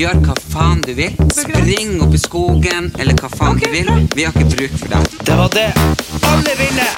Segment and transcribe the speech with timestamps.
[0.00, 1.12] Gjør hva faen du vil.
[1.36, 3.90] Spring opp i skogen, eller hva faen du vil.
[4.16, 5.18] Vi har ikke bruk for deg.
[5.28, 5.68] Det var det
[6.24, 6.88] alle ville!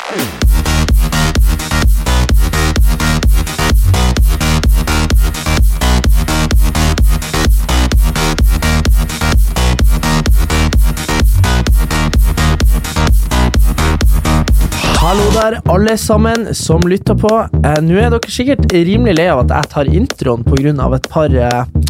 [15.03, 17.35] Hallo der, alle sammen som lytter på.
[17.67, 20.95] Eh, Nå er dere sikkert rimelig lei av at jeg tar introen pga.
[20.95, 21.82] et par eh,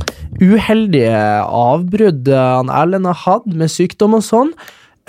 [0.43, 4.51] uheldige avbrudd han Erlend har hatt med sykdom og sånn.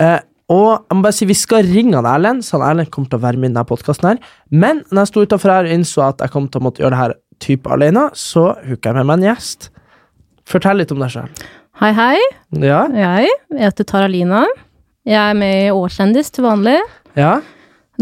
[0.02, 0.20] Eh,
[0.52, 3.18] og jeg må bare si Vi skal ringe han Erlend, så han Erlend kommer til
[3.20, 4.08] å være med i denne podkasten.
[4.08, 4.18] her.
[4.50, 6.94] Men når jeg sto utenfor her og innså at jeg kom til å måtte gjøre
[6.94, 9.70] det her type alene, så hooka jeg med meg en gjest.
[10.46, 11.30] Fortell litt om deg sjøl.
[11.80, 12.18] Hei, hei.
[12.62, 12.84] Ja?
[12.92, 14.44] Jeg heter Taralina.
[15.04, 16.76] Jeg er med i Årskjendis til vanlig.
[17.18, 17.40] Ja?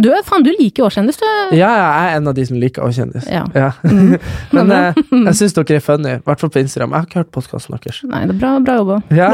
[0.00, 1.26] Du, faen, du liker Årskjendis, du.
[1.58, 3.26] Ja, jeg er en av de som liker Å-kjendis.
[3.28, 3.72] Ja.
[4.56, 4.96] Men eh,
[5.28, 6.94] jeg syns dere er funny, i hvert fall på Instagram.
[6.94, 7.98] Jeg har ikke hørt podkasten deres.
[8.08, 8.96] Nei, det er bra, bra jobba.
[9.12, 9.28] Ja,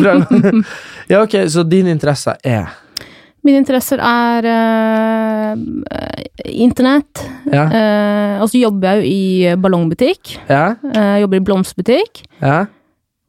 [0.00, 0.64] Bra jobba.
[1.12, 2.72] ja, ok, så dine interesser er
[3.44, 6.28] Mine interesser er eh,
[6.58, 7.20] internett.
[7.52, 10.38] Ja, Eh, og så jobber jeg jo i ballongbutikk.
[10.48, 12.24] ja, Eh, jobber i blomsterbutikk.
[12.42, 12.64] ja.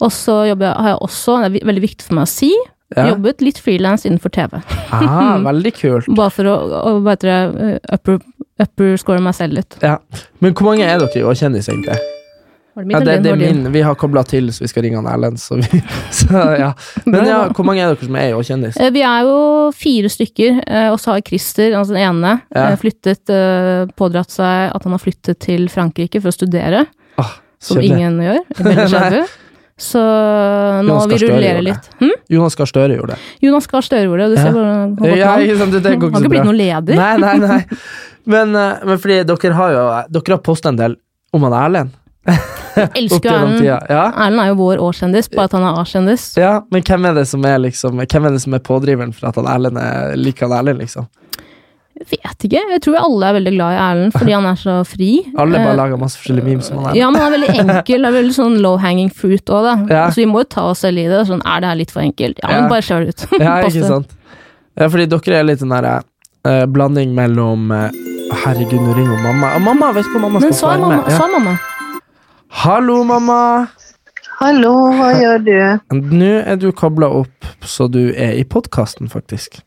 [0.04, 2.50] Og så har jeg også, det er veldig viktig for meg å si,
[2.94, 3.08] ja.
[3.10, 4.60] jobbet litt frilans innenfor TV.
[4.94, 6.10] Ah, veldig kult.
[6.18, 8.20] Bare for å, å bare eh, upper,
[8.62, 9.80] upper meg selv litt.
[9.82, 9.98] Ja.
[10.44, 11.98] Men hvor mange er dere i Å-kjendis, egentlig?
[12.76, 13.62] Det Ja, det, det er min.
[13.72, 15.40] Vi har kobla til, så vi skal ringe han Erlend.
[15.40, 15.80] Så vi,
[16.20, 16.74] så, ja.
[17.08, 18.76] Men ja, hvor mange er dere som er i Å-kjendis?
[18.84, 19.38] Eh, Vi er jo
[19.76, 22.68] fire stykker, eh, og så har Christer, altså den ene, Ja.
[22.80, 23.32] flyttet,
[23.96, 28.42] pådratt seg at han har flyttet til Frankrike for å studere, Ah, som ingen gjør.
[28.60, 29.26] Veldig kjedelig.
[29.78, 31.90] Så nå Jonas vi rullerer litt.
[32.00, 32.12] Hm?
[32.32, 33.20] Jonas Gahr Støre gjorde det.
[33.44, 34.44] Jonas Gahr Støre gjorde det, du Ja.
[34.46, 36.96] ser bare Ja, liksom, det, det går Han ikke har ikke blitt noen leder.
[36.96, 37.60] Nei, nei, nei.
[38.26, 39.82] Men, eh, men fordi dere har jo
[40.16, 40.96] Dere har posta en del
[41.36, 41.92] om han Erlend.
[42.26, 43.66] Jeg elsker Erlend.
[43.68, 43.76] Ja.
[44.16, 46.24] Erlend er jo vår årskjendis, bare at han er A-kjendis.
[46.40, 49.28] ja, men hvem er det som er liksom Hvem er det som er pådriveren for
[49.30, 51.06] at han Erlend er like han Erlend, liksom?
[51.96, 55.10] Vet ikke, jeg tror alle er veldig glad i Erlend fordi han er så fri.
[55.40, 56.96] Alle bare Eh, lager masse forskjellige memes om han.
[56.98, 58.02] Ja, men han er veldig enkel.
[58.04, 59.76] Det er veldig sånn low hanging fruit òg, da.
[59.94, 60.02] Ja.
[60.12, 61.22] Så vi må jo ta oss selv i det.
[61.30, 62.42] Sånn, er det her litt for enkelt?
[62.44, 62.60] Ja, Ja.
[62.62, 63.24] men bare kjør det ut.
[63.46, 64.12] Ja, ikke sant?
[64.76, 65.94] Ja, fordi dere er litt den derre
[66.46, 67.88] uh, blanding mellom uh,
[68.44, 69.54] Herregud, nå ringer mamma.
[69.56, 71.12] Og mamma, vet du hva mamma skal være mamma, med?
[71.14, 71.18] Ja.
[71.18, 71.56] sa mamma.
[72.66, 73.40] Hallo, mamma!
[74.42, 75.96] Hallo, hva gjør du?
[75.96, 79.62] Nå er du kobla opp så du er i podkasten, faktisk.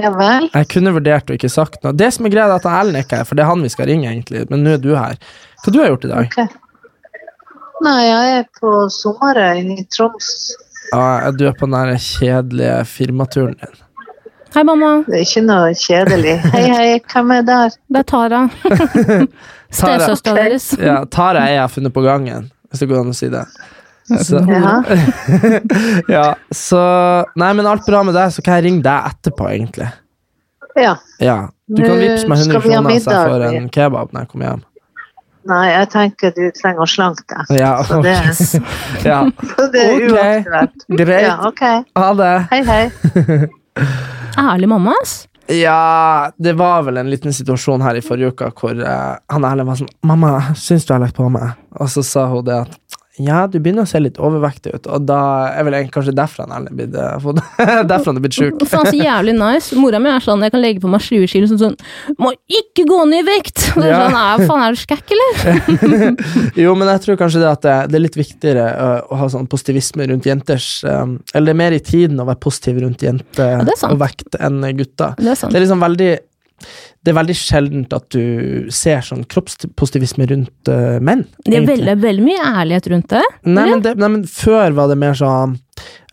[0.00, 0.48] Ja vel?
[0.54, 1.92] Jeg kunne vurdert å ikke sagt noe.
[1.92, 3.70] Det som er greia, er at Erlend er ikke her, for det er han vi
[3.72, 4.46] skal ringe, egentlig.
[4.48, 5.18] Men nå er du her.
[5.62, 6.36] Hva du har gjort i dag?
[7.82, 10.30] Nei, jeg er på sommerøy i Troms.
[10.92, 13.80] Ja, du er på den der kjedelige firmaturen din.
[14.52, 14.90] Hei, mamma.
[15.06, 16.34] Det er ikke noe kjedelig.
[16.52, 17.76] Hei, hei, hvem er der?
[17.88, 18.42] Det er Tara.
[19.72, 20.66] Stesøstera deres.
[20.76, 23.46] Ja, Tara er jeg har funnet på gangen, hvis det går an å si det.
[24.02, 24.40] Så,
[26.14, 26.80] ja, så
[27.38, 29.88] Nei, men alt bra med deg, så kan jeg ringe deg etterpå, egentlig.
[30.74, 30.96] Ja.
[31.22, 31.38] Ja.
[31.66, 34.48] Du kan vippse meg 100 skal kroner så jeg får en kebab når jeg kommer
[34.48, 34.62] hjem.
[35.50, 37.58] Nei, jeg tenker du trenger å slanke deg.
[37.58, 38.14] Ja, Så det,
[39.10, 39.18] ja.
[39.56, 40.12] så det er okay.
[40.12, 40.86] uaktuelt.
[41.02, 41.26] Greit.
[41.26, 41.64] Ja, ok.
[41.98, 42.32] Ha det.
[42.52, 43.42] Hei, hei.
[44.38, 45.22] Ærlig mamma, ass.
[45.50, 49.68] Ja, det var vel en liten situasjon her i forrige uke hvor uh, han Erlend
[49.68, 52.60] var sånn 'Mamma, syns du jeg har lagt på meg?' Og så sa hun det
[52.62, 52.78] at
[53.20, 55.18] ja, du begynner å se litt overvektig ut, og da
[55.52, 58.62] er vel kanskje derfor han Erlend blitt eh, Derfor han er blitt sjuk.
[58.70, 59.76] Faen, så jævlig nice.
[59.76, 61.76] Mora mi er sånn, jeg kan legge på meg 20 kilo sånn sånn
[62.22, 63.66] Må ikke gå ned i vekt!
[63.76, 64.00] Og er Ja.
[64.06, 66.16] sånn, er, faen, er du skækk, eller?
[66.64, 69.30] Jo, men jeg tror kanskje det at det, det er litt viktigere å, å ha
[69.36, 73.04] sånn positivisme rundt jenters um, Eller det er mer i tiden å være positiv rundt
[73.04, 75.18] jenter det er og vekt enn gutter.
[75.20, 75.52] Det er sant.
[75.52, 76.12] Det er liksom veldig
[77.02, 81.24] det er veldig sjeldent at du ser sånn kroppspositivisme rundt uh, menn.
[81.46, 83.24] Det er veldig, veldig mye ærlighet rundt det.
[83.48, 85.56] Nei men, det, nei, men før var det mer sånn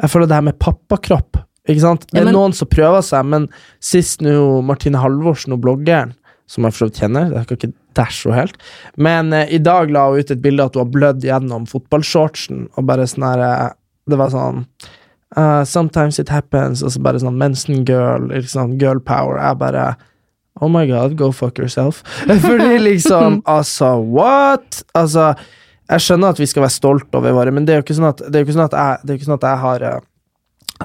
[0.02, 1.42] Jeg føler det her med pappakropp.
[1.70, 2.08] Ikke sant?
[2.10, 3.50] Det Ja, er men- noen som prøver seg, men
[3.80, 6.16] sist nå Martine Halvorsen og bloggeren,
[6.50, 8.56] som jeg for så vidt kjenner, jeg skal ikke dæsje henne helt,
[8.98, 12.70] men uh, i dag la hun ut et bilde at hun har blødd gjennom fotballshortsen,
[12.78, 13.70] og bare sånn her eh,
[14.10, 14.64] Det var sånn
[15.38, 19.38] uh, Sometimes it happens, og så bare sånn mensen girl, liksom girl power.
[19.38, 19.84] Jeg bare
[20.60, 22.04] Oh my god, go fuck yourself.
[22.48, 24.84] Fordi liksom Altså, what?
[24.94, 25.34] Altså
[25.90, 28.12] Jeg skjønner at vi skal være stolt over våre, men det er jo ikke sånn
[28.12, 29.62] at, det er jo ikke sånn at, jeg, det er jo ikke sånn at jeg
[29.64, 30.00] har eh,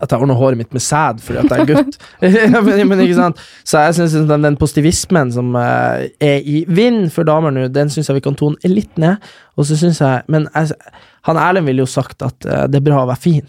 [0.03, 1.99] at jeg ordner håret mitt med sæd fordi at jeg er gutt.
[2.67, 3.43] men, men ikke sant?
[3.62, 7.93] Så jeg synes den, den positivismen som eh, er i vind for damer nå, den
[7.93, 9.23] syns jeg vi kan tone litt ned.
[9.55, 10.75] Og så synes jeg Men jeg,
[11.29, 13.47] han Erlend ville jo sagt at eh, det er bra å være fin.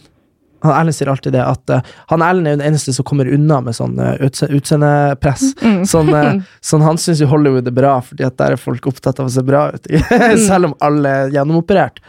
[0.65, 3.29] Han Erlend sier alltid det, at uh, han Erlend er jo den eneste som kommer
[3.31, 5.47] unna med sånn uh, utse utseendepress.
[5.89, 6.35] Sånn, uh,
[6.69, 9.35] sånn, han syns jo Hollywood er bra, fordi at der er folk opptatt av å
[9.35, 9.89] se bra ut.
[10.47, 12.01] Selv om alle er gjennomoperert.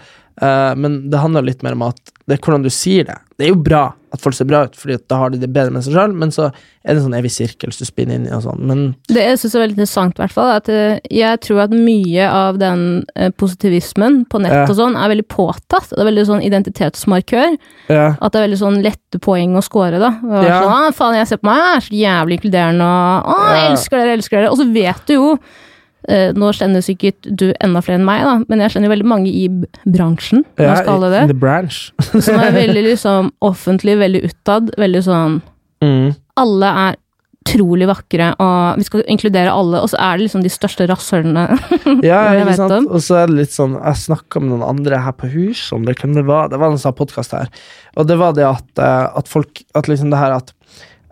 [0.76, 3.14] Men det handler litt mer om at det er hvordan du sier det.
[3.38, 3.86] Det er jo bra
[4.16, 6.32] at folk ser bra ut, Fordi da har de det bedre med seg sjøl, men
[6.34, 6.48] så
[6.86, 8.60] er det en sånn evig sirkel som du spinner inn i og sånn.
[8.66, 11.74] Men Det jeg syns er veldig interessant, i hvert fall, at eh, jeg tror at
[11.74, 12.82] mye av den
[13.16, 14.64] eh, positivismen på nett Ja.
[14.70, 15.90] og sånn er veldig påtatt.
[15.90, 17.56] Det er veldig sånn identitetsmarkør.
[17.90, 20.12] ja, At det er veldig sånn lette poeng å score, da.
[20.22, 20.62] Og Ja.
[20.62, 21.96] sånn, faen, jeg ser på meg, jeg er så
[22.26, 22.86] jævlig inkluderende,
[23.26, 24.50] og å, jeg elsker dere, elsker dere.
[24.50, 25.38] Og så vet du jo
[26.06, 29.48] Nå kjenner sikkert du enda flere enn meg, da, men jeg kjenner veldig mange i
[29.82, 31.90] bransjen, ja det the branch.
[32.26, 35.40] som er veldig liksom offentlig, veldig utad, veldig sånn
[35.82, 36.14] mm.
[36.42, 37.00] alle er
[37.46, 41.46] utrolig vakre, og vi skal inkludere alle, og så er det liksom de største rasshølene.
[42.06, 42.88] Ja, Jeg vet om.
[42.90, 45.86] Og så er det litt sånn Jeg snakka med noen andre her på huset om
[45.86, 45.96] det.
[46.00, 46.50] Hvem det var?
[46.52, 47.50] Det var en sånn podkast her.
[47.96, 50.52] Og det var det at, eh, at folk At liksom det her at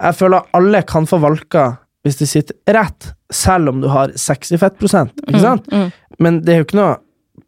[0.02, 4.60] Jeg føler alle kan få valka hvis de sitter rett, selv om du har 60
[4.62, 5.24] fettprosent.
[5.26, 5.66] Ikke sant?
[5.72, 5.90] Mm,
[6.22, 6.94] Men det er jo ikke noe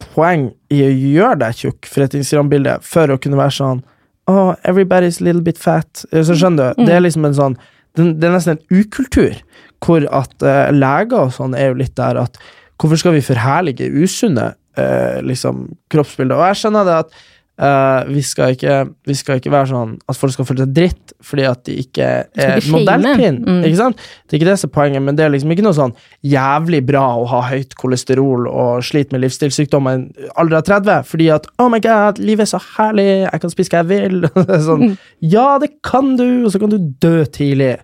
[0.03, 3.85] poeng i å gjøre deg tjukk for et Instagram-bilde for å kunne være sånn
[4.27, 6.03] Oh, everybody's a little bit fat.
[6.11, 6.85] Eh, Så skjønner du?
[6.89, 7.55] Det er liksom en sånn
[7.97, 9.39] det er nesten en ukultur,
[9.81, 12.41] hvor at uh, leger og sånn er jo litt der at
[12.77, 16.37] Hvorfor skal vi forherlige usunne uh, liksom, kroppsbilder?
[16.37, 17.15] Og jeg skjønner det at
[17.63, 18.77] eh, vi, skal ikke,
[19.07, 22.07] vi skal ikke være sånn at folk skal føle seg dritt fordi at de ikke
[22.07, 23.39] er ikke modellpinn.
[23.43, 23.61] Mm.
[23.67, 24.03] Ikke sant?
[24.25, 25.95] Det er ikke det som er poenget, men det er liksom ikke noe sånn
[26.27, 31.31] jævlig bra å ha høyt kolesterol og slite med livsstilssykdommer i alder av 30, fordi
[31.35, 34.29] at oh my god, livet er så herlig, jeg kan spise hva jeg vil.
[34.69, 37.75] sånn, ja, det kan du, og så kan du dø tidlig.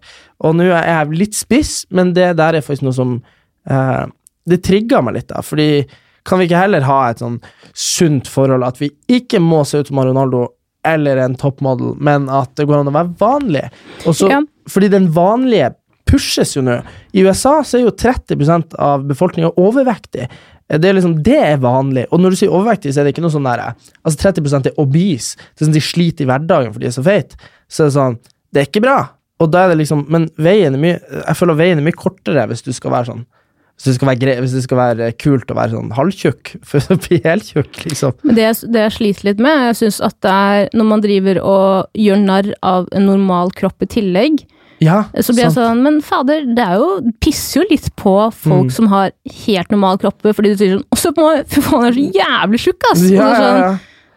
[0.43, 3.19] Og nå er jeg litt spiss, men det der er faktisk noe som
[3.71, 4.05] uh,
[4.49, 5.85] Det trigger meg litt, da, fordi
[6.29, 7.41] kan vi ikke heller ha et sånn
[7.75, 10.47] sunt forhold, at vi ikke må se ut som Ronaldo
[10.87, 13.69] eller en toppmodell, men at det går an å være vanlig.
[14.07, 14.41] Også, Ja.
[14.71, 15.73] Fordi den vanlige
[16.07, 16.81] pushes jo nå.
[17.15, 20.29] I USA så er jo 30% av befolkninga overvektig.
[20.73, 22.07] Det er liksom, det er vanlig.
[22.11, 23.75] Og når du sier overvektig, så er det ikke noe sånn der
[24.05, 25.37] Altså 30% er obese.
[25.53, 27.37] Det er sånn De sliter i hverdagen fordi de er så feite.
[27.69, 28.17] Så er det sånn
[28.53, 28.97] Det er ikke bra.
[29.43, 32.47] Og da er det liksom Men veien er mye Jeg føler veien er mye kortere
[32.49, 33.25] hvis du skal være sånn
[33.77, 36.99] hvis det skal være, hvis det skal være kult å være sånn halvtjukk, for å
[37.07, 38.13] bli heltjukk, liksom.
[38.23, 41.41] Men det, det jeg sliter litt med, jeg syns at det er når man driver
[41.43, 44.45] og gjør narr av en normal kropp i tillegg,
[44.83, 46.87] Ja, så blir jeg sånn Men fader, det er jo
[47.23, 48.71] pisser jo litt på folk Mm.
[48.75, 49.13] som har
[49.47, 51.45] helt normal kropp, fordi du sier sånn Å, se på meg!
[51.47, 53.05] Fy faen, jeg er så jævlig tjukk, ass!
[53.07, 53.71] Ja, ja, sånn, ja.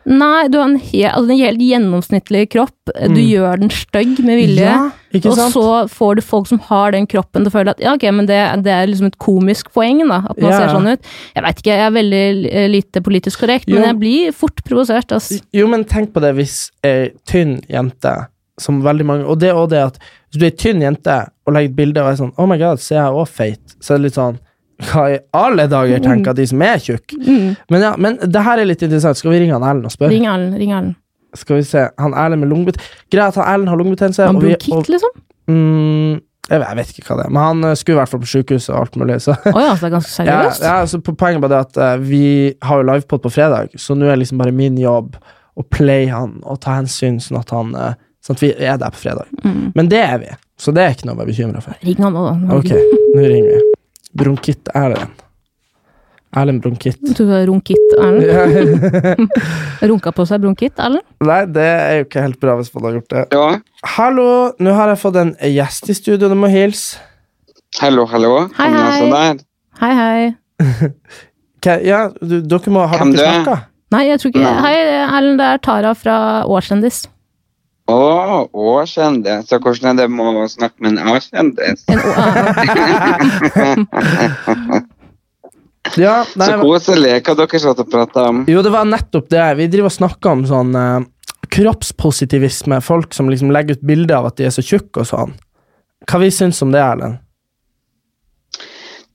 [0.05, 2.91] Nei, du har en, he altså, en helt gjennomsnittlig kropp.
[3.09, 4.69] Du gjør den stygg med vilje.
[4.69, 4.91] Mm.
[5.15, 7.93] Ja, og så får du folk som har den kroppen til å føle at ja,
[7.97, 10.19] ok, men det, det er liksom et komisk poeng, da.
[10.29, 11.09] At man Ja, ser sånn ut.
[11.33, 12.21] Jeg veit ikke, jeg er veldig
[12.51, 13.79] eh, lite politisk korrekt, Jo.
[13.79, 15.39] men jeg blir fort provosert, altså.
[15.55, 18.13] Jo, men tenk på det hvis ei tynn jente
[18.61, 21.55] som veldig mange Og det og det at hvis du er ei tynn jente og
[21.57, 23.73] legger et bilde og er sånn Oh my god, ser jeg òg feit?
[23.83, 24.37] Så er det litt sånn
[24.83, 27.15] Hva i alle dager tenker de som er tjukke?
[27.71, 29.15] Men ja, men det her er litt interessant.
[29.17, 30.11] Skal vi ringe han Erlend og spørre?
[30.11, 30.95] Ring Erlend, ring Erlend.
[31.35, 31.85] Skal vi se.
[31.99, 34.27] Han Erlend med lungebetennelse Greit at han Erlend har lungebetennelse.
[34.27, 35.15] Han bronkitt, liksom?
[35.51, 36.13] mm,
[36.45, 38.21] jeg, vet, jeg vet ikke hva det er, men han eh, skulle i hvert fall
[38.21, 39.15] på sjukehuset og alt mulig.
[39.23, 40.65] Så Oh, ja, så det er ganske seriøst?
[40.67, 42.23] ja, så på- Poenget bare det at uh, vi
[42.67, 45.15] har jo livepod på fredag, så nå er liksom bare min jobb
[45.55, 47.93] å play han og ta hensyn, sånn at han uh,
[48.25, 49.27] Sånn at vi er der på fredag.
[49.45, 49.65] Mm.
[49.77, 51.75] Men det er vi, så det er ikke noe å være bekymra for.
[51.85, 52.55] Ring han nå, da.
[52.57, 52.71] Ok,
[53.13, 53.73] nå ringer vi.
[54.15, 55.21] Bronkitt Erlend.
[56.35, 56.99] Erlend Bronkitt.
[57.15, 59.29] Du har runkitt, Erlend.
[59.91, 61.05] Runka på seg bronkitt, Erlend?
[61.23, 63.23] Nei, det er jo ikke helt bra hvis man har gjort det.
[63.35, 63.45] Ja,
[63.95, 64.25] Hallo,
[64.59, 66.99] nå har jeg fått en gjest i studio, du må hilse.
[67.79, 68.33] hallo, hallo.
[68.57, 69.31] Hei, hei.
[69.79, 71.79] Hei, hei.
[71.87, 73.39] Ja, du, dere må Har Hvem dere du er?
[73.39, 73.55] snakka?
[73.95, 74.55] Nei, jeg tror ikke Nei.
[74.65, 76.17] Hei, Erlend, det er Tara fra
[76.51, 77.03] Årskjendis.
[77.91, 77.97] Å,
[78.49, 79.45] årskjendis.
[79.49, 81.81] Så hvordan er det med å snakke med en A-kjendis?
[85.95, 87.11] Ja, nei, Så koselig.
[87.23, 88.39] Hva dere satt og prata om?
[88.49, 89.43] Jo, det var nettopp det.
[89.59, 91.05] Vi driver og snakker om sånn eh,
[91.55, 92.79] kroppspositivisme.
[92.83, 95.35] Folk som liksom legger ut bilder av at de er så tjukke og sånn.
[96.09, 97.21] Hva vi syns om det, Erlend?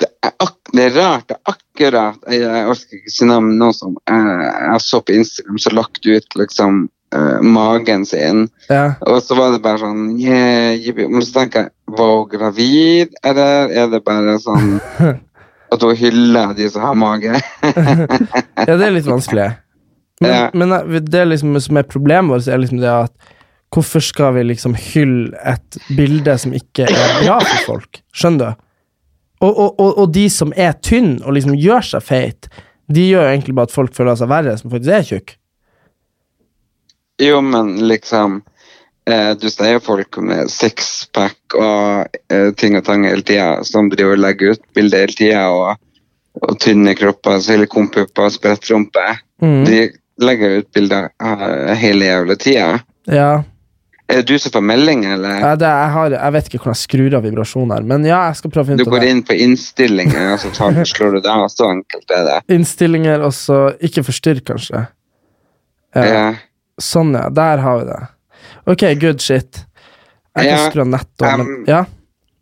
[0.01, 1.27] Det er, ak det er rart.
[1.29, 5.59] Det er akkurat Jeg, orker ikke si navn nå som jeg, jeg så på Instagram,
[5.61, 8.47] så lagt ut liksom eh, magen sin.
[8.69, 8.95] Ja.
[9.07, 11.09] Og så var det bare sånn yeah, yeah.
[11.09, 14.77] Men så tenker jeg Var hun gravid, eller er det bare sånn
[15.75, 17.35] at hun hyller de som har mage.
[18.67, 19.51] Ja, det er litt vanskelig.
[20.21, 20.41] Men, Ja.
[20.55, 23.15] men eh, det liksom, som er problemet vårt, er liksom det at
[23.71, 28.01] hvorfor skal vi liksom hylle et bilde som ikke er bra for folk?
[28.13, 28.67] Skjønner du?
[29.41, 32.51] Og, og, og, og de som er tynne og liksom gjør seg feit,
[32.93, 35.33] de gjør egentlig bare at folk føler seg verre, som faktisk er tjukk.
[37.21, 38.41] Jo, men liksom
[39.11, 43.91] eh, Du ser jo folk med sixpack og eh, ting og tang hele tida, som
[43.93, 45.81] driver og legger ut bilder hele tida, og,
[46.41, 49.07] og tynne kropper, silikonpupper og sprettrumpe.
[49.43, 49.63] Mm.
[49.69, 49.81] De
[50.25, 52.69] legger ut bilder eh, hele jævla tida.
[53.11, 53.33] Ja.
[54.11, 55.37] Er det du som får melding, eller?
[55.39, 58.41] Ja, det, jeg, har, jeg vet ikke hvordan jeg skrur av vibrasjoner, men ja, jeg
[58.41, 61.21] skal prøve å finne ut Du går inn på innstillinger, og så tar, slår du
[61.23, 61.45] det av.
[61.53, 62.39] Så enkelt er det.
[62.57, 64.87] Innstillinger, og så ikke forstyrr, kanskje.
[65.95, 66.07] Ja.
[66.07, 66.25] Ja.
[66.81, 67.29] Sånn, ja.
[67.35, 68.01] Der har vi det.
[68.71, 69.65] Ok, good shit.
[70.37, 71.85] Jeg kan Ja, skru av nettet, men Ja.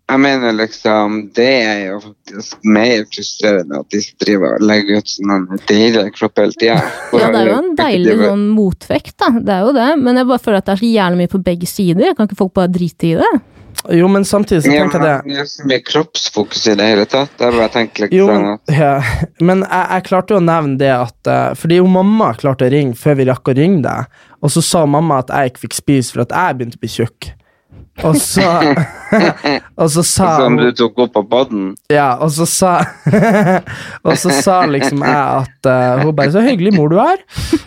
[0.09, 5.11] Jeg mener liksom, det er jo faktisk mer frustrerende at de driver og legger ut
[5.13, 6.79] sånn deilig kropp hele tida.
[7.13, 9.29] Ja, det er jo en deilig sånn motvekt, da.
[9.37, 9.91] Det er jo det.
[10.01, 12.15] Men jeg bare føler at det er så jævlig mye på begge sider.
[12.17, 13.33] Kan ikke folk bare drite i det?
[13.89, 17.05] Jo, men samtidig så tenker jeg det det er så mye kroppsfokus i det hele
[17.09, 17.31] tatt.
[17.39, 18.93] Det er bare tenker Jo, liksom men, at ja.
[19.39, 22.73] men jeg, jeg klarte jo å nevne det at eh, Fordi jo mamma klarte å
[22.75, 25.79] ringe før vi rakk å ringe deg, og så sa mamma at jeg ikke fikk
[25.79, 27.31] spise for at jeg begynte å bli tjukk.
[28.07, 28.47] Og så
[29.81, 31.69] Og så sa som du tok opp på baden.
[31.93, 32.73] Ja, og så sa
[34.07, 37.23] Og så sa liksom jeg at uh, Hun bare 'Så hyggelig mor du er'.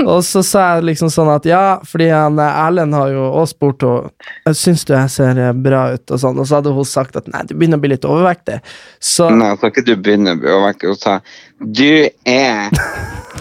[0.05, 3.55] Og så sa jeg liksom sånn at ja, fordi han eh, Erlend har jo også
[3.55, 6.85] spurt henne 'Syns du jeg ser eh, bra ut?' og sånn, og så hadde hun
[6.87, 8.61] sagt at 'nei, du begynner å bli litt overvektig'.
[8.99, 11.19] Så Nei, så ikke du begynner å bli overvektig', hun sa
[11.61, 12.69] Du er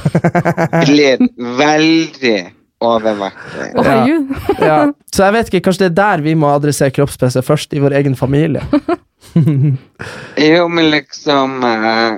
[0.87, 3.68] blitt veldig overvektig.
[3.76, 4.32] Herregud.
[4.70, 4.78] ja,
[5.12, 8.00] Så jeg vet ikke, kanskje det er der vi må adressere kroppspresset først, i vår
[8.00, 8.64] egen familie.
[10.40, 12.16] Jo, men liksom eh,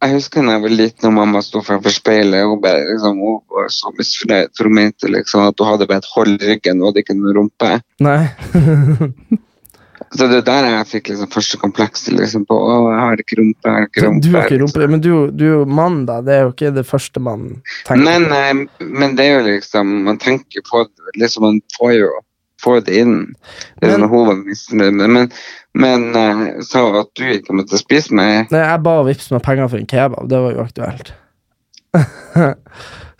[0.00, 3.20] Jeg husker da jeg var liten og mamma sto framfor speilet og ble liksom,
[3.70, 6.90] så misfornøyd, for hun mente liksom at hun hadde bare et hold i ryggen og
[6.90, 7.70] hadde ikke noe rumpe.
[8.02, 8.24] Nei.
[10.10, 13.36] Så det er der jeg fikk liksom første komplekset liksom, på å, jeg har ikke
[13.38, 14.24] rumpe, jeg har ikke rumpe.
[14.24, 16.18] Du har ikke rumpe, men du, du er jo mann, da.
[16.26, 17.44] Det er jo ikke det første man
[17.86, 18.32] tenker nei, på.
[18.32, 22.10] Nei, men det er jo liksom Man tenker på det, liksom man får jo
[22.60, 23.16] får det inn.
[23.80, 23.98] Det er
[24.72, 25.12] Men-.
[25.12, 25.30] Men,
[25.72, 28.50] men eh, sa at du ikke måtte spise meg.
[28.52, 30.28] Nei, jeg ba vips meg penger for en kebab.
[30.28, 31.12] Det var jo aktuelt.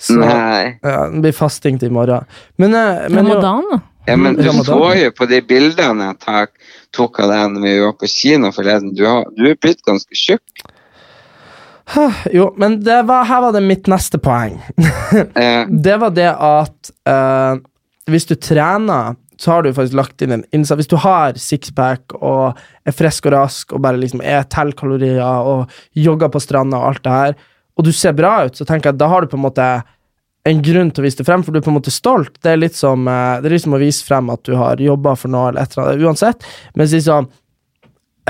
[0.01, 0.79] Så Nei.
[0.81, 2.29] ja, det blir fasting til i morgen.
[2.57, 3.81] Men, eh, men jo, Ramadan, da.
[4.09, 4.65] Ja, men du Ramadan.
[4.65, 6.55] så jo på de bildene jeg tok,
[6.97, 8.95] tok av deg når vi var på kino forleden.
[8.97, 10.63] Du, har, du er blitt ganske tjukk.
[12.37, 14.61] jo, men det var, her var det mitt neste poeng.
[15.11, 17.59] Eh, det var det at eh,
[18.11, 20.79] hvis du trener, så har du faktisk lagt inn en innsats.
[20.79, 25.23] Hvis du har sixpack og er frisk og rask og bare liksom er teller kalorier
[25.25, 27.39] og jogger på stranda og alt det her,
[27.79, 29.69] og du ser bra ut, så tenker jeg at da har du på en måte
[30.49, 32.39] en grunn til å vise det frem, for du er på en måte stolt.
[32.41, 35.17] Det er litt som, eh, det er liksom å vise frem at du har jobba
[35.17, 36.49] for noe, eller et eller annet, uansett.
[36.75, 37.29] Men si sånn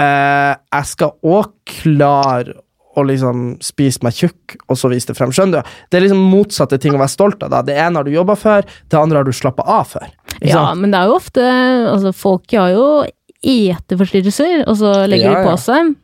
[0.01, 2.57] eh, Jeg skal òg klare
[2.99, 5.31] å liksom spise meg tjukk, og så vise det frem.
[5.31, 5.77] Skjønner du?
[5.91, 7.53] Det er liksom motsatte ting å være stolt av.
[7.53, 7.63] Da.
[7.63, 10.11] Det ene har du jobba for, det andre har du slappa av for.
[10.43, 12.87] Ja, men det er jo ofte Altså, folk har jo
[13.41, 15.95] eteforstyrrelser, og så legger Ja, de på seg.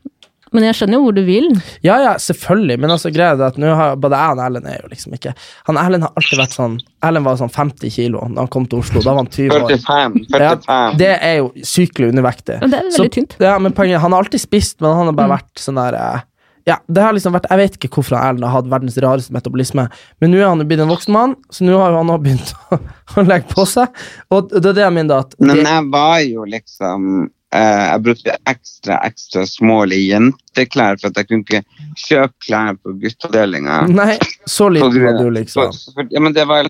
[0.56, 1.46] Men jeg skjønner jo hvor du vil.
[1.84, 4.68] Ja, ja, selvfølgelig, men altså greia er det at nå har både jeg og Erlend
[4.70, 5.34] er jo liksom ikke
[5.68, 8.80] Han Erlend har alltid vært sånn Erlend var sånn 50 kilo da han kom til
[8.80, 9.02] Oslo.
[9.04, 9.66] Da var han 20 år.
[9.74, 10.16] 45.
[10.32, 10.96] Ja, 45.
[11.02, 12.56] det er jo sykelig undervektig.
[12.62, 13.36] Men det er veldig tynt.
[13.44, 16.24] Ja, men poenget, Han har alltid spist, men han har bare vært sånn der eh,
[16.66, 19.86] Ja, det har liksom vært Jeg vet ikke hvorfor Erlend har hatt verdens rareste metabolisme,
[20.24, 22.54] men nå er han jo blitt en voksen mann, så nå har han også begynt
[22.56, 22.80] å,
[23.20, 24.04] å legge på seg.
[24.32, 28.36] Og det er det jeg mener, at At Men jeg var jo liksom Jeg brukte
[28.50, 31.62] ekstra ekstra smålige jenteklær, for at jeg kunne ikke
[32.06, 33.80] kjøpe klær på gutteavdelinga.
[33.92, 35.72] nei, så liten var du, liksom.
[36.10, 36.68] Ja, men det var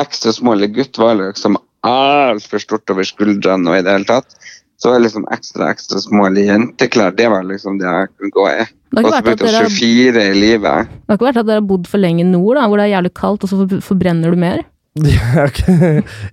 [0.00, 4.36] ekstra smålig gutt var liksom altfor stort over skuldrene og i det hele tatt.
[4.82, 7.12] Så var liksom ekstra ekstra smålige jenteklær.
[7.14, 8.64] Det var liksom det jeg kunne gå i.
[8.92, 10.88] Det har Og så brukte jeg dere har 24 i livet.
[10.90, 12.94] Det har ikke vært at dere har bodd for lenge nord, da, hvor det er
[12.96, 14.64] jævlig kaldt, og så forbrenner du mer?
[15.08, 15.46] Ja,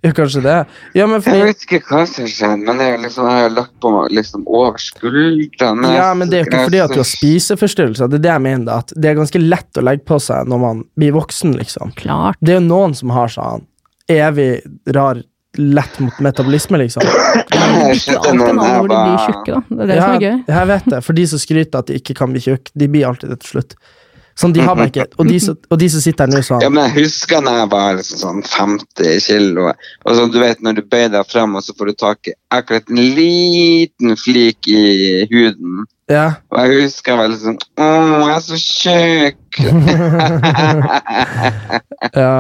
[0.01, 0.65] ja, kanskje det.
[0.93, 3.91] Ja, men Jeg vet ikke hva som skjedde, men er liksom, jeg har lagt på
[3.93, 5.93] meg liksom over skuldrene.
[5.95, 8.11] Ja, men det er jo ikke fordi at du har spiseforstyrrelser.
[8.11, 8.83] Det er det jeg mener.
[8.83, 11.93] At det er ganske lett å legge på seg når man blir voksen, liksom.
[11.99, 12.39] Klart.
[12.43, 13.63] Det er jo noen som har sånn
[14.11, 14.51] evig
[14.97, 15.21] rar,
[15.59, 17.05] lett mot metabolisme, liksom.
[17.07, 19.61] Jeg alltid når jeg tjukke.
[19.69, 20.35] Det er det som er gøy.
[20.51, 20.99] Jeg vet det.
[21.07, 23.55] For de som skryter at de ikke kan bli tjukke, de blir alltid det til
[23.55, 23.79] slutt.
[24.39, 25.09] Sånn, de har meg ikke.
[25.19, 27.69] Og de og de som sitter her nå sånn Ja, men jeg husker da jeg
[27.73, 29.67] var liksom sånn 50 kilo,
[30.05, 32.35] og så du vet når du bøyer deg frem, og så får du tak i
[32.55, 34.83] akkurat en liten flik i
[35.31, 35.83] huden.
[36.09, 36.39] Ja.
[36.49, 37.89] Og jeg husker jeg var litt sånn Å,
[38.23, 39.59] jeg er så tjukk!
[42.23, 42.33] ja.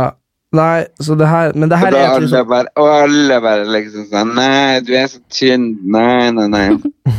[0.55, 4.07] Nei, så det her Men det her er et alle liksom bare, alle bare liksom
[4.09, 5.67] sånn Nei, du er så tynn.
[5.93, 6.65] Nei, nei, nei.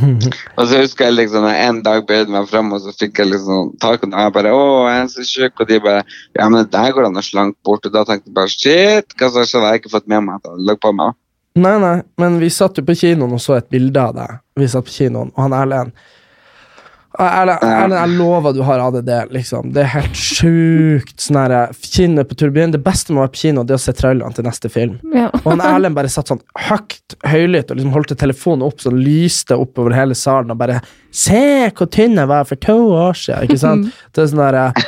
[0.59, 3.73] og så husker jeg liksom en dag bøyde meg fram, og så fikk jeg liksom
[3.83, 5.63] tak i den, jeg bare Å, jeg er så tjukk.
[5.63, 6.03] Og de bare
[6.35, 7.87] Ja, men det der går an å slanke bort.
[7.87, 9.67] Og da tenkte jeg bare Shit, hva som skjedde?
[9.67, 11.15] Jeg har ikke fått med meg at han lå på meg.
[11.61, 14.43] Nei, nei, men vi satt jo på kinoen og så et bilde av deg.
[14.59, 15.95] Vi satt på kinoen, og han Erlend
[17.19, 19.73] Erlend, Erlend, jeg lover du har ADD, liksom.
[19.75, 21.17] Det er helt sjukt.
[21.19, 22.71] Sånn her, Kinnet på turbinen.
[22.77, 24.95] Det beste med å være på kino, det er å se trailerne til neste film.
[25.17, 25.27] Ja.
[25.43, 29.59] Og han Erlend bare satt sånn høyt, høylytt og liksom holdt telefonen opp, så lyste
[29.59, 33.49] oppover hele salen og bare Se hvor tynn jeg var for to år siden!
[33.49, 33.89] Ikke sant?
[34.15, 34.85] Det er sånn der,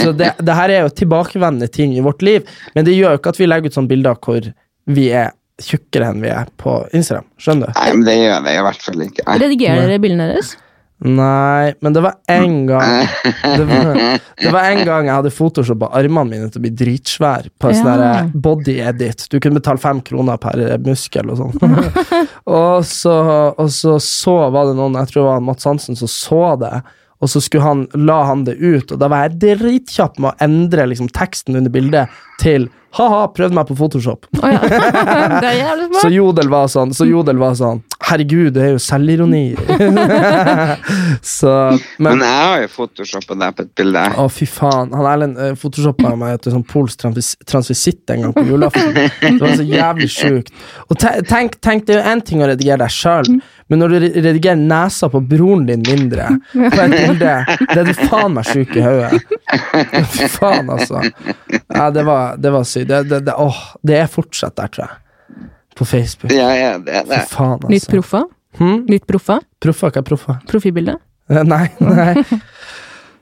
[0.00, 3.20] så det, det her er jo tilbakevendende ting i vårt liv, men det gjør jo
[3.20, 4.48] ikke at vi legger ut sånne bilder hvor
[4.96, 7.28] vi er tjukkere enn vi er på Instagram.
[7.40, 7.76] Skjønner du?
[7.76, 9.26] Nei, men det gjør jeg i hvert fall ikke.
[9.44, 10.56] Redigerer dere bildene deres?
[11.04, 13.02] Nei, men det var en gang
[13.58, 13.98] Det var,
[14.40, 17.76] det var en gang jeg hadde photoshoppa armene mine til å bli dritsvær på en
[17.76, 17.96] sånn Ja.
[18.00, 19.26] der body edit.
[19.28, 21.76] Du kunne betale fem kroner per muskel og sånn.
[22.56, 23.16] og, så,
[23.52, 26.72] og så så var det noen, jeg tror det var Mats Hansen, som så det.
[27.20, 30.44] Og så skulle han, la han det ut, og da var jeg dritkjapp med å
[30.44, 34.24] endre liksom, teksten under bildet til ha-ha, prøvde meg på Photoshop.
[34.40, 34.60] Oh, ja.
[35.42, 36.10] det er jævlig Så.
[36.14, 39.56] Jodel var sånn, så Jodel var sånn Herregud, det er jo selvironi.
[41.36, 41.52] så
[41.98, 44.04] Men Men jeg har jo photoshoppa deg på et bilde.
[44.22, 44.92] å, fy faen.
[44.94, 48.94] Han Erlend uh, photoshoppa meg til sånn polsk transvis- transvisitt en gang på julaften.
[48.94, 50.54] Det var så jævlig sjukt.
[50.86, 53.32] Og te tenk, tenk, det er jo én ting å redigere deg sjøl,
[53.68, 57.32] men når du redigerer nesa på broren din mindre på et bilde,
[57.72, 59.18] det er du faen meg sjuk i hodet.
[60.36, 61.02] Faen, altså.
[61.74, 62.88] Ja, det var, det var sykt.
[62.92, 65.48] Det, det, det, åh, det er fortsatt der, tror jeg.
[65.76, 66.32] På Facebook.
[66.32, 67.20] Ja, ja, det er det.
[67.30, 67.90] faen, Nytt altså.
[67.96, 68.22] proffa?
[68.60, 68.84] Hmm?
[68.88, 69.40] Nytt proffa?
[69.62, 70.38] Proffa, hva er proffa?
[70.48, 70.96] Profilbilde?
[71.30, 72.14] Eh, Nei, nei.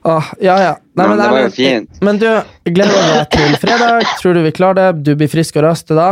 [0.05, 0.73] Åh, ja, ja.
[0.95, 2.01] Nei, Men det var jo fint.
[2.05, 2.29] Men du,
[2.69, 4.05] gleder meg til fredag.
[4.21, 5.05] Tror du vi klarer det?
[5.09, 6.11] Du blir frisk og rask til da?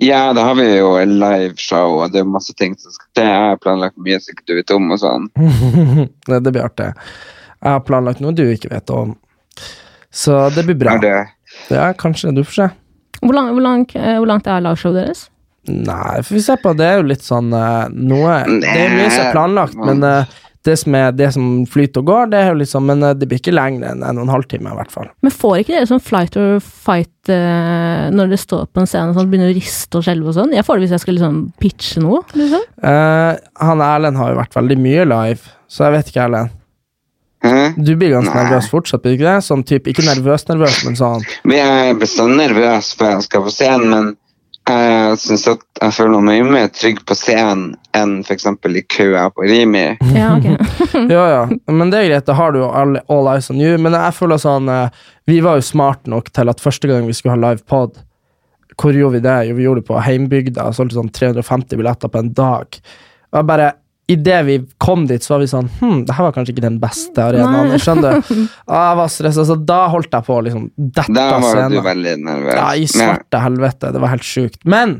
[0.00, 3.26] Ja, da har vi jo en liveshow, og det er masse ting som skal til.
[3.28, 5.26] Jeg har planlagt mye som du vet om, og sånn.
[6.30, 6.92] det, det blir artig.
[7.60, 9.12] Jeg har planlagt noe du ikke vet om.
[10.10, 10.96] Så det blir bra.
[10.96, 12.32] Er det Ja, kanskje.
[12.32, 12.68] Du får se.
[13.20, 15.26] Hvor, lang, hvor, lang, eh, hvor langt er liveshowet deres?
[15.68, 16.72] Nei, får vi se på.
[16.78, 20.38] Det er jo litt sånn eh, noe Det er mye som er planlagt, men eh,
[20.66, 23.28] det som, er, det som flyter og går, det er jo liksom Men eh, det
[23.30, 25.08] blir ikke lenger enn en og en halv time, i hvert fall.
[25.24, 29.14] Men får ikke dere sånn flight or fight eh, når dere står på en scene
[29.14, 30.52] og sånn, begynner å riste og skjelve og sånn?
[30.56, 32.22] Jeg får det hvis jeg skal liksom pitche noe.
[32.36, 32.64] liksom.
[32.92, 33.32] Eh,
[33.64, 36.56] han Erlend har jo vært veldig mye live, så jeg vet ikke, Erlend.
[37.40, 37.52] Hæ?
[37.80, 38.42] Du blir ganske Nei.
[38.44, 39.44] nervøs fortsatt, blir du ikke det?
[39.46, 43.54] Sånn type, ikke nervøs-nervøs, men sånn Men jeg blir bestandig nervøs før jeg skal på
[43.54, 44.10] scenen, men
[44.70, 48.46] jeg synes at jeg føler meg mye mer trygg på scenen enn f.eks.
[48.46, 49.86] i køa på Rimi.
[50.14, 50.48] Ja, ok.
[51.10, 53.76] Ja, ja, men det er greit, da har du jo all, all eyes on you.
[53.80, 57.14] Men jeg føler sånn eh, Vi var jo smart nok til at første gang vi
[57.16, 57.98] skulle ha live pod,
[58.80, 59.36] hvor gjorde vi det?
[59.48, 62.78] Jo, vi gjorde det på heimbygda og solgte sånn 350 billetter på en dag.
[63.30, 63.72] Og jeg bare
[64.10, 66.78] Idet vi kom dit, så var vi sånn Hm, det her var kanskje ikke den
[66.82, 67.70] beste arenaen.
[67.70, 67.78] Nei.
[67.82, 68.30] Skjønner du?
[68.70, 71.70] Og jeg var stressa, så da holdt jeg på å liksom dette Da var var
[71.70, 72.54] du veldig nervøs.
[72.58, 73.92] Ja, i svarte svarte helvete.
[73.94, 74.60] Det var helt sjukt.
[74.64, 74.96] Men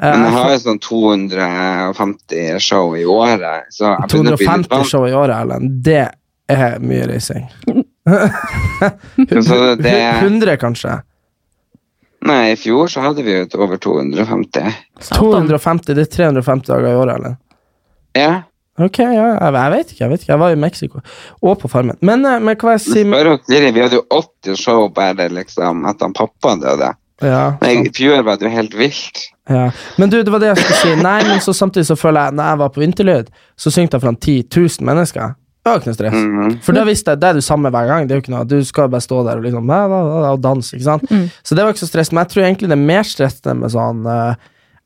[0.00, 4.48] eh, men jeg har jo sånn 250 show i året, så jeg begynner å bli
[4.48, 5.78] 250 show i året, Erlend.
[5.84, 6.06] Det
[6.54, 7.46] er mye reising.
[8.04, 10.98] Så 100, kanskje?
[12.24, 14.74] nei, i fjor så hadde vi jo over 250.
[15.12, 17.34] 250, det er 350 dager i året, eller?
[18.16, 18.32] Ja,
[18.80, 20.32] Ok, ja, jeg, jeg vet ikke, jeg vet ikke.
[20.32, 21.00] Jeg var i Mexico.
[21.46, 21.96] Og på Farmen.
[22.02, 23.06] Men, eh, men hva jeg sier
[23.70, 26.88] vi hadde jo 80 show bare liksom etter han pappa døde.
[27.22, 27.86] ja, men.
[27.86, 29.22] I fjor var det jo helt vilt.
[29.48, 29.68] ja.
[29.96, 30.96] Men du, det var det jeg skulle si.
[31.02, 34.02] Nei, men så samtidig så føler jeg Når jeg var på Vinterlyd, så syngte jeg
[34.02, 35.34] foran 10 000 mennesker.
[35.64, 36.16] Det var ikke noe stress.
[36.18, 36.56] Mhm.
[36.66, 38.08] For da visste jeg det er du samme hver gang.
[38.08, 40.74] Det er jo ikke noe, Du skal bare stå der og liksom og danse.
[40.76, 41.06] ikke sant?
[41.46, 42.10] Så det var ikke så stress.
[42.12, 44.34] Men jeg tror egentlig det er mer stressende med sånn eh,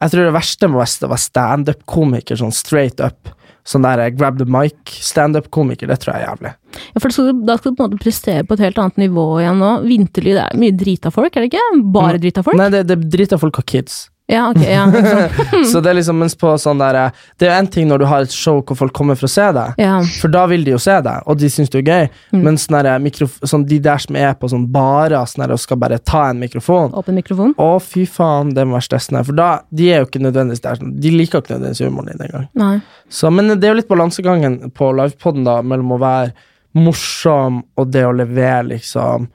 [0.05, 3.33] Jeg tror det verste med å være standup-komiker, sånn straight up.
[3.69, 5.91] Sånn der eh, grab the mic-standup-komiker.
[5.91, 6.53] Det tror jeg er jævlig.
[6.79, 8.79] Ja, for da skal, du, da skal du på en måte prestere på et helt
[8.81, 9.73] annet nivå igjen nå.
[9.85, 11.67] Vinterlyd er mye drita folk, er det ikke?
[11.95, 12.57] Bare drita folk?
[12.61, 14.07] Nei, det, det drita folk og kids.
[14.29, 14.85] Ja, ok, ja.
[15.73, 18.03] Så det er liksom mens på sånn der eh, Det er jo en ting når
[18.03, 19.95] du har et show hvor folk kommer for å se deg, Ja.
[20.21, 22.11] for da vil de jo se deg, og de syns du er gøy.
[22.37, 22.43] Mm.
[22.45, 25.97] Men sånn mikrof sånn, de der som er på sånn barer sånn og skal bare
[25.99, 27.55] ta en mikrofon Åpen mikrofon.
[27.57, 29.25] Å, fy faen, det må være stressende.
[29.25, 30.77] For da, de er jo ikke nødvendigvis der.
[30.83, 32.85] sånn, De liker ikke nødvendigvis humoren din engang.
[33.33, 36.35] Men det er jo litt balansegangen på livepoden da, mellom å være
[36.77, 39.31] morsom og det å levere liksom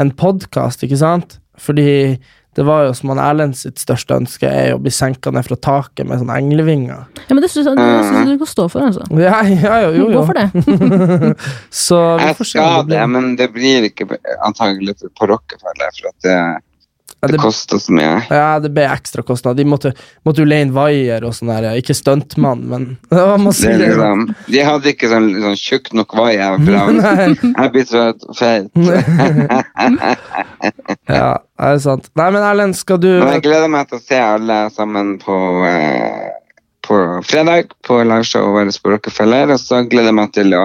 [0.00, 1.36] en podkast, ikke sant?
[1.60, 2.16] Fordi
[2.58, 5.54] Det var jo som han Erlend sitt største ønske er å bli senka ned fra
[5.62, 7.04] taket med sånne englevinger.
[7.20, 9.04] Ja, men det syns jeg, jeg du kan stå for, altså.
[9.22, 10.18] Ja, ja, jo, jo, jo.
[10.18, 10.48] Gå for det.
[11.84, 12.58] Så vi Jeg får se.
[12.58, 14.08] om skal blir- det, men det blir ikke
[14.46, 16.38] antagelig på Rockefeller, for at det,
[17.20, 18.12] Ja, det det, kosta så mye.
[18.32, 19.58] ja, det ble ekstra kostnad.
[19.60, 19.90] De måtte,
[20.24, 21.66] måtte jo leie inn vaier og sånn der.
[21.76, 23.92] Ikke stuntmann, men det var masse Det greier.
[23.92, 24.22] liksom,
[24.54, 26.56] de hadde ikke sånn, sånn tjukk nok vaier.
[27.60, 28.06] Jeg blir så
[28.38, 28.72] feit.
[31.10, 32.08] ja, det er sant.
[32.18, 35.36] Nei, men Erlend, skal du jeg gleder meg til å se alle sammen på,
[35.68, 36.30] eh,
[36.86, 39.52] på fredag på liveshowet vårt på Rockefeller.
[39.54, 40.64] Og så gleder jeg meg til å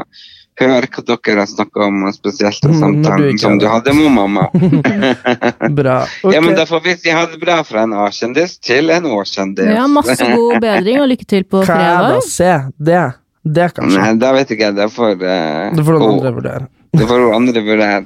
[0.64, 4.12] høre hva dere har snakka om, spesielt den Mm, du samtalen som du hadde med
[4.16, 4.46] mamma.
[5.80, 5.98] Bra.
[6.24, 6.34] Okay.
[6.36, 9.74] Ja, men Da får vi si ha det bra fra en A-kjendis til en Å-kjendis.
[9.76, 12.18] Ja, masse god bedring, og lykke til på Hva fredag.
[12.18, 12.54] å se?
[12.78, 13.04] Det.
[13.46, 14.00] Det, kanskje.
[14.00, 14.76] Nei, da vet ikke jeg.
[14.80, 16.70] Det får uh, Det får noen andre vurdere.
[16.96, 18.06] Det får noen andre vurdere.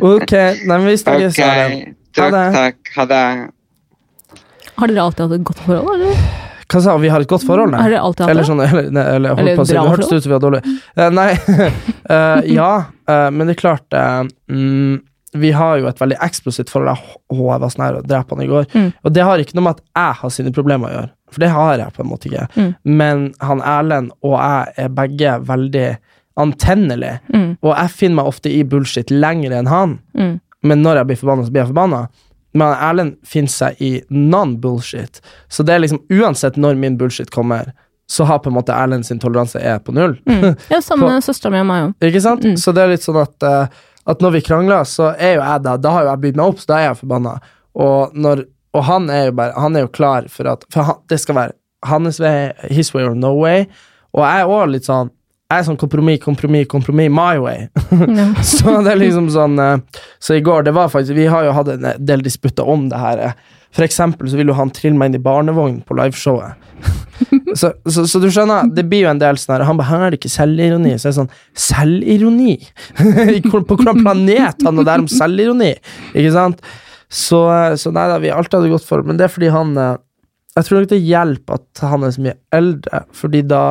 [0.00, 1.34] Ok, nei, men vi snakkes.
[1.34, 1.82] Okay.
[2.14, 2.46] Takk, det.
[2.54, 2.94] takk.
[2.96, 3.24] Ha det.
[4.78, 6.41] Har dere alltid hatt et godt forhold, eller?
[6.72, 6.96] Hva sa?
[7.02, 9.42] Vi har et godt forhold, Har dere alltid hatt Eller sånn, eller, nei, eller, holdt
[9.44, 11.30] Eller på å si, det hørtes ut som vi var dårlig uh, nei,
[12.10, 12.70] uh, ja,
[13.10, 13.96] uh, men det er klart
[14.48, 14.94] mm,
[15.44, 17.04] Vi har jo et veldig eksplosivt forhold.
[17.32, 18.66] Å, jeg var sånn her og drep han i går.
[18.76, 18.88] Mm.
[19.00, 21.48] Og det har ikke noe med at jeg har sine problemer å gjøre, for det
[21.54, 22.42] har jeg på en måte ikke.
[22.52, 22.72] Mm.
[23.00, 25.86] Men han Erlend og jeg er begge veldig
[26.42, 29.98] antennelige, Mm, og jeg finner meg ofte i bullshit lenger enn han.
[30.16, 30.34] mm.
[30.62, 32.02] Men når jeg blir forbanna, så blir jeg forbanna.
[32.52, 35.22] Men Erlend finner seg i non-bullshit.
[35.48, 37.72] Så det er liksom uansett når min bullshit kommer,
[38.12, 40.18] så har på en måte Erlend sin toleranse er på null.
[40.28, 40.52] Mm.
[40.72, 41.94] Ja, sammen med søstera mi og meg òg.
[42.10, 42.44] Ikke sant?
[42.44, 42.58] Mm.
[42.60, 43.78] Så det er litt sånn at, eh,
[44.12, 46.52] at når vi krangler, så er jo jeg da Da har jo jeg bydd meg
[46.52, 47.38] opp, så da er jeg forbanna.
[47.72, 48.44] Og, når,
[48.76, 51.38] og han er jo bare Han er jo klar for at For han, det skal
[51.38, 51.56] være
[51.88, 53.64] hans way, his way or no way.
[54.12, 55.08] Og jeg er òg litt sånn
[55.52, 57.66] Jeg er sånn kompromiss, kompromiss, kompromiss, my way.
[57.92, 58.30] Ja.
[58.54, 59.74] Så det er liksom sånn eh,
[60.16, 63.00] Så i går, det var faktisk Vi har jo hatt en del disputter om det
[63.00, 63.20] her.
[63.20, 63.58] eh.
[63.72, 66.60] For eksempel så vil jo han trille meg inn i barnevogn på liveshowet.
[67.60, 70.14] så, så, så du skjønner, det blir jo en del sånn her Han bare er
[70.14, 70.96] det ikke selvironi'.
[70.96, 71.34] Så jeg det sånn
[71.68, 72.56] Selvironi?
[73.52, 75.74] På hvilken planet han er der om selvironi?
[76.12, 76.64] Ikke sant?
[77.12, 79.52] Så, eh, så nei da, vi alltid hadde gått godt forhold, men det er fordi
[79.52, 79.96] han eh,
[80.56, 83.62] Jeg tror nok det hjelper at han er så mye eldre, fordi da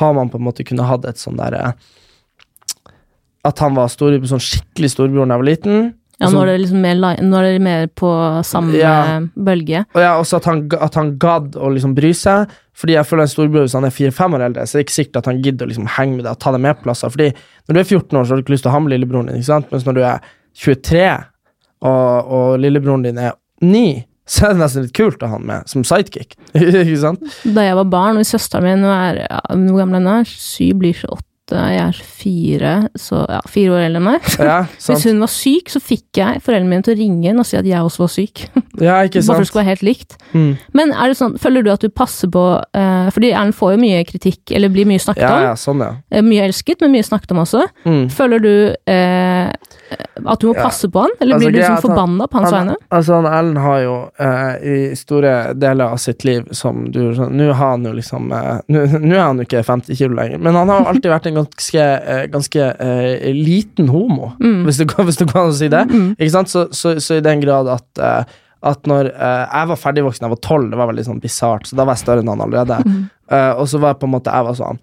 [0.00, 1.74] har man på en måte kunnet hatt et sånn derre
[3.46, 5.84] At han var stor, sånn skikkelig storebror da jeg var liten.
[6.16, 8.08] Ja, nå er det liksom mer, nå er det mer på
[8.48, 9.20] samme Ja.
[9.36, 9.82] bølge.
[9.94, 12.48] Og ja, også at han, at han gadd å liksom bry seg.
[12.76, 14.96] Fordi jeg føler en storebror Hvis han er fire-fem år eldre, så er det ikke
[14.96, 17.12] sikkert at han gidder å liksom henge med deg og ta deg med plasser.
[17.12, 17.28] Fordi
[17.68, 19.26] når du er 14 år, så har du ikke lyst til å ha med lillebroren
[19.30, 19.36] din.
[19.36, 19.70] ikke sant?
[19.70, 20.20] Mens når du er
[20.56, 21.06] 23,
[21.86, 23.32] og, og lillebroren din er
[23.62, 26.34] 9, så er det nesten litt kult å ha han med som sidekick.
[26.56, 27.22] ikke sant?
[27.46, 30.12] Da jeg var barn, og søsteren min er ja, Hvor gammel hun?
[30.20, 30.26] er?
[30.26, 34.24] Syv blir 28, jeg er fire, så ja, fire år eldre enn meg.
[34.42, 34.56] Ja,
[34.88, 37.54] Hvis hun var syk, så fikk jeg foreldrene mine til å ringe inn og si
[37.60, 38.42] at jeg også var syk.
[38.82, 39.30] Ja, ikke sant?
[39.30, 40.16] Bare for det skulle være helt likt.
[40.34, 40.50] Mm.
[40.76, 43.78] Men er det sånn, føler du at du passer på uh, Fordi Erlend får jo
[43.80, 45.44] mye kritikk, eller blir mye snakket Ja, om.
[45.46, 45.94] ja, sånn, ja.
[46.12, 47.62] Eh, Mye elsket, men mye snakket om også.
[47.88, 48.02] Mm.
[48.12, 48.52] Føler du
[48.92, 49.48] eh,
[50.26, 52.56] at du må passe på han, eller Altså, blir du liksom forbanna på hans han,
[52.70, 52.76] vegne?
[52.96, 53.94] Altså, han Ellen har jo
[54.26, 58.58] eh, i store deler av sitt liv som du Nå har han jo liksom eh,
[58.72, 58.80] Nå
[59.18, 61.84] er han jo ikke 50 kilo lenger, men han har jo alltid vært en ganske,
[62.16, 64.64] eh, ganske eh, liten homo, Mm.
[64.66, 65.84] hvis, det, går- hvis det går an å si det.
[66.18, 66.50] Ikke sant?
[66.52, 68.34] Så, så, så i den grad at eh,
[68.66, 71.76] at når uh, jeg var ferdigvoksen, jeg var tolv, det var veldig sånn bisart, så
[71.78, 72.78] da var jeg større enn han allerede.
[73.30, 74.80] Eh, og så var jeg på en måte Jeg var sånn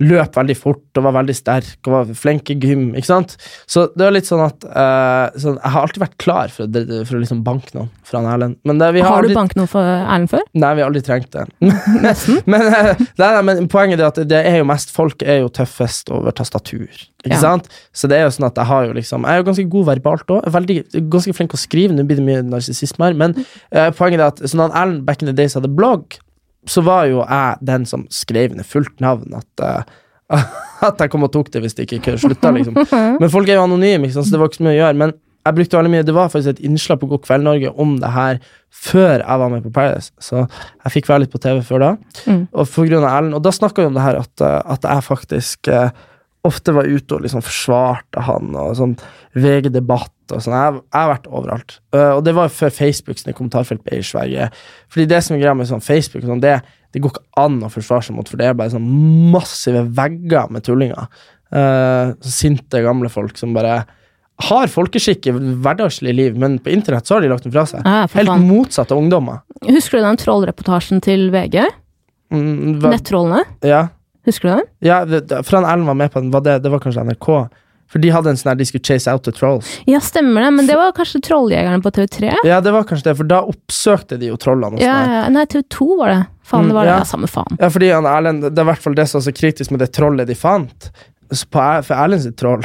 [0.00, 2.94] løp veldig fort og var veldig sterk og var flink i gym.
[2.96, 3.34] ikke sant?
[3.68, 7.02] Så det var litt sånn at uh, sånn, Jeg har alltid vært klar for, å-
[7.04, 8.56] for å liksom banke noen fra Erlend.
[8.64, 10.46] Men det, vi har, Har du banket noen for Erlend før?
[10.56, 11.44] Nei, vi har aldri trengt det.
[12.50, 15.52] men, uh, nei, nei, men poenget er at det er jo mest folk er jo
[15.60, 16.88] tøffest over tastatur.
[17.20, 17.42] Ikke Ja.
[17.42, 17.68] sant?
[17.92, 19.86] Så det er jo sånn at jeg har jo liksom Jeg er jo ganske god
[19.90, 20.48] verbalt òg.
[21.12, 21.92] Ganske flink å skrive.
[21.92, 23.36] Nå blir det mye narsissisme her, men
[23.76, 26.16] uh, poenget er at sånn at Erlend back in the days hadde blogg,
[26.68, 29.38] så var jo jeg den som skrev ned fullt navn.
[29.38, 30.44] At, uh,
[30.88, 32.76] at jeg kom og tok det hvis det ikke slutta, liksom.
[32.92, 35.00] Men folk er jo anonyme, liksom, så det var ikke så mye å gjøre.
[35.04, 37.94] Men jeg brukte veldig mye Det var faktisk et innslag på God kveld Norge om
[38.00, 41.58] det her før jeg var med på Paradise, så jeg fikk være litt på TV
[41.66, 41.88] før da.
[42.30, 42.44] Mm.
[42.54, 44.86] Og på grunn av Ellen, Og da snakka vi om det her at, eh, at
[44.86, 45.90] jeg faktisk eh,
[46.46, 48.94] ofte var ute og liksom forsvarte han, og sånn
[49.36, 50.56] VG-debatt og sånn.
[50.56, 51.76] Jeg, jeg har vært overalt.
[51.94, 54.48] Uh, og det var før Facebooks kommentarfelt ble i Sverige.
[54.92, 56.56] Fordi det som er greia med sånn Facebook, sånn, det,
[56.94, 58.88] det går ikke an å forsvare seg mot, for det er bare sånn
[59.34, 61.10] massive vegger med tullinger.
[61.50, 63.82] Uh, sinte gamle folk som bare
[64.40, 67.84] har folkeskikk i hverdagslig liv, men på internett så har de lagt den fra seg.
[67.84, 69.42] Ja, Helt motsatt av ungdommer.
[69.66, 71.66] Husker du den trollreportasjen til VG?
[72.32, 73.44] Mm, Nettrollene?
[73.66, 73.88] ja.
[74.30, 74.68] Husker du den?
[74.86, 75.02] Ja,
[75.42, 76.30] for han Ellen var med på den.
[76.34, 77.28] Var det, det var kanskje NRK.
[77.90, 79.66] For de hadde en sånn her de skulle chase out the trolls.
[79.90, 82.36] Ja, stemmer det, men det var kanskje Trolljegerne på TV3?
[82.46, 84.78] Ja, det var kanskje det, for da oppsøkte de jo trollene.
[84.78, 86.20] og Ja, sånn ja, nei, TV2 var det.
[86.46, 86.92] Faen, det var Mm, det.
[86.92, 86.98] ja.
[87.02, 87.58] Ja, samme faen.
[87.58, 89.82] Ja, fordi han Erlend, det er i hvert fall det som er så kritisk med
[89.82, 90.90] det trollet de fant.
[91.30, 92.64] For Erlend sitt troll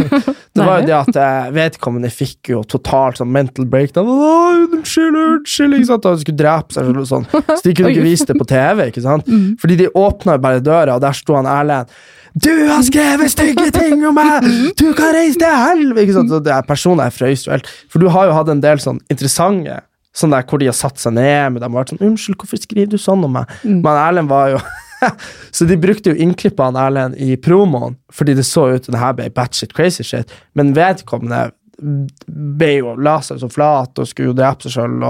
[0.54, 4.06] Det var jo det at eh, vedkommende fikk jo totalt sånn mental breakdown.
[4.06, 6.06] Unnskyld, unnskyld, ikke sant?
[6.06, 7.24] Og skulle drepe seg selv sånn.
[7.32, 9.26] Så de kunne ikke vise det på TV, ikke sant?
[9.58, 11.90] Fordi de åpna bare døra, og der sto han Erlend.
[12.34, 14.46] Du har skrevet stygge ting om meg!
[14.80, 16.06] Du kan reise til helvete!
[16.06, 16.30] Ikke sant?
[16.30, 17.74] Så det er personer jeg frøys jo helt.
[17.90, 19.82] For du har jo hatt en del sånn interessante
[20.14, 22.60] Sånn der hvor de har satt seg ned med dem og vært sånn 'Unnskyld, hvorfor
[22.62, 24.60] skriver du sånn om meg?' Men Erlend var jo
[25.56, 29.16] Så de brukte jo innklippene Erlend i promoen, fordi det så ut som det her
[29.18, 30.32] ble batshit crazy shit.
[30.58, 35.02] Men vedkommende ble jo la seg så flat og skulle jo drepe seg sjøl,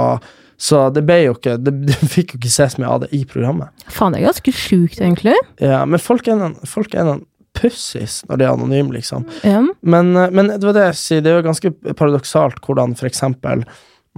[0.65, 3.13] så det ble jo ikke det, det, fikk jo ikke se så mye av det
[3.17, 3.87] i programmet.
[3.93, 5.37] Faen, det er ganske sjukt, egentlig.
[5.63, 9.27] Ja, men folk er noen, folk er noen pussis når de er anonyme, liksom.
[9.45, 9.71] Mm.
[9.87, 13.07] Men, eh, men det var det jeg sier, det er jo ganske paradoksalt hvordan for
[13.11, 13.63] eksempel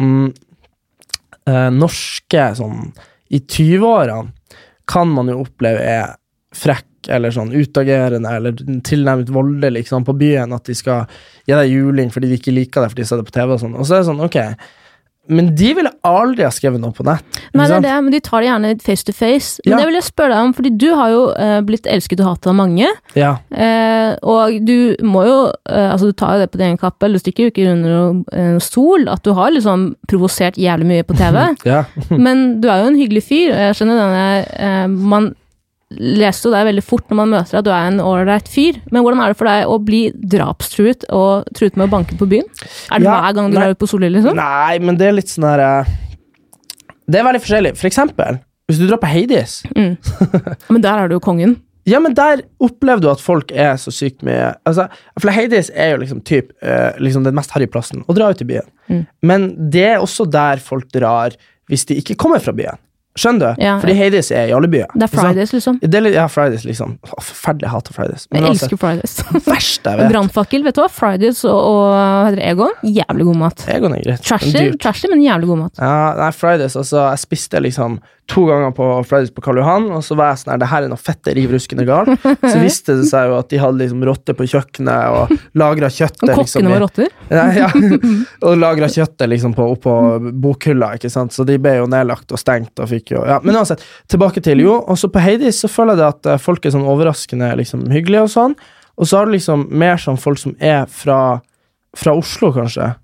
[0.00, 0.30] mm,
[1.50, 2.88] eh, norske sånn
[3.34, 4.32] i 20-årene
[4.90, 6.14] kan man jo oppleve er
[6.56, 11.06] frekk eller sånn utagerende eller tilnærmet voldelig liksom, på byen, at de skal
[11.46, 13.62] gi deg juling fordi de ikke liker deg fordi de ser det på TV og
[13.62, 13.76] sånn.
[13.78, 14.38] Og så er det sånn, ok,
[15.28, 17.24] men de ville aldri ha skrevet noe på nett.
[17.56, 19.60] Nei, det er det, men de tar det gjerne face to face.
[19.64, 19.78] Men Ja.
[19.80, 22.50] det vil jeg spørre deg om, fordi du har jo eh, blitt elsket og hatet
[22.52, 22.90] av mange.
[23.18, 23.32] Ja.
[23.50, 27.06] Eh, og du må jo eh, Altså, du tar jo det på din egen kappe,
[27.06, 31.16] eller du stikker jo ikke under stol, at du har liksom provosert jævlig mye på
[31.16, 31.42] TV.
[31.72, 31.84] ja.
[32.10, 35.34] Men du er jo en hyggelig fyr, og jeg skjønner denne Man
[35.94, 39.04] leser jo deg veldig fort når man møter at du er en ålreit fyr, men
[39.04, 40.00] hvordan er det for deg å bli
[40.34, 42.48] drapstruet og truet med å banke på byen?
[42.90, 43.60] Er det Ja, hver gang du nei.
[43.62, 44.34] drar ut på Solli, liksom?
[44.38, 45.92] Nei, men det er litt sånn her eh,
[47.06, 47.76] Det er veldig forskjellig.
[47.78, 49.60] For eksempel, hvis du drar på Heidis
[50.72, 51.60] Men der er du jo kongen.
[51.86, 54.88] Ja, men der opplever du at folk er så sykt mye altså,
[55.22, 58.42] For Hades er jo liksom, typ, eh, liksom den mest harry plassen å dra ut
[58.42, 58.66] i byen.
[58.90, 59.04] Mm.
[59.22, 61.38] Men det er også der folk drar
[61.70, 62.82] hvis de ikke kommer fra byen.
[63.16, 63.64] Skjønner du?
[63.64, 63.76] Ja.
[63.82, 64.90] Fordi Hades er i alle byer.
[64.94, 65.12] Det er?
[65.12, 65.78] Fridays, liksom.
[65.82, 66.96] Det er litt, ja, Fridays, liksom.
[67.08, 68.26] Forferdelig jeg hater Fridays.
[68.28, 69.16] Jeg Men elsker Fridays.
[69.50, 70.10] Verst jeg vet.
[70.12, 70.90] Brannfakkel, vet du hva?
[70.92, 73.64] Fridays og, og hva heter det, Egon, jævlig god mat.
[73.76, 74.26] Egon er greit.
[74.26, 75.80] Trashy, trashy, men jævlig god mat.
[75.80, 80.02] Ja, nei, Fridays, altså, jeg spiste liksom to ganger på Fridays på Karl Johan, og
[80.04, 82.10] så var jeg sånn her, det her er noe fette riv ruskende galt.
[82.42, 86.32] Så viste det seg jo at de hadde liksom rotter på kjøkkenet og lagra kjøttet.
[86.32, 87.12] Og liksom, var rotter.
[87.30, 87.68] Ja, ja.
[88.46, 89.92] Og lagra kjøttet liksom på, oppå
[90.42, 91.34] bokhylla, ikke sant?
[91.34, 92.74] så de ble jo nedlagt og stengt.
[92.82, 93.38] og fikk jo, ja.
[93.42, 96.42] Men uansett, tilbake til jo, og så på Heidis så føler jeg det at eh,
[96.42, 98.56] folk er sånn overraskende liksom, hyggelige og sånn,
[98.96, 101.40] og så har du liksom mer sånn folk som er fra,
[101.96, 102.94] fra Oslo, kanskje.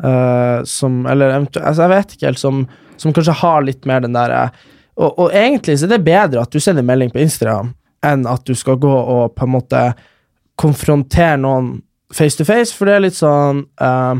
[0.00, 2.60] Uh, som, eller eventuelt, altså jeg vet ikke helt, som,
[2.96, 4.62] som kanskje har litt mer den der eh,
[4.96, 8.46] og, og egentlig så er det bedre at du sender melding på Instagram, enn at
[8.48, 9.82] du skal gå og på en måte
[10.60, 11.74] konfrontere noen
[12.12, 14.18] face to face, for det er litt sånn uh,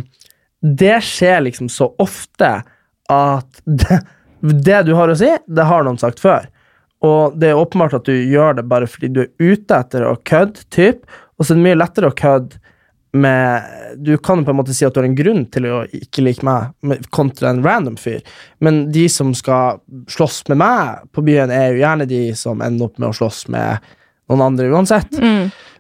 [0.61, 2.53] Det skjer liksom så ofte
[3.11, 4.01] at det,
[4.41, 6.49] det du har å si, det har noen sagt før.
[7.07, 10.17] Og det er åpenbart at du gjør det bare fordi du er ute etter å
[10.29, 10.67] kødde.
[11.39, 12.61] Og så er det mye lettere å kødde
[13.11, 13.65] med
[13.99, 16.23] Du kan jo på en måte si at du har en grunn til å ikke
[16.23, 18.21] like meg, kontra en random fyr.
[18.63, 19.81] Men de som skal
[20.13, 23.49] slåss med meg på byen, er jo gjerne de som ender opp med å slåss
[23.51, 23.91] med
[24.31, 25.19] noen andre uansett.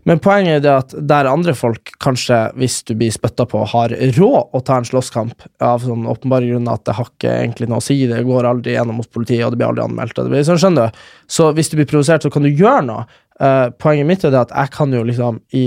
[0.08, 3.92] Men poenget er det at der andre folk kanskje, hvis du blir spytta på, har
[4.16, 7.82] råd å ta en slåsskamp av sånn åpenbare grunner at det har ikke egentlig noe
[7.82, 10.16] å si, det går aldri gjennom hos politiet, og det blir aldri anmeldt.
[10.16, 11.04] Og det blir, sånn, skjønner du?
[11.30, 13.06] Så hvis du blir provosert, så kan du gjøre noe.
[13.40, 15.64] Uh, poenget mitt er det at jeg kan jo liksom i,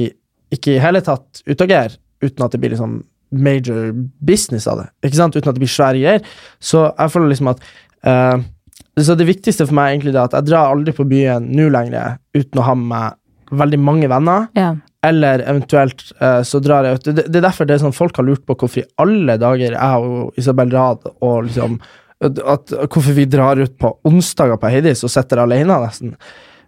[0.54, 3.02] ikke i hele tatt utagere uten at det blir liksom
[3.34, 4.90] major business av det.
[5.08, 5.38] Ikke sant?
[5.38, 6.36] Uten at det blir svære greier.
[6.62, 7.64] Så jeg føler liksom at
[8.06, 8.38] uh,
[9.02, 12.20] Så det viktigste for meg egentlig er at jeg drar aldri på byen nå lenger
[12.38, 13.20] uten å ha med meg
[13.60, 14.48] veldig mange venner.
[14.58, 14.74] Ja.
[15.06, 18.18] Eller eventuelt uh, så drar jeg ut det, det er derfor det er sånn folk
[18.20, 21.78] har lurt på hvorfor i alle dager jeg og Isabel Rad og liksom
[22.24, 26.14] at, at, Hvorfor vi drar ut på onsdager på Heidis og sitter alene, nesten.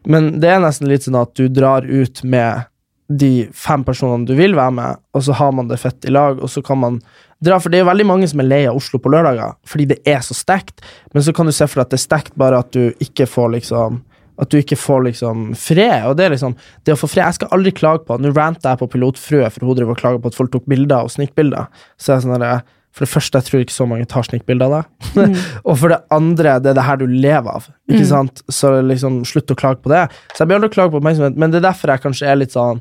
[0.03, 2.67] Men det er nesten litt sånn at du drar ut med
[3.07, 6.41] de fem personene du vil være med, og så har man det fett i lag,
[6.41, 6.97] og så kan man
[7.43, 7.59] dra.
[7.61, 9.99] For det er jo veldig mange som er lei av Oslo på lørdager, fordi det
[10.09, 10.81] er så stekt,
[11.13, 13.29] Men så kan du se for deg at det er stekt bare at du ikke
[13.29, 14.01] får liksom
[14.41, 16.05] at du ikke får liksom fred.
[16.09, 18.73] Og det er liksom Det å få fred Jeg skal aldri klage på Nå ranta
[18.73, 21.69] jeg på pilotfrue, for hun driver og klager på at folk tok bilder og snikbilder.
[21.97, 22.63] Så jeg er sånn der,
[22.95, 25.35] For det første, jeg tror ikke så mange tar snikbilder av deg.
[25.67, 27.67] og for det andre, det er det her du lever av.
[27.91, 28.39] Ikke sant?
[28.47, 30.05] Så liksom, slutt å klage på det.
[30.31, 32.55] Så jeg blir aldri klage på oppmerksomhet, men det er derfor jeg kanskje er litt
[32.55, 32.79] sånn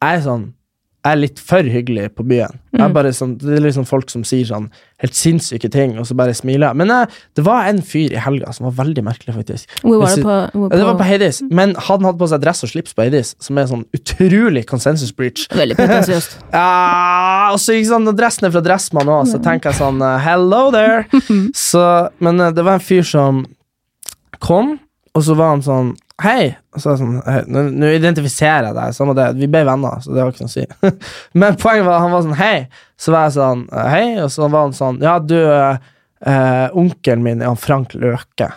[0.00, 0.48] Jeg er sånn
[1.06, 2.58] er litt for hyggelig på byen.
[2.76, 2.92] Mm.
[3.16, 4.66] sånn, det er liksom folk som sier sånn
[5.00, 6.78] helt sinnssyke ting, og så bare smiler jeg.
[6.80, 7.08] Men jeg,
[7.38, 9.78] det var en fyr i helga som var veldig merkelig, faktisk.
[9.80, 12.28] Hvor var det på, hvor Ja, Det var på på Heidis, men han hadde på
[12.32, 15.46] seg dress og slips på Heidis, som er sånn utrolig consensus breach.
[15.56, 16.36] Veldig pretensiøst.
[16.60, 20.18] Ja, og så gikk sånn, dressen er fra Dressmann òg, så tenker jeg sånn eh,
[20.20, 21.06] Hello there!
[21.70, 21.82] Så,
[22.22, 23.42] men eh, det var en fyr som
[24.42, 24.76] kom,
[25.14, 26.50] og så var han sånn Hei!
[26.74, 29.28] Og så var sånn «Hei, Nå nå identifiserer jeg deg, sånn det.
[29.40, 30.66] Vi ble venner, så det har ikke noe å si.
[31.40, 32.58] men poenget var han var sånn Hei!
[33.00, 35.78] Så var jeg sånn Hei, og så var han sånn Ja, du, eh,
[36.26, 38.50] eh, onkelen min er han Frank Løke.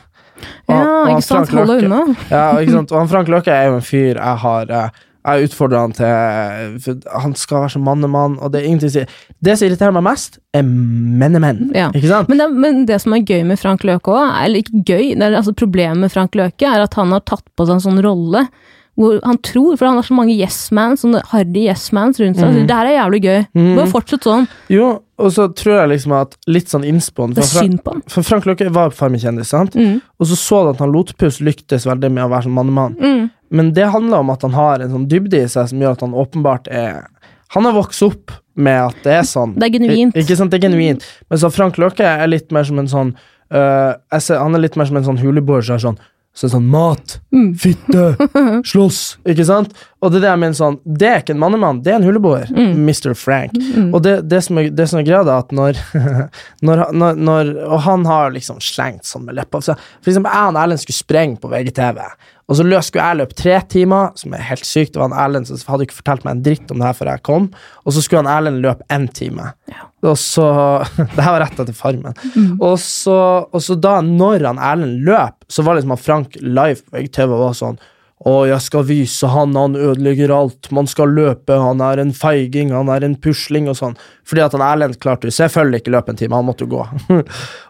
[0.68, 1.54] Og- Ja, og han ikke sant?
[1.56, 2.02] holde Hold unna.
[2.30, 2.92] ja, ikke sant?
[2.92, 4.90] Og han Frank Løke er jo en fyr jeg har eh,
[5.24, 8.96] Jeg utfordrer han til for Han skal være som mannemann, og det er ingenting å
[8.98, 9.06] si.
[9.44, 11.72] Det som irriterer meg mest, er mennemenn.
[11.76, 11.90] Ja.
[11.96, 12.32] Ikke sant?
[12.32, 15.30] Men det, men det som er gøy med Frank Løke òg, eller ikke gøy, det
[15.30, 18.04] er, altså problemet med Frank Løke er at han har tatt på seg en sånn
[18.04, 18.48] rolle
[19.00, 22.52] hvor han tror, for han har så mange yes-mans, sånne harry yes-mans rundt seg.
[22.54, 22.68] Mm.
[22.70, 23.40] Det her er jævlig gøy.
[23.80, 24.46] Bare fortsett sånn.
[24.70, 27.96] Jo, og så tror jeg liksom at litt sånn innspoen Det er for, synd på
[27.96, 28.04] han.
[28.14, 29.74] for Frank Løke var Farmen kjendis, sant?
[29.74, 29.98] Mm.
[30.22, 32.98] Og så så du at han Lotepus lyktes veldig med å være som mannemann.
[33.02, 33.32] Mm.
[33.54, 36.02] Men det handler om at han har en sånn dybde i seg som gjør at
[36.08, 37.04] han åpenbart er
[37.54, 39.54] Han har vokst opp med at det er sånn.
[39.62, 40.16] Det er genuint.
[40.18, 41.06] I- Ikke sant, det er genuint.
[41.30, 43.14] Men så Frank Løke er litt mer som en sånn
[43.54, 46.02] uh, ser, Han er litt mer som en sånn huleboer som er sånn
[46.34, 47.52] så er det sånn Mat, Mm.
[47.62, 48.04] fitte,
[48.72, 49.02] slåss.
[49.30, 49.70] Ikke sant?
[50.02, 52.08] Og det er det jeg mener sånn Det er ikke en mannemann, det er en
[52.08, 52.48] huleboer.
[52.50, 52.72] Mm.
[52.90, 53.14] Mr.
[53.14, 53.54] Frank.
[53.94, 55.78] Og det, det, som er, det som er greia, er at når,
[56.66, 59.62] når, når, når Og han har liksom slengt sånn med leppa.
[59.62, 62.02] Så For eksempel, jeg og Erlend skulle sprenge på VGTV,
[62.44, 64.94] og så skulle jeg løpe tre timer, som er helt sykt.
[64.94, 67.12] Det var han Erlend som hadde ikke fortalt meg en dritt om det her før
[67.14, 67.48] jeg kom,
[67.84, 69.54] og så skulle han Erlend løpe én time.
[70.04, 70.50] Og så
[71.16, 72.18] Det her var rett etter Farmen.
[72.60, 76.84] Og, så, og så da, når han Erlend løp, så var liksom han Frank live
[76.84, 77.82] på VGTV og var sånn
[78.24, 82.72] å, jeg skal vise han, han ødelegger alt, man skal løpe, han er en feiging,
[82.72, 83.98] han er en pusling og sånn.
[84.28, 86.86] Fordi at han Erlend klarte jo selvfølgelig ikke løpe en time, han måtte jo gå.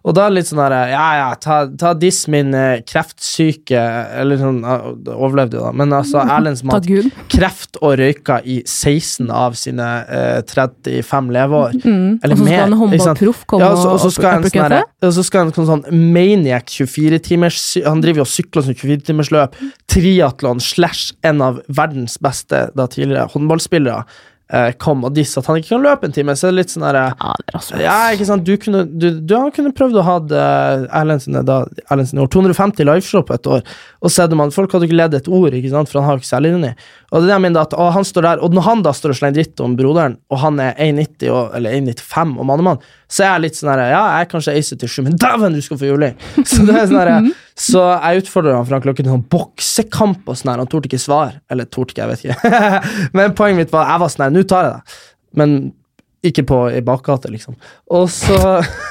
[0.03, 3.79] og da er det litt sånn her, ja ja, ta, ta diss min eh, kreftsyke,
[4.19, 4.57] eller sånn,
[5.13, 6.89] overlevde jo da, men altså Erlend som hatt
[7.31, 11.77] kreft og røyka i 16 av sine eh, 35 leveår.
[11.85, 12.19] Mm.
[12.19, 12.79] Eller Og så skal mer, sant?
[12.81, 15.55] håndballproff komme Ja, og så- og så og skal en, sånn og så skal en
[15.55, 19.55] sånn, sånn maniac 24-timers Han driver jo og sykler som 24-timersløp.
[19.87, 24.03] Triatlon slash en av verdens beste da tidligere håndballspillere
[24.77, 26.35] kom og disse at han ikke kan løpe en time.
[26.37, 27.81] Så det er litt sånn der Ja, det er rasshøl.
[27.81, 31.57] ja, ikke sant, du kunne, du, du kunne prøvd å ha Erlendsen Erlend sine da,
[31.89, 33.63] Erlend sine år, 250 liveshow på et år,
[34.03, 36.21] og så hadde man, folk hadde ikke ledd et ord, ikke sant, for han har
[36.21, 36.73] ikke selvironi.
[37.13, 38.91] Og det er det jeg mener at å, han står der, og når han da
[38.97, 42.79] står og slenger dritt om broderen, og han er 1,90 og- eller 1,95 og mannemann,
[43.05, 45.77] så er jeg litt sånn her, ja, jeg er kanskje 1,77, men dæven, du skal
[45.77, 46.15] få juling!
[46.49, 50.39] Så det er sånn her, så jeg utfordrer han Frank Løkke til sånn boksekamp og
[50.39, 52.81] sånn her, han torde ikke svar, eller torde ikke, jeg vet ikke.
[53.19, 54.97] men poenget mitt var, jeg var sånn her, nå tar jeg det.
[55.37, 55.55] Men
[56.23, 57.55] ikke på i bakgata, liksom.
[57.93, 58.39] Og så,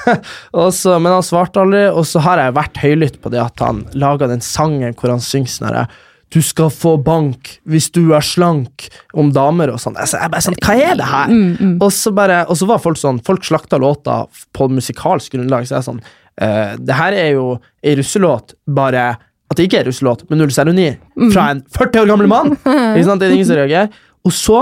[0.62, 3.62] og så Men han svarte aldri, og så har jeg vært høylytt på det at
[3.64, 5.86] han laga den sangen hvor han synger sånn herre
[6.32, 9.98] du skal få bank hvis du er slank, om damer og sånn.
[10.00, 11.34] Altså, jeg bare sånn, Hva er det her?
[11.82, 14.22] Og, så bare, og så var folk sånn Folk slakta låta
[14.56, 15.66] på musikalsk grunnlag.
[15.68, 16.00] Så jeg er sånn
[16.40, 19.10] eh, Det her er jo ei russelåt, bare
[19.52, 20.94] at det ikke er russelåt, men null seremoni.
[21.34, 22.54] Fra en 40 år gammel mann!
[22.94, 23.20] Ikke sant?
[23.20, 23.92] Det er ingen som reagerer.
[24.24, 24.60] Og så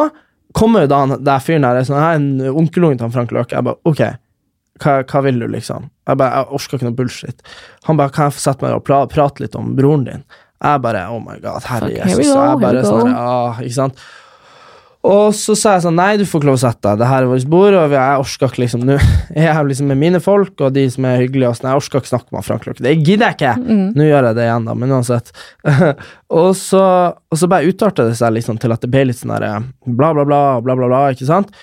[0.56, 3.30] kommer jo da han der fyren der, sånn, «Jeg er en onkelungen til han Frank
[3.30, 3.54] Løke.
[3.54, 4.02] Jeg bare, ok,
[4.82, 5.86] hva, hva vil du, liksom?
[6.10, 7.44] Jeg bare, jeg orker ikke noe bullshit.
[7.86, 10.24] Han bare, kan jeg få sette meg og pra prate litt om broren din?
[10.60, 12.26] Jeg bare, oh my god, herre Jesus.
[12.34, 14.02] go, jeg bare sånn, ja, ah, ikke sant?
[15.00, 17.24] Og så sa jeg sånn, nei, du får ikke lov å sette deg, det her
[17.24, 18.98] er vårt bord, og jeg orsker ikke liksom, nå
[19.38, 22.02] er jeg liksom med mine folk, og de som er hyggelige, og sånn, jeg orsker
[22.02, 23.54] ikke snakke med Frank Løkke, det gidder jeg ikke!
[23.64, 23.86] Mm.
[23.96, 25.32] Nå gjør jeg det igjen da, men uansett.
[26.42, 26.82] og, så,
[27.16, 29.70] og så bare utartet det seg liksom til at det ble litt sånn der, eh,
[29.88, 31.54] bla bla bla, bla bla bla, ikke sant?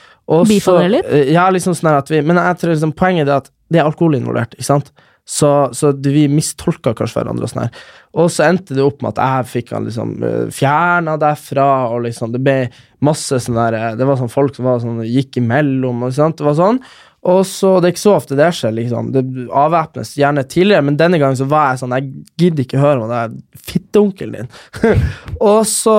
[0.65, 1.05] Så- litt?
[1.13, 3.85] eh, Ja, liksom sånn at vi, men jeg tror liksom poenget er at det er
[3.85, 4.89] alkohol involvert, ikke sant?
[5.27, 7.81] Så, så vi mistolka kanskje hverandre og sånn her.
[8.17, 10.13] Og så endte det opp med at jeg fikk han liksom
[10.55, 12.55] fjerna derfra, og liksom det ble
[13.03, 16.39] masse sånn der eh, Det var sånn folk som var sånn, gikk imellom, og sant,
[16.39, 16.79] det var sånn.
[17.27, 19.11] Og så, Det er ikke så ofte det skjer, liksom.
[19.11, 23.03] Det avvæpnes gjerne tidligere, men denne gangen så var jeg sånn Jeg gidder ikke høre
[23.03, 24.51] om det er fitteonkelen din.
[25.51, 25.97] og så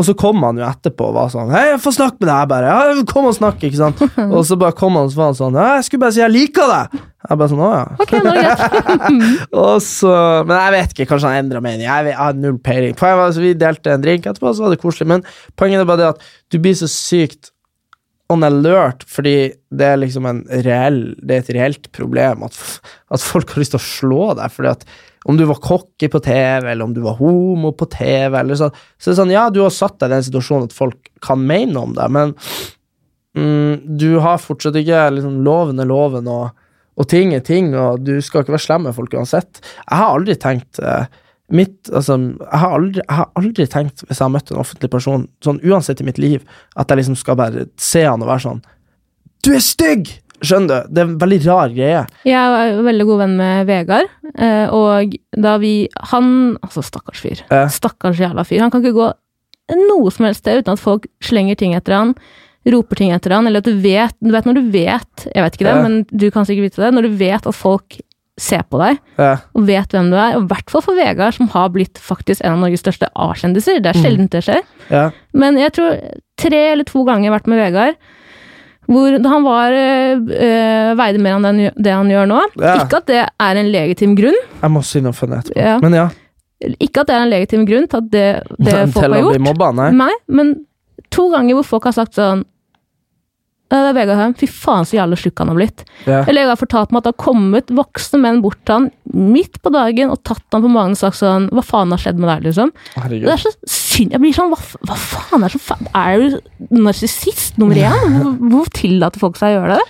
[0.00, 2.48] og så kom han jo etterpå og var sånn Hei, jeg får snakke med deg,
[2.48, 2.72] bare.
[2.72, 4.00] Ja, kom og snakk, ikke sant?
[4.36, 6.32] Og så bare kom han og så var han sånn jeg skulle bare si jeg
[6.32, 7.02] liker deg.
[7.28, 7.84] Jeg bare sånn, å ja.
[8.24, 9.18] Nå.
[9.66, 10.12] Og så,
[10.48, 11.84] men jeg vet ikke, kanskje han endra mening.
[11.84, 12.96] Jeg, jeg har null peiling.
[12.96, 15.10] Poenget var altså, Vi delte en drink etterpå, så var det koselig.
[15.12, 15.26] Men
[15.60, 17.52] poenget er bare det at du blir så sykt
[18.30, 19.36] on alert, fordi
[19.74, 22.56] det er liksom en reell Det er et reelt problem at,
[23.10, 24.54] at folk har lyst til å slå deg.
[24.54, 24.86] Fordi at
[25.24, 28.76] om du var cocky på TV, eller om du var homo på TV, eller sånn.
[28.96, 31.42] Så det er sånn, ja, du har satt deg i den situasjonen at folk kan
[31.44, 32.32] mene om deg, men
[33.36, 36.54] mm, du har fortsatt ikke liksom loven er loven, og,
[36.96, 39.60] og ting er ting, og du skal ikke være slem med folk uansett.
[39.60, 41.04] Jeg har aldri tenkt uh,
[41.52, 44.92] mitt, altså, jeg har, aldri, jeg har aldri tenkt, hvis jeg har møtt en offentlig
[44.92, 46.48] person, sånn uansett i mitt liv,
[46.80, 48.64] at jeg liksom skal bare se han og være sånn
[49.44, 50.08] Du er stygg!
[50.40, 50.92] Skjønner du?
[50.94, 52.02] Det er en veldig rar greie.
[52.28, 55.74] Jeg er veldig god venn med Vegard, eh, og da vi
[56.12, 56.30] Han
[56.62, 57.42] Altså, stakkars fyr.
[57.50, 57.66] Eh.
[57.72, 58.62] Stakkars jævla fyr.
[58.64, 59.10] Han kan ikke gå
[59.70, 62.14] noe som helst sted uten at folk slenger ting etter han,
[62.70, 65.54] roper ting etter han, eller at du vet Du vet når du vet Jeg vet
[65.56, 65.82] ikke det, eh.
[65.86, 66.94] men du kan sikkert vite det.
[66.96, 68.00] Når du vet at folk
[68.40, 69.42] ser på deg, eh.
[69.52, 72.40] og vet hvem du er, og i hvert fall for Vegard, som har blitt faktisk
[72.40, 73.82] en av Norges største A-kjendiser.
[73.84, 74.62] Det er sjelden det skjer.
[74.88, 75.10] Ja.
[75.36, 75.98] Men jeg tror
[76.40, 78.00] tre eller to ganger jeg har vært med Vegard,
[78.90, 82.40] hvor han var øh, veide mer enn det han gjør nå.
[82.58, 82.74] Ja.
[82.82, 84.38] Ikke at det er en legitim grunn.
[84.60, 85.60] Jeg må si noe funny etterpå.
[85.60, 85.76] Ja.
[85.82, 86.08] Men ja.
[86.82, 88.26] Ikke at det er en legitim grunn til at det,
[88.58, 89.44] det folk har gjort.
[89.46, 89.90] mobba, nei.
[89.96, 90.54] Nei, men
[91.14, 92.48] to ganger hvor folk har sagt sånn «Ja,
[93.70, 94.32] det er Vegard Haug.
[94.40, 95.84] Fy faen, så jævla slukk han har blitt.
[96.08, 96.20] Ja.
[96.24, 99.60] Eller jeg har fortalt meg at det har kommet voksne menn bort til han midt
[99.62, 102.30] på dagen og tatt han på magen og sagt sånn Hva faen har skjedd med
[102.32, 102.72] deg, liksom?
[103.26, 104.14] Det er så synd.
[104.14, 104.58] Jeg blir sånn Hva,
[104.90, 108.18] hva faen er så faen Er du narsissist nummer én?
[108.20, 109.86] Hvorfor hvor tillater folk seg å gjøre det?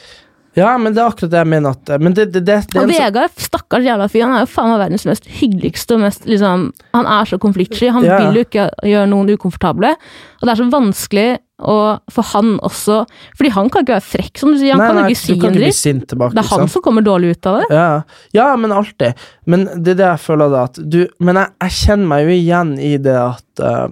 [0.60, 3.32] Ja, men det er akkurat det jeg mener at Men det, det, det, Og Vegard,
[3.40, 7.06] stakkars jævla fyr, han er jo faen meg verdens mest hyggeligste og mest liksom Han
[7.18, 7.88] er så konfliktsky.
[7.94, 8.18] Han Ja.
[8.26, 9.94] vil jo ikke gjøre noen ukomfortable.
[10.40, 11.28] Og det er så vanskelig
[11.60, 11.74] å,
[12.08, 13.02] for han også
[13.36, 14.72] Fordi han kan ikke være frekk, som du sier.
[14.72, 16.08] Han Nei, kan nei, ikke si en dritt.
[16.08, 16.34] tilbake.
[16.38, 17.66] Det er han som kommer dårlig ut av det.
[17.76, 18.02] Ja,
[18.36, 19.14] ja, men alltid.
[19.46, 22.36] Men det er det jeg føler da at du Men jeg, jeg kjenner meg jo
[22.38, 23.88] igjen i det at uh,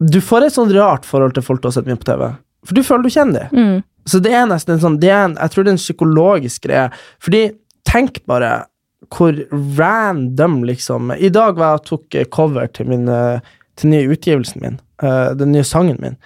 [0.00, 2.28] Du får et sånn rart forhold til folk du har sett mye på TV.
[2.64, 3.58] For du føler du kjenner dem.
[3.58, 3.82] Mm.
[4.06, 6.88] Så det er nesten en sånn det en, Jeg tror det er en psykologisk greie.
[7.24, 7.42] Fordi
[7.88, 8.66] tenk bare
[9.14, 9.36] hvor
[9.78, 13.40] random, liksom I dag var jeg og tok eh, cover til min eh,
[13.76, 14.80] Til nye utgivelsen min.
[15.02, 16.16] eh, den nye sangen min.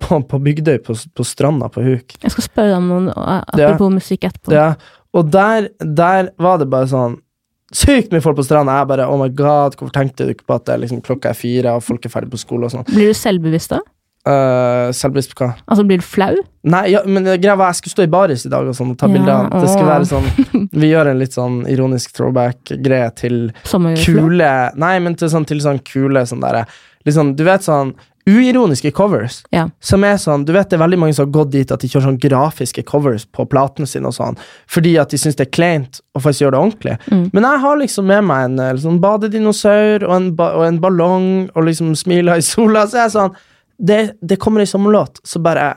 [0.00, 2.14] på, på Bygdøy, på, på stranda på Huk.
[2.22, 4.54] Jeg skal spørre deg om noen apropos apropos musikk etterpå.
[4.56, 4.70] Ja,
[5.12, 7.18] og der, der var det bare sånn
[7.76, 8.78] Sykt mye folk på stranda.
[8.80, 11.34] Jeg bare Oh my god, hvorfor tenkte du ikke på at det er liksom, klokka
[11.34, 12.86] er fire, og folk er ferdig på skole og sånn?
[12.88, 13.82] Blir du selvbevisst da?
[14.28, 15.54] Uh, Selvbevisst på hva?
[15.64, 16.34] Altså, blir du flau?
[16.68, 18.98] Nei, ja, men greia var jeg skulle stå i baris i dag og sånn, og
[19.00, 19.48] ta Ja, bilder.
[19.54, 23.38] Det skulle være sånn Vi gjør en litt sånn ironisk throwback-greie til
[24.02, 26.66] kule Nei, men til sånn, til sånn kule sånn derre
[27.08, 27.94] liksom, Du vet sånn
[28.28, 29.38] uironiske covers.
[29.54, 29.62] Ja.
[29.80, 31.88] Som er sånn, du vet Det er veldig mange som har gått dit at de
[31.88, 34.36] kjører sånn grafiske covers på platene sine, og sånn,
[34.68, 36.96] fordi at de syns det er kleint å faktisk gjøre det ordentlig.
[37.08, 37.22] Mm.
[37.32, 40.80] Men jeg har liksom med meg en eh, sånn badedinosaur og en, ba og en
[40.82, 42.84] ballong og liksom smiler i sola.
[42.84, 43.38] Så jeg er sånn
[43.78, 45.76] Det, det kommer ei sommerlåt, så bare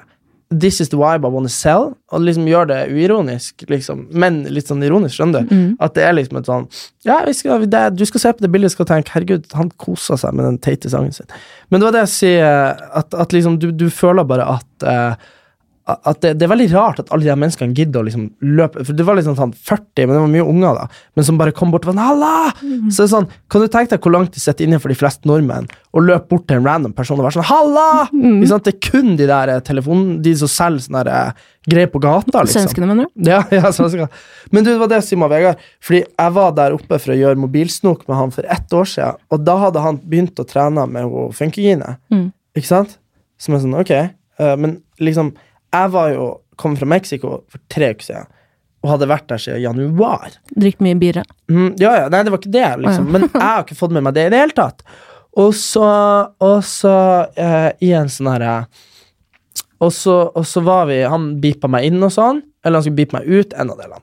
[0.52, 4.68] This is the vibe I wanna sell, og liksom gjør det uironisk, liksom, men litt
[4.68, 5.54] sånn ironisk, skjønner du?
[5.56, 5.70] Mm.
[5.80, 6.66] At det er liksom et sånn
[7.08, 9.72] Ja, vi skal, det, du skal se på det bildet og skal tenke herregud, han
[9.80, 11.30] kosa seg med den teite sangen sin.
[11.70, 15.30] Men det var det jeg sier, at, at liksom du, du føler bare at eh,
[15.90, 18.94] at det, det er veldig rart at alle de menneskene gidder å liksom løpe For
[18.94, 21.02] det var liksom sånn 40, men det var mye unger, da.
[21.18, 22.34] Men som bare kom bort og var Halla!
[22.62, 24.98] Så det er sånn, Kan du tenke deg hvor langt de sitter inne for de
[25.00, 27.88] fleste nordmenn og løpe bort til en random person og være sånn Halla!
[28.14, 28.46] Mm.
[28.48, 28.68] sant?
[28.68, 30.22] Det er kun de der telefonen.
[30.24, 32.64] De som selger sånne der, eh, greier på gata, liksom.
[32.64, 33.26] Svenskene, mener du?
[33.28, 34.08] Ja, ja, svensker.
[34.54, 35.60] Men du, det var det Simon Vegard.
[35.84, 39.20] Fordi jeg var der oppe for å gjøre mobilsnok med han for ett år siden,
[39.34, 41.98] og da hadde han begynt å trene med Funkygine.
[42.14, 42.30] Mm.
[42.56, 42.96] Ikke sant?
[43.42, 43.92] Som er sånn, ok.
[43.98, 45.34] eh, men liksom,
[45.74, 46.28] jeg var jo
[46.62, 48.28] kom fra Mexico for tre uker siden,
[48.84, 50.36] og hadde vært der siden januar.
[50.54, 51.24] Drukket mye bire.
[51.50, 53.08] Mm, ja, ja, nei, det var ikke det, liksom.
[53.14, 54.84] Men jeg har ikke fått med meg det i det hele tatt.
[55.42, 55.86] Og så,
[56.44, 56.94] og så
[57.40, 58.56] eh, i en sånn herre
[59.82, 63.00] og, så- og så var vi Han beepa meg inn og sånn, eller han skulle
[63.00, 64.02] beepe meg ut, en av delene.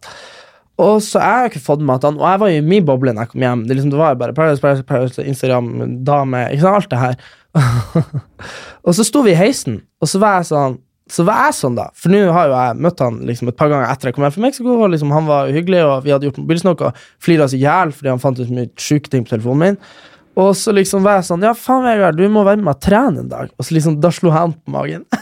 [0.78, 2.84] Og så jeg har ikke fått med at han Og jeg var jo i min
[2.86, 3.62] boble når jeg kom hjem.
[3.66, 5.70] Det, liksom, det var jo bare Paradise, Paradise, Paradise, Instagram,
[6.06, 7.16] dame Ikke sant, alt det her.
[8.86, 10.78] og så sto vi i heisen, og så var jeg sånn
[11.12, 11.88] så var jeg sånn, da.
[11.96, 14.34] For nå har jo jeg møtt han liksom et par ganger etter jeg kom hjem
[14.36, 14.76] fra Mexico.
[14.76, 17.94] Og liksom, han var hyggelig, og vi hadde gjort mobilsnakk og flira oss i hjel
[17.96, 19.80] fordi han fant ut mye sjuke ting på telefonen min.
[20.38, 22.84] Og så liksom var jeg sånn Ja, faen, Vegard, du må være med meg og
[22.84, 23.50] trene en dag.
[23.58, 25.06] Og så liksom, da slo han på magen.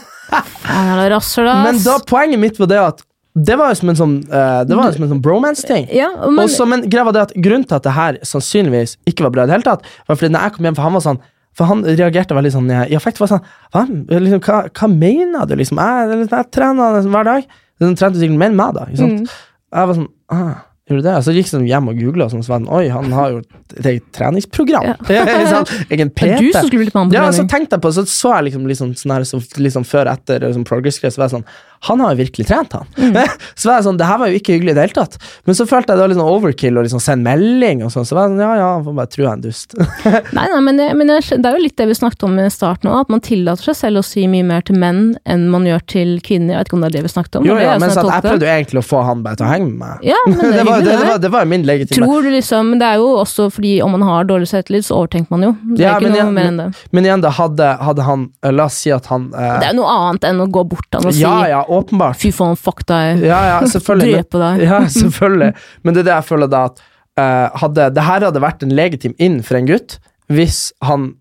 [1.63, 3.05] Men da poenget mitt var det at
[3.37, 5.87] det var jo som en sånn uh, Det var jo som en sånn bromance-ting.
[5.93, 9.27] Ja, men Også, men greia var det at Grunnen til at det her sannsynligvis ikke
[9.27, 11.05] var bra, i det hele tatt var fordi når jeg kom hjem, for han var
[11.05, 11.19] sånn
[11.57, 13.19] For han reagerte veldig sånn i affekt.
[13.21, 13.83] var sånn, hva,
[14.13, 15.55] liksom, hva, hva mener du?
[15.57, 17.51] liksom, Jeg, jeg trener liksom, hver dag.
[17.81, 18.85] Den trente sikkert mer enn meg, da.
[18.93, 19.23] Mm.
[19.25, 20.55] Jeg var sånn ah,
[20.87, 21.15] Gjorde du det?
[21.25, 23.33] Så gikk jeg sånn hjem og googla, og sånn, så var den, oi, han har
[23.33, 23.39] jo
[23.75, 24.85] et eget treningsprogram.
[24.87, 24.93] Ja.
[25.91, 26.37] egen det er PT.
[26.39, 28.69] du som skulle på han på Ja, så tenkte jeg på, så så jeg liksom,
[28.71, 31.49] liksom sånn her, så, liksom før etter liksom progress-greier, så var jeg sånn
[31.87, 32.87] han har jo virkelig trent, han.
[32.97, 33.17] Mm.
[33.55, 35.17] så var jeg sånn, det her var jo ikke hyggelig i det hele tatt.
[35.45, 38.07] Men så følte jeg det var litt sånn overkill å liksom sende melding og sånn,
[38.07, 39.75] så var jeg sånn, ja ja, han får bare tro jeg er en dust.
[40.37, 42.89] Nei, nei, men, det, men det er jo litt det vi snakket om i starten
[42.91, 45.83] òg, at man tillater seg selv å si mye mer til menn enn man gjør
[45.89, 46.55] til kvinner.
[46.55, 47.47] Jeg vet ikke om det er det vi snakket om.
[47.47, 49.47] jo, ja, er men sånn jeg, jeg prøvde jo egentlig å få han bare til
[49.47, 50.05] å henge med meg.
[50.07, 50.97] Ja, men det er det, var, det, det.
[50.97, 52.01] det, var, det var jo min legitime.
[52.07, 54.97] Tror du liksom, men det er jo også fordi om man har dårlig selvtillit, så
[55.01, 55.53] overtenker man jo.
[55.75, 56.67] Det er Ja, ikke men noe igjen- mer enn det.
[56.97, 58.25] Men igjen, da hadde, hadde han
[58.57, 60.85] La oss si at han eh, Det er jo noe annet enn å gå bort
[60.91, 62.17] til han og si Ja, ja, åpenbart.
[62.21, 64.13] fy faen, fuck deg, Ja, ja, selvfølgelig.
[64.17, 64.63] drepe deg.
[64.67, 65.53] Ja, selvfølgelig.
[65.83, 66.81] Men det er det jeg føler da at
[67.19, 69.99] uh, hadde, Det her hadde vært en legitim inn for en gutt
[70.29, 71.13] hvis han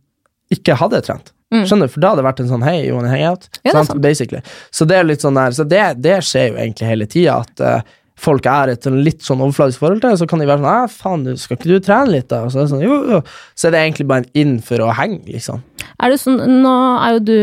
[0.53, 1.33] ikke hadde trent.
[1.55, 1.93] Skjønner du?
[1.95, 3.45] For da hadde det vært en sånn hei, you wanna hang out?
[3.47, 3.61] Mm.
[3.63, 3.89] Ja, det sant?
[3.93, 4.01] sant.
[4.03, 4.41] Basically.
[4.75, 7.63] Så det er litt sånn der Så det, det skjer jo egentlig hele tida, at
[7.63, 10.89] uh, folk er et sånn litt sånn overfladisk forhold til så kan de være sånn
[10.91, 12.43] faen, du- skal ikke du trene litt, da?
[12.51, 13.19] Så er det sånn, jo, jo.
[13.55, 15.61] Så er det egentlig bare en inn for å henge, liksom.
[16.03, 16.73] Er det sånn, nå
[17.05, 17.37] er jo du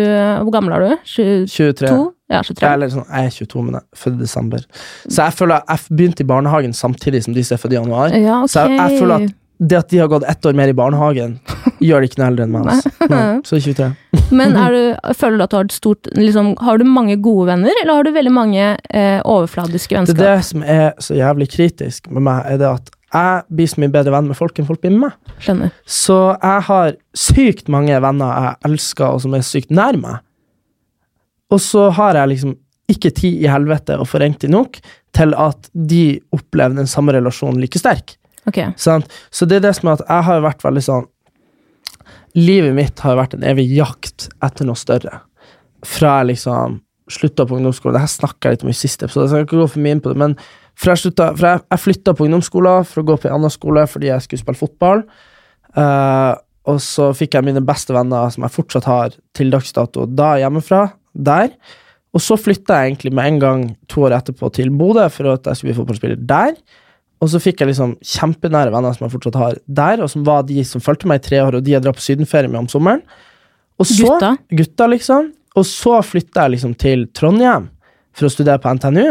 [0.44, 0.96] Hvor gammel er du?
[1.14, 1.92] 20, 23.
[2.34, 2.72] Ja, 23.
[2.72, 4.66] Jeg, sånn, jeg er 22, men jeg er født i desember.
[5.06, 7.80] Så jeg føler at jeg begynte i barnehagen samtidig som de som er født i
[7.80, 8.18] januar.
[8.18, 8.54] Ja, okay.
[8.56, 11.38] Så jeg, jeg føler at det at de har gått ett år mer i barnehagen,
[11.88, 12.72] gjør de ikke noe eldre enn meg.
[12.74, 12.92] Altså.
[13.12, 13.90] Nei, så 23.
[14.40, 14.80] Men du,
[15.22, 18.08] føler du at du har et stort liksom, Har du mange gode venner, eller har
[18.08, 22.44] du veldig mange eh, overfladiske Det er det som er så jævlig kritisk med meg,
[22.50, 25.04] er det at jeg blir så mye bedre venn med folk enn folk blir med
[25.04, 25.34] meg.
[25.44, 25.74] Skjønner.
[25.86, 30.24] Så jeg har sykt mange venner jeg elsker, og som er sykt nær meg.
[31.52, 32.54] Og så har jeg liksom
[32.92, 34.80] ikke tid i helvete ringt de nok
[35.16, 38.18] til at de opplever den samme relasjonen like sterk.
[38.46, 38.74] Okay.
[38.76, 39.12] Sant?
[39.32, 41.10] Så det er det som er at jeg har vært veldig sånn
[42.34, 45.20] Livet mitt har vært en evig jakt etter noe større.
[45.86, 46.80] Fra jeg liksom
[47.14, 49.60] slutta på ungdomsskolen Dette snakka jeg litt om i siste episode, så jeg skal ikke
[49.62, 50.18] gå for mye inn på det.
[50.18, 50.34] Men
[50.74, 53.54] fra jeg, slutta, fra jeg, jeg flytta på ungdomsskolen for å gå på en annen
[53.54, 55.06] skole fordi jeg skulle spille fotball.
[55.78, 56.34] Uh,
[56.74, 60.34] og så fikk jeg mine beste venner, som jeg fortsatt har til dags dato, da
[60.42, 60.88] hjemmefra.
[61.14, 61.54] Der.
[62.14, 65.50] Og så flytta jeg egentlig med en gang to år etterpå til Bodø for at
[65.50, 66.58] jeg skulle bli fotballspiller der.
[67.24, 70.44] Og så fikk jeg liksom kjempenære venner som jeg fortsatt har der, og som var
[70.48, 72.68] de som fulgte meg i tre år, og de jeg drar på sydenferie med om
[72.72, 73.02] sommeren.
[73.80, 74.34] Og så, Gutta?
[74.52, 75.32] Gutta, liksom.
[75.58, 77.70] Og så flytta jeg liksom til Trondheim
[78.14, 79.08] for å studere på NTNU,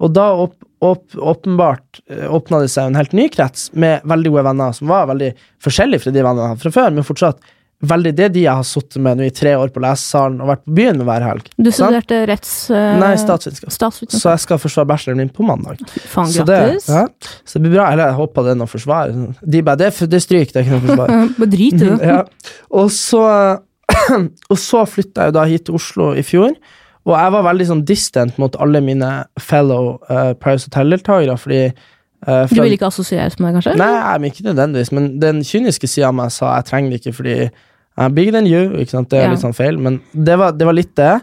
[0.00, 4.32] og da opp, opp, åpenbart eh, åpna det seg en helt ny krets med veldig
[4.32, 5.28] gode venner som var veldig
[5.62, 7.50] forskjellige fra de vennene jeg hadde fra før, men fortsatt
[7.80, 10.62] veldig det de jeg har sittet med nå i tre år på lesesalen og vært
[10.66, 11.46] på byen med hver helg.
[11.56, 12.52] Du studerte retts...
[12.68, 13.72] Uh, Nei, statsvitenskap.
[13.72, 14.20] statsvitenskap.
[14.20, 15.80] Så jeg skal forsvare bacheloren min på mandag.
[16.12, 17.86] Fan, Så det, ja, så det blir bra.
[17.94, 19.30] Eller jeg håper det er noe å forsvare.
[19.40, 21.22] De bare, det, er- det stryker, det er ikke noe å forsvare.
[21.40, 21.96] Bare drit i det.
[22.12, 22.18] ja.
[22.82, 23.22] Og så,
[24.52, 26.52] og så flytta jeg jo da hit til Oslo i fjor,
[27.08, 29.08] og jeg var veldig sånn distant mot alle mine
[29.40, 33.72] fellow uh, Paris Hotel-deltakere, fordi eh, Du ville vil ikke assosieres med det, kanskje?
[33.80, 37.16] Nei, jeg, ikke nødvendigvis, men den kyniske sida av meg sa jeg trenger det ikke
[37.16, 37.38] fordi
[38.00, 39.32] I'm bigger than you, ikke sant, det er Ja.
[39.34, 41.20] litt sånn feil, men det var, det var litt det.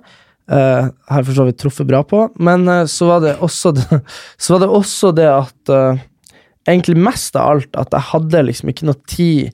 [0.48, 3.74] Uh, har jeg for så vidt truffet bra på, men uh, så, var det også
[3.76, 3.88] det,
[4.38, 6.06] så var det også det at uh,
[6.68, 9.54] Egentlig mest av alt at jeg hadde liksom ikke noe tid,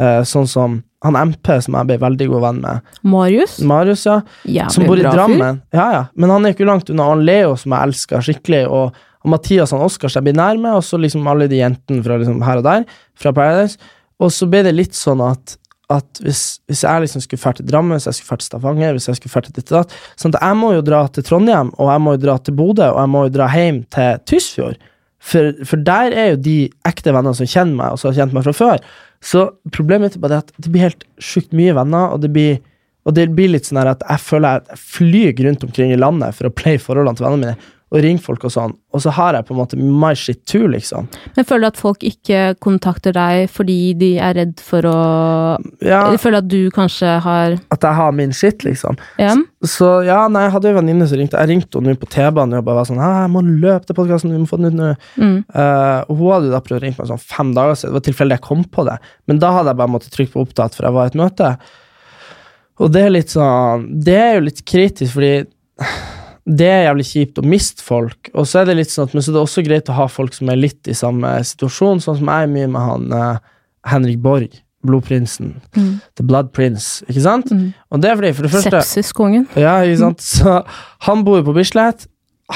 [0.00, 2.94] uh, sånn som han MP, som jeg ble veldig god venn med.
[3.04, 3.58] Marius?
[3.60, 4.22] Marius, ja.
[4.48, 5.04] Jævlig som bor i.
[5.04, 5.60] Drammen.
[5.76, 6.00] Ja, ja.
[6.16, 7.10] Men han er ikke langt unna.
[7.12, 8.96] Han Leo, som jeg elsker skikkelig, og,
[9.26, 12.16] Mathias og Oskar, som jeg blir nær med, og så liksom alle de jentene fra
[12.20, 12.84] liksom her og der,
[13.18, 13.92] fra Paradise.
[14.22, 15.56] Og så ble det litt sånn at,
[15.92, 18.96] at hvis, hvis jeg liksom skulle dra til Drammen, hvis jeg skulle dra til Stavanger,
[18.96, 21.26] hvis jeg skulle fært til ditt og datt Sånn at jeg må jo dra til
[21.26, 24.22] Trondheim, og jeg må jo dra til Bodø, og jeg må jo dra hjem til
[24.26, 24.80] Tysfjord.
[25.26, 26.56] For, for der er jo de
[26.86, 28.82] ekte vennene som kjenner meg, og som har kjent meg fra før.
[29.24, 32.58] Så problemet mitt er bare at det blir helt sjukt mye venner, og det blir,
[33.06, 36.50] og det blir litt sånn at jeg føler jeg flyr rundt omkring i landet for
[36.50, 39.46] å play forholdene til vennene mine, og ringe folk og sånn, og så har jeg
[39.48, 41.08] på en måte my shit too, liksom.
[41.36, 44.96] Men føler du at folk ikke kontakter deg fordi de er redd for å
[45.84, 48.98] Ja, De føler at du kanskje har at jeg har min shit, liksom.
[49.20, 49.34] Ja?
[49.66, 51.40] Så ja, nei, jeg hadde en venninne som ringte.
[51.40, 54.42] Jeg ringte henne på T-banen og bare var sånn 'Jeg må løpe til podkasten, vi
[54.42, 54.92] må få den ut nå'.
[55.16, 55.38] Mm.
[55.50, 57.92] Uh, og hun hadde da prøvd å ringe meg sånn fem dager siden.
[57.94, 58.98] Det var tilfeldig jeg kom på det.
[59.26, 61.56] Men da hadde jeg bare måttet trykke på opptatt, for jeg var i et møte.
[62.78, 65.46] Og det er litt sånn Det er jo litt kritisk, fordi
[66.46, 68.30] det er jævlig kjipt å miste folk.
[68.34, 70.06] Og så er det litt sånn at, men så er det også greit å ha
[70.10, 73.40] folk som er litt i samme situasjon, sånn som jeg er mye med han eh,
[73.90, 74.54] Henrik Borg.
[74.86, 75.56] Blodprinsen.
[75.74, 75.98] Mm.
[76.14, 77.50] The Blood Prince, ikke sant?
[77.50, 77.72] Mm.
[77.90, 79.48] Og det er fordi, for det første Sepsiskongen.
[79.58, 80.22] ja, ikke sant?
[80.36, 80.60] Så
[81.08, 82.06] han bor på Bislett.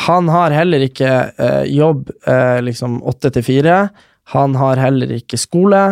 [0.06, 3.80] Han har heller ikke eh, jobb eh, liksom åtte til fire.
[4.36, 5.82] Han har heller ikke skole.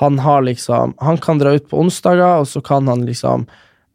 [0.00, 3.44] Han har liksom Han kan dra ut på onsdager, og så kan han liksom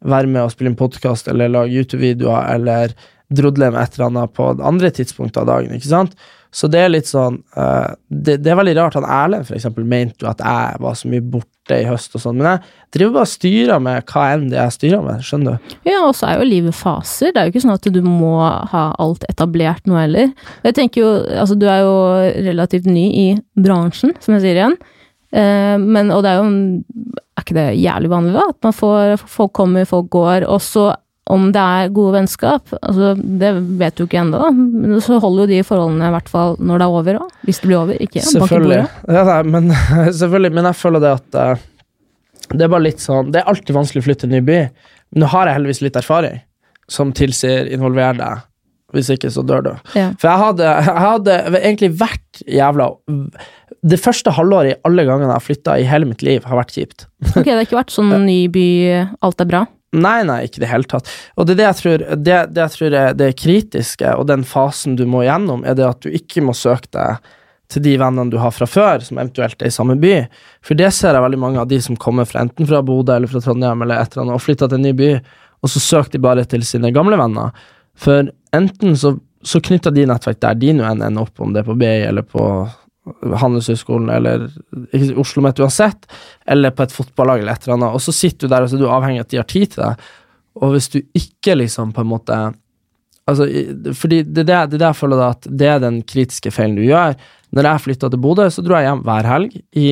[0.06, 2.94] være med og spille en podkast eller lage YouTube-videoer eller
[3.28, 6.16] drodle med et eller annet på andre tidspunkter av dagen, ikke sant?
[6.54, 8.96] Så det er litt sånn uh, det, det er veldig rart.
[8.96, 12.22] Han Erlend for eksempel mente jo at jeg var så mye borte i høst og
[12.22, 12.62] sånn, men jeg
[12.96, 15.74] driver bare og styrer med hva enn det jeg styrer med, skjønner du?
[15.90, 17.34] Ja, og så er jo livet faser.
[17.34, 20.32] Det er jo ikke sånn at du må ha alt etablert nå heller.
[20.64, 21.98] Jeg tenker jo, altså du er jo
[22.48, 23.26] relativt ny i
[23.60, 24.78] bransjen, som jeg sier igjen.
[25.28, 26.46] Uh, men, og det er jo
[27.36, 28.46] Er ikke det jævlig vanlig, da?
[28.48, 30.46] At man får Folk kommer, folk går.
[30.48, 30.86] Og så
[31.28, 33.50] om det er gode vennskap, altså det
[33.80, 36.86] vet du ikke ennå, men så holder jo de forholdene i hvert fall når det
[36.86, 37.34] er over òg.
[37.44, 38.82] Hvis det blir over, ikke Selvfølgelig.
[39.18, 39.72] Ja, nei, men,
[40.20, 40.54] selvfølgelig.
[40.56, 41.66] Men jeg føler det at uh,
[42.48, 44.60] det er bare litt sånn Det er alltid vanskelig å flytte til en ny by,
[45.12, 46.40] men nå har jeg heldigvis litt erfaring
[46.88, 48.44] som tilsier involver deg.
[48.96, 49.72] Hvis ikke, så dør du.
[49.92, 50.08] Ja.
[50.16, 52.86] For jeg hadde, jeg hadde egentlig vært jævla
[53.84, 56.72] Det første halvåret i alle gangene jeg har flytta i hele mitt liv, har vært
[56.72, 57.04] kjipt.
[57.34, 58.70] Ok, det har ikke vært sånn ny by,
[59.28, 59.66] alt er bra?
[59.96, 61.08] Nei, nei, ikke i det hele tatt.
[61.40, 64.44] Og det er det jeg tror, det, det jeg tror er det kritiske, og den
[64.44, 67.30] fasen du må gjennom, er det at du ikke må søke deg
[67.72, 70.14] til de vennene du har fra før, som eventuelt er i samme by.
[70.64, 73.32] For det ser jeg veldig mange av de som kommer fra enten fra Bodø eller
[73.32, 75.10] fra Trondheim eller et eller annet, og flytter til en ny by,
[75.64, 77.56] og så søker de bare til sine gamle venner.
[77.98, 79.14] For enten så,
[79.44, 81.94] så knytter de nettverk der de nå enn ender opp, om det er på BI
[82.08, 82.44] eller på
[83.42, 84.48] Handelshøyskolen eller
[85.18, 86.08] Oslo Met uansett,
[86.46, 88.78] eller på et fotballag eller et eller annet, og så sitter du der og så
[88.78, 90.08] er du avhengig av at de har tid til deg,
[90.58, 92.40] og hvis du ikke liksom på en måte
[93.28, 93.44] Altså,
[93.92, 96.86] fordi det er det, det, jeg føler da at det er den kritiske feilen du
[96.86, 97.12] gjør.
[97.52, 99.88] Når jeg flytta til Bodø, så dro jeg hjem hver helg i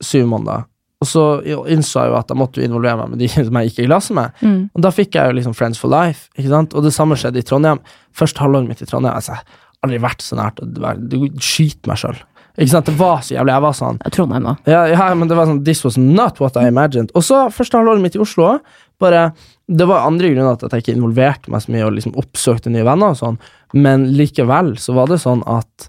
[0.00, 0.64] syv måneder.
[1.02, 3.82] Og så innså jeg jo at jeg måtte involvere meg med de som jeg gikk
[3.82, 4.38] i klasse med.
[4.40, 4.60] Mm.
[4.72, 6.76] Og da fikk jeg jo liksom Friends for life, ikke sant.
[6.78, 7.82] Og det samme skjedde i Trondheim.
[8.16, 9.18] Først halvåret mitt i Trondheim.
[9.18, 9.36] Altså,
[9.82, 10.94] aldri vært så nært å
[11.42, 12.20] skyte meg sjøl.
[12.58, 13.54] Ikke sant, Det var så jævlig.
[13.54, 14.56] Jeg var sånn Trondheim, da.
[14.68, 17.12] Ja, ja, men det var sånn This was not what I imagined.
[17.16, 18.58] Og så, første halvåret mitt i Oslo
[19.00, 19.32] bare
[19.66, 22.70] Det var andre grunner til at jeg ikke involverte meg så mye og liksom oppsøkte
[22.70, 23.38] nye venner og sånn,
[23.72, 25.88] men likevel så var det sånn at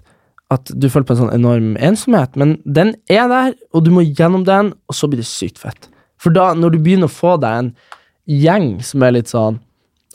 [0.52, 4.04] at du følte på en sånn enorm ensomhet, men den er der, og du må
[4.04, 5.88] gjennom den, og så blir det sykt fett.
[6.20, 7.70] For da, når du begynner å få deg en
[8.30, 9.58] gjeng som er litt sånn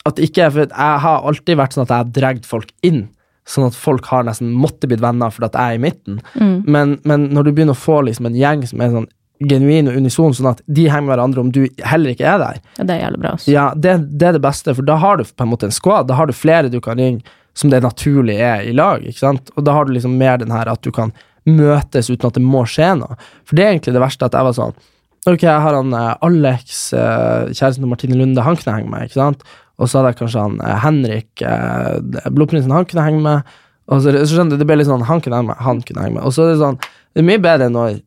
[0.08, 3.10] at ikke for Jeg har alltid vært sånn at jeg har dratt folk inn,
[3.50, 6.20] sånn at folk har nesten måtte blitt venner fordi at jeg er i midten.
[6.36, 6.58] Mm.
[6.66, 9.10] Men, men, når du begynner å få liksom en gjeng som er sånn
[9.50, 12.62] genuin og unison, sånn at de henger med hverandre om du heller ikke er der,
[12.78, 13.34] Ja, det er jævlig bra.
[13.38, 13.52] Også.
[13.54, 16.10] ja, det, det er det beste, for da har du på en måte en squad.
[16.10, 19.50] Da har du flere du kan ringe som det naturlig er i lag, ikke sant?
[19.56, 21.14] Og da har du liksom mer den her at du kan
[21.50, 23.18] møtes uten at det må skje noe.
[23.48, 24.80] For det er egentlig det verste at jeg var sånn
[25.28, 29.10] Ok, jeg har han eh, Alex, eh, kjæresten til Martine Lunde, han kunne henge med,
[29.10, 29.42] ikke sant?
[29.80, 33.56] Og så hadde jeg kanskje han eh, Henrik, eh, blodprinsen, han kunne henge med.
[33.90, 36.04] Og så, så skjønner du, det ble litt sånn han kunne henge med, han kunne
[36.06, 36.24] henge med.
[36.28, 37.98] Og så er det sånn Det er mye bedre når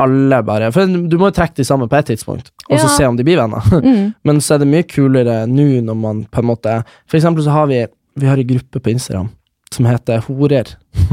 [0.00, 2.92] alle bare For du må jo trekke de sammen på et tidspunkt, og så Ja.
[2.96, 3.60] se om de blir venner.
[3.84, 4.14] Mm.
[4.24, 7.52] Men så er det mye kulere nå når man på en måte For eksempel så
[7.54, 7.82] har vi
[8.18, 9.28] Vi har en gruppe på Instagram
[9.70, 10.66] som heter Horer.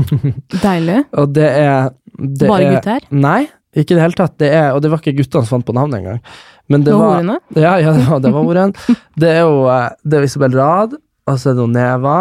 [0.63, 1.03] Deilig.
[1.13, 3.03] Og det er det Bare er, gutter?
[3.13, 3.43] Nei,
[3.77, 4.33] ikke i det hele tatt.
[4.41, 6.21] Det er, og det var ikke guttene som fant på navnet engang.
[6.69, 7.37] Men det Det var ordene?
[7.55, 8.73] Ja, ja, det var, det var horen.
[9.15, 10.97] Det er jo eh, det er Isabel Rad,
[11.27, 12.17] og så er det jo Neva,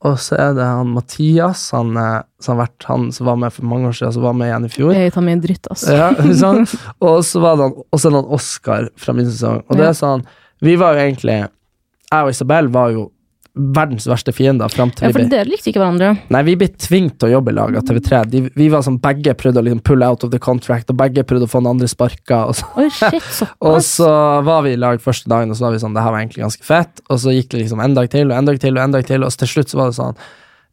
[0.00, 3.68] og så er det han Mathias, han, eh, som, vært, han som var med for
[3.68, 4.92] mange år siden, som var med igjen i fjor.
[4.96, 5.96] Jeg tar med dritt, altså.
[5.98, 6.10] Ja,
[6.40, 6.64] sånn.
[7.10, 9.64] Og så var det han, og så er det han Oscar fra min sesong.
[9.68, 10.24] Og det er sånn
[10.64, 13.06] Vi var jo egentlig Jeg og Isabel var jo
[13.54, 16.12] verdens verste fiender fram til Ja, vi for ble dere likte ikke hverandre.
[16.30, 18.20] Nei, vi ble tvunget til å jobbe i lag av TV3.
[18.30, 21.24] De, vi var sånn, begge prøvde å liksom pull out of the contract, og begge
[21.26, 22.44] prøvde å få den andre sparka.
[22.50, 23.40] Og så, Oi, shit,
[23.70, 24.10] og så
[24.46, 26.46] var vi i lag første dagen, og så var vi sånn Det her var egentlig
[26.46, 27.02] ganske fett.
[27.08, 29.10] Og så gikk det liksom en dag til og en dag til, og en dag
[29.10, 30.22] til, og så til slutt så var det sånn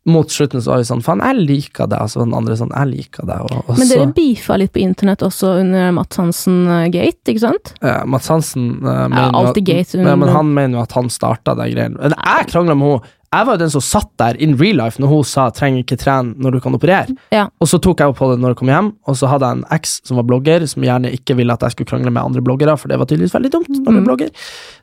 [0.08, 2.00] Mot slutten så var vi sånn Faen, jeg liker deg.
[2.00, 3.42] Og så var den andre sånn Jeg liker deg.
[3.44, 7.74] Og, og Men så dere beefa litt på internett også under Mats Hansen-gate, ikke sant?
[7.84, 10.96] Ja, Mats Hansen uh, mener jo alltid at- gate ja, men han mener jo at
[10.96, 12.00] han starta den greiene.
[12.00, 13.14] Men jeg krangla med henne.
[13.34, 15.98] Jeg var jo den som satt der in real life når hun sa 'trenger ikke
[16.00, 17.12] trene når du kan operere'.
[17.36, 17.50] Ja.
[17.60, 19.58] Og så tok jeg opp på det når jeg kom hjem, og så hadde jeg
[19.58, 22.42] en eks som var blogger, som gjerne ikke ville at jeg skulle krangle med andre
[22.42, 24.06] bloggere, for det var tydeligvis veldig dumt når du er Mm.
[24.08, 24.30] blogger.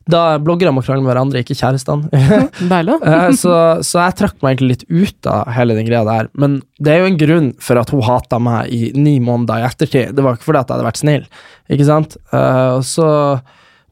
[0.07, 2.11] Da bloggere må krangle med hverandre, ikke kjærestene.
[3.05, 6.29] Eh, så, så jeg trakk meg egentlig litt ut av hele den greia der.
[6.35, 9.67] Men det er jo en grunn for at hun hata meg i ni måneder i
[9.69, 10.15] ettertid.
[10.15, 11.25] Det var ikke fordi at jeg hadde vært snill,
[11.71, 12.17] ikke sant?
[12.33, 13.41] Uh, så,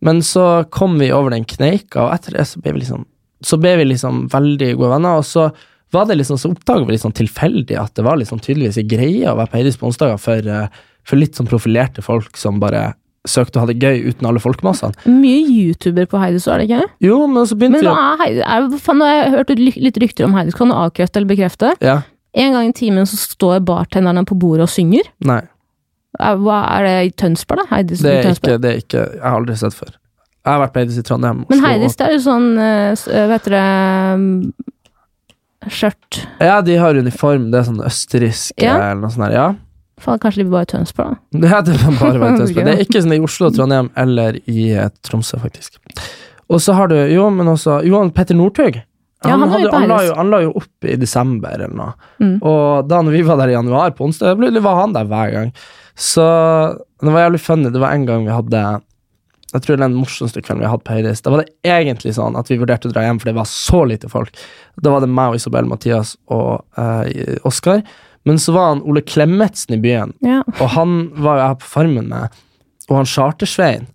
[0.03, 3.07] men så kom vi over den kneika, og etter det så ble vi liksom,
[3.47, 5.21] så ble vi liksom veldig gode venner.
[5.21, 5.51] Og så
[5.93, 8.89] var det liksom, så oppdaga vi litt sånn tilfeldig at det var liksom tydeligvis en
[8.89, 12.61] greie å være på Heidis på onsdager for, eh, for litt sånn profilerte folk som
[12.63, 12.95] bare
[13.29, 14.97] søkte å ha det gøy uten alle folkemassene.
[15.07, 16.89] Mye YouTuber på Heidis, er det ikke?
[17.05, 18.43] Jo, men så begynte Men vi å er Heidis?
[18.47, 19.53] Er, fan, nå har jeg hørt
[19.87, 20.57] litt rykter om Heidis.
[20.59, 21.75] Kan du avkrefte eller bekrefte?
[21.85, 22.01] Ja.
[22.35, 25.07] En gang i timen så står bartenderne på bordet og synger.
[25.29, 25.43] Nei.
[26.19, 27.77] Hva, er det i Tønsberg, da?
[27.77, 28.57] Heidis Det er Tønsberg?
[28.57, 29.95] ikke, det er ikke Jeg har aldri sett før.
[30.43, 31.45] Jeg har vært på Heidis i Trondheim.
[31.51, 33.67] Men Heidis, det er jo sånn eh, eh, Hva heter det
[34.19, 34.25] um,
[35.71, 36.23] skjørt.
[36.43, 37.51] Ja, de har uniform.
[37.53, 38.75] Det er sånn østerriksk Ja.
[38.91, 39.29] eller noe sånt.
[39.29, 39.55] der, Ja.
[40.03, 41.39] Faen, kanskje de bare Tønsberg, da.
[41.45, 42.65] Det er det bare var Tønsberg.
[42.67, 45.79] Det er ikke sånn i Oslo, Trondheim eller i eh, Tromsø, faktisk.
[46.51, 48.81] Og så har du Jo, men også Johan Petter Northug.
[49.23, 51.93] Ja, han hadde- han, la jo, han la jo opp i desember eller noe.
[52.19, 52.43] Mm.
[52.43, 55.53] Og da vi var der i januar på onsdag, var han der hver gang.
[55.95, 56.25] Så
[56.99, 57.71] det var jævlig funny.
[57.71, 58.83] Det var en gang vi hadde
[59.53, 61.21] Jeg tror det den morsomste kvelden vi har hatt på Høydis.
[61.25, 63.83] Da var det egentlig sånn at vi vurderte å dra hjem, for det var så
[63.89, 64.33] lite folk.
[64.81, 67.83] Da var det meg og Isabel, Mathias og eh, Oskar.
[68.25, 70.41] Men så var han Ole Klemetsen i byen, Ja.
[70.59, 72.39] og han var jo jeg på Farmen med,
[72.89, 73.89] og han Chartersvein.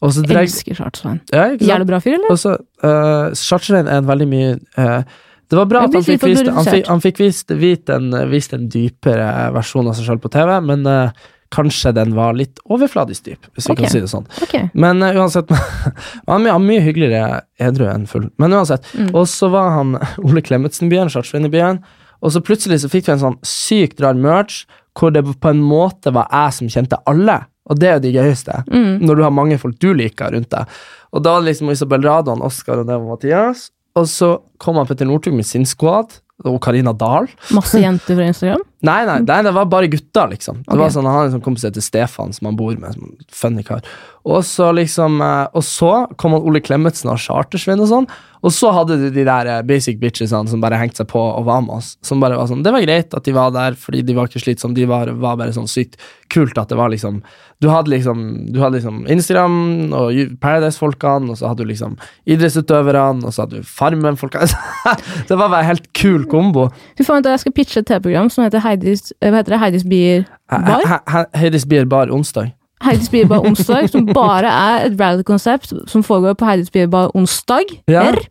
[0.00, 1.18] Dreg, Elsker Chartersveien.
[1.32, 1.48] ja?
[1.60, 2.30] Jævlig bra fyr, eller?
[2.32, 5.02] Og så uh, Chartersveien er en veldig mye uh,
[5.50, 8.54] Det var bra at han fikk vist, han fikk, han fikk vist, vist, en, vist
[8.56, 11.10] en dypere versjon av seg selv på TV, men eh,
[11.54, 13.84] kanskje den var litt overfladisk dyp, hvis vi okay.
[13.84, 14.28] kan si det sånn.
[14.46, 14.68] Okay.
[14.78, 15.50] Men uh, uansett
[16.30, 18.28] Han var mye hyggeligere edru enn full.
[18.40, 18.86] Men uansett.
[18.94, 19.10] Mm.
[19.18, 19.96] Og så var han
[20.26, 21.82] Ole Klemetsen i byen, Chartersveien i byen,
[22.20, 24.64] og så plutselig så fikk vi en sånn sykt rar merch
[24.98, 27.38] hvor det på en måte var jeg som kjente alle.
[27.70, 28.98] Og det er jo det gøyeste, Mm.
[29.06, 30.66] når du har mange folk du liker rundt deg.
[31.14, 33.70] Og da var det liksom Isabel Radon, Oskar og det var Mathias.
[33.96, 37.28] Og så kom han Petter Northug med sin squad, og Karina Dahl.
[37.54, 38.62] Masse jenter fra Instagram.
[38.86, 40.62] Nei, nei, nei, det var bare gutter, liksom.
[40.62, 40.80] Det okay.
[40.80, 42.96] var sånn, Han har en sånn kompis som heter Stefan, som han bor med.
[42.96, 43.12] Som
[43.42, 43.84] funny kar.
[44.28, 48.10] Og så liksom eh, Og så kom han Ole Klemetsen og Chartersvin og sånn.
[48.40, 51.44] Og så hadde du de der eh, basic bitchesene som bare hengte seg på og
[51.48, 51.94] var med oss.
[52.04, 54.42] Som bare var sånn Det var greit at de var der, fordi de var ikke
[54.44, 54.76] slitsomme.
[54.76, 56.00] De var, var bare sånn sykt
[56.30, 57.20] kult at det var liksom
[57.60, 58.22] Du hadde liksom
[58.54, 59.56] Du hadde liksom Instagram
[59.96, 61.96] og Paradise-folkene, og så hadde du liksom
[62.30, 64.46] idrettsutøverne, og så hadde du Farmen-folka.
[65.28, 66.68] det var bare en helt kul kombo.
[66.98, 69.60] Fy faen, jeg skal pitche et TV-program som heter Heidis, eh, hva heter det?
[69.66, 70.82] Heidis Bier Bar.
[70.86, 72.52] He- he- Heidis Bier Bar onsdag.
[72.82, 77.10] Heidis Bier Bar onsdag, som bare er et rally-konsept som foregår på Heidis Bier Bar
[77.18, 77.74] onsdag.
[77.92, 78.22] Ja, R.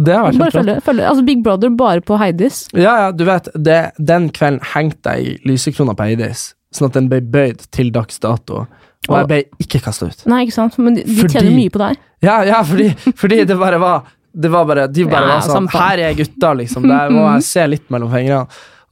[0.00, 1.04] Det har vært Bare følge, følge.
[1.10, 2.62] Altså Big Brother bare på Heidis.
[2.72, 6.96] Ja, ja, du vet, det, den kvelden hengte jeg i lysekrona på Heidis, sånn at
[6.96, 8.62] den ble bøyd til dags dato.
[9.10, 10.24] Og jeg ble ikke kasta ut.
[10.28, 10.78] Nei, ikke sant?
[10.80, 12.00] Men de, de Fordi- tjener mye på deg.
[12.24, 15.64] Ja, ja, fordi, fordi det bare var Det var bare, De bare Ja, var sånn.
[15.72, 16.84] Her er gutta, liksom.
[16.86, 18.46] Der må jeg se litt mellom fingrene.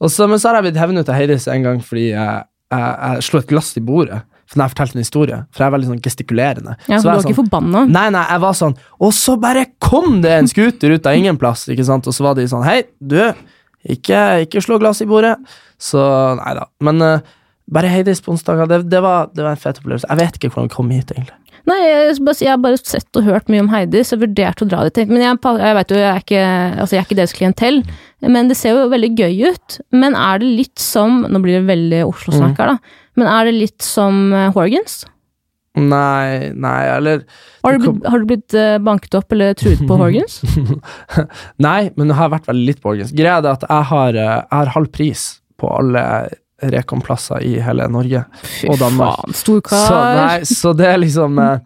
[0.07, 2.91] Så, men så har jeg blitt hevnet ut av Heidis en gang fordi jeg, jeg,
[3.03, 4.21] jeg slo et glass i bordet.
[4.49, 5.39] For når jeg fortalte en historie.
[5.53, 6.75] For jeg er veldig sånn gestikulerende.
[6.87, 7.83] Ja, så så du var sånn, ikke forbanna.
[7.91, 11.37] Nei, nei, jeg var sånn Og så bare kom det en scooter ut av ingen
[11.41, 12.07] plass, ikke sant?
[12.09, 13.19] Og så var de sånn Hei, du,
[13.85, 15.35] ikke, ikke slå glass i bordet.
[15.79, 16.01] Så
[16.39, 16.65] nei da.
[16.87, 17.35] Men uh,
[17.69, 20.09] bare Heidis på onsdager, det, det, var, det var en fet opplevelse.
[20.09, 21.37] Jeg vet ikke hvordan vi kom hit, egentlig.
[21.69, 24.69] Nei, jeg, jeg har bare sett og hørt mye om Heidi, så jeg vurderte å
[24.71, 25.01] dra dit.
[25.11, 26.45] Men jeg, jeg vet jo, jeg er ikke,
[26.79, 27.79] altså jeg er ikke deres klientell.
[28.25, 29.77] Men det ser jo veldig gøy ut.
[29.93, 32.97] Men er det litt som Nå blir det veldig Oslo-snakk her, da.
[33.19, 35.01] Men er det litt som eh, Horgans?
[35.79, 37.21] Nei, nei, eller
[37.63, 40.39] Har du blitt, har du blitt eh, banket opp eller truet på Horgans?
[41.67, 43.13] Nei, men jeg har vært veldig litt på Horgans.
[43.15, 45.27] Greia er at jeg har, eh, jeg har halv pris
[45.59, 46.03] på alle
[46.61, 48.23] Rekon-plasser i hele Norge.
[48.43, 49.19] Fy Og Danmark.
[49.23, 49.85] faen, storkar.
[49.87, 51.59] Så, nei, så det er liksom eh,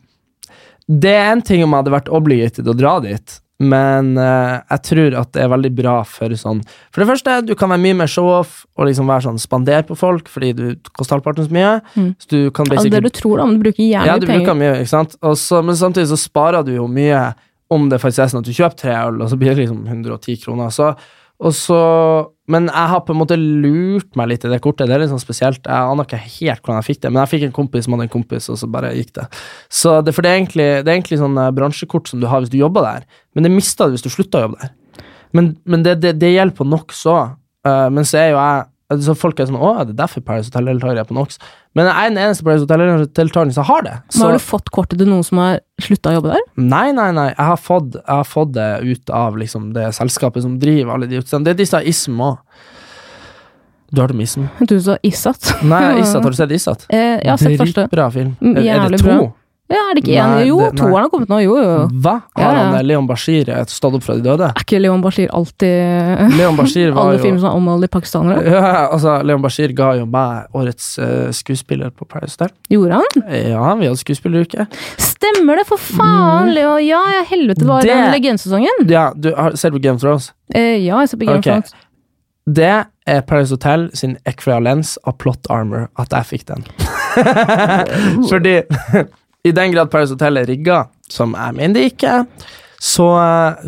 [0.89, 4.81] Det er en ting om jeg hadde vært obligated å dra dit, men eh, jeg
[4.89, 6.59] tror at det er veldig bra for sånn
[6.91, 9.95] For det første, du kan være mye mer show-off og liksom være sånn spander på
[9.95, 11.77] folk fordi du koster halvparten så mye.
[11.95, 12.09] Mm.
[12.19, 14.43] Så du kan Ja, det du tror, da, men du bruker jævlig ja, du penger.
[14.43, 15.15] bruker mye, ikke sant?
[15.39, 17.23] Så, men samtidig så sparer du jo mye
[17.73, 19.85] om det faktisk er sånn at du kjøper tre øl, og så blir det liksom
[19.87, 20.69] 110 kroner.
[20.73, 20.91] Så,
[21.41, 21.77] og så,
[22.51, 24.85] men jeg har på en måte lurt meg litt i det kortet.
[24.87, 25.65] Det er litt sånn spesielt.
[25.65, 28.07] Jeg aner ikke helt hvordan jeg fikk det, men jeg fikk en kompis som hadde
[28.07, 29.25] en kompis, og så bare gikk det.
[29.73, 32.43] Så det, for det er egentlig, det er egentlig sånn eh, bransjekort som du har
[32.43, 34.75] hvis du jobber der, men det mister du hvis du slutter å jobbe der.
[35.33, 37.17] Men, men det, det, det gjelder på så.
[37.63, 40.49] Uh, men så er jo jeg så Folk er sånn 'Å, er det derfor Paris
[40.49, 41.37] Hotel-deltakere er på NOx?'
[41.75, 43.93] Men jeg er den eneste Paris Hotel-deltakeren som har det.
[44.13, 46.41] Men har du fått kortet til noen som har slutta å jobbe der?
[46.57, 47.29] Nei, nei, nei.
[47.33, 51.07] Jeg har fått, jeg har fått det ut av liksom, det selskapet som driver alle
[51.07, 51.45] de utstedene.
[51.45, 52.37] Det er disse ISM òg.
[53.93, 54.45] Du har hørt om ISM?
[54.65, 55.63] Du sa Isat.
[55.63, 56.21] Nei, Isat.
[56.25, 56.85] Har du sett Isat?
[56.89, 57.83] Eh, jeg har sett første.
[57.85, 58.35] Dritbra film.
[58.41, 59.05] Jævlig Er, er det to?
[59.07, 59.33] bra.
[59.71, 60.23] Ja, er det ikke?
[60.27, 61.37] Nei, Jo, det- toeren har kommet nå.
[61.41, 61.69] Jo, jo.
[62.03, 62.11] Hva?
[62.37, 62.63] Ja, Har ja.
[62.65, 64.49] han eh, Leon Bashir stått opp fra de døde?
[64.51, 68.43] Er ikke Leon Bashir alltid Leon Bashir var Alle filmer som er i pakistanere?
[68.51, 72.51] ja, altså, Leon Bashir ga jo meg årets uh, skuespiller på Paradise Hotel.
[72.75, 73.23] Gjorde han?
[73.53, 74.67] Ja, vi hadde skuespilleruke.
[74.99, 76.51] Stemmer det, for faen!
[76.53, 76.75] Leo.
[76.83, 77.87] Ja, ja, helvete, det var Mm.
[77.87, 78.85] Det- den legendesesongen.
[78.91, 80.31] Ja, du har, ser på Game of Thrones?
[80.53, 81.57] Eh, ja, jeg ser på Game okay.
[81.57, 81.73] of Thrones.
[82.45, 86.65] Det er Paris Hotel sin ekvivalens av plot armor, at jeg fikk den.
[88.29, 88.57] Fordi
[89.43, 92.25] i den grad Paris Hotel er rigga, som jeg mener det ikke,
[92.83, 93.07] så,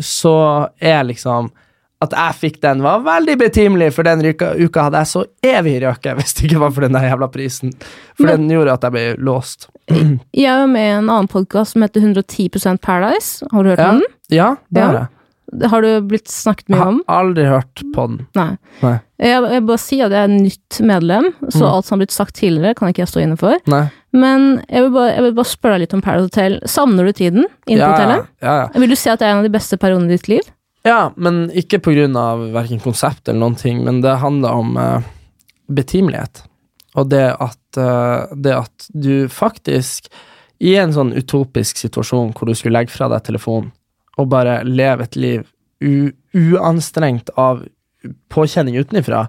[0.00, 0.34] så
[0.80, 1.50] er liksom
[2.04, 5.78] at jeg fikk den, var veldig betimelig, for den uka, uka hadde jeg så evig
[5.80, 7.72] røke hvis det ikke var for den der jævla prisen.
[8.18, 9.68] For Men- den gjorde at jeg ble låst.
[10.36, 13.46] Jeg er med i en annen podkast som heter 110% Paradise.
[13.52, 14.14] Har du hørt Ja, om den?
[14.36, 15.06] ja det har jeg.
[15.70, 16.96] Har du blitt snakket mye om?
[17.00, 18.26] Jeg Har aldri hørt på den.
[18.34, 18.48] Nei.
[18.82, 18.94] Nei.
[19.22, 21.68] Jeg, jeg bare sier at jeg er nytt medlem, så Mm.
[21.70, 23.56] alt som har blitt sagt tidligere, kan ikke jeg stå inne for.
[23.70, 23.84] Nei.
[24.16, 26.58] Men jeg vil bare, jeg vil bare spørre deg litt om Paradise Hotel.
[26.70, 28.28] Savner du tiden inne på Ja, hotellet?
[28.40, 28.68] ja, ja.
[28.80, 30.52] Vil du si at det er en av de beste periodene i ditt liv?
[30.86, 31.80] Ja, men ikke
[32.16, 35.02] av hverken konsept eller noen ting, men det handler om uh,
[35.68, 36.44] betimelighet.
[36.94, 40.08] Og det at, uh, det at du faktisk,
[40.62, 43.74] i en sånn utopisk situasjon hvor du skulle legge fra deg telefonen
[44.16, 45.42] og bare leve et liv
[46.32, 47.66] uanstrengt av
[48.32, 49.26] påkjenning utenifra,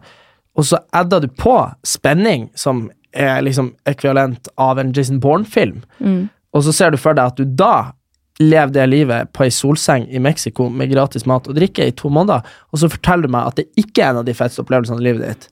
[0.58, 6.30] og så adder du på spenning som er liksom ekvivalent av en Jason Bourne-film, Mm.
[6.54, 7.92] og så ser du for deg at du da
[8.40, 12.10] lever det livet på ei solseng i Mexico med gratis mat og drikke i to
[12.10, 15.00] måneder, og så forteller du meg at det ikke er en av de feteste opplevelsene
[15.02, 15.48] i livet ditt.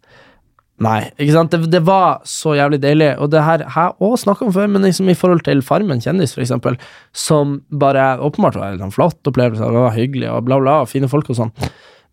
[0.84, 1.52] Nei, ikke sant?
[1.56, 4.68] Det, det var så jævlig deilig, og det her har jeg også snakket om før,
[4.68, 6.76] men liksom i forhold til Farmen kjendis, for eksempel,
[7.16, 10.90] som bare åpenbart var en sånn flott opplevelse, det var hyggelig, og bla, bla, og
[10.92, 11.54] fine folk og sånn.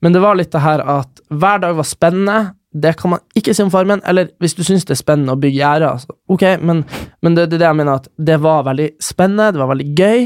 [0.01, 2.39] Men det var litt det her at hver dag var spennende,
[2.75, 5.41] det kan man ikke si om Farmen, eller hvis du syns det er spennende å
[5.41, 6.85] bygge gjerder, så ok, men,
[7.23, 9.89] men det, det er det jeg mener, at det var veldig spennende, det var veldig
[9.99, 10.23] gøy,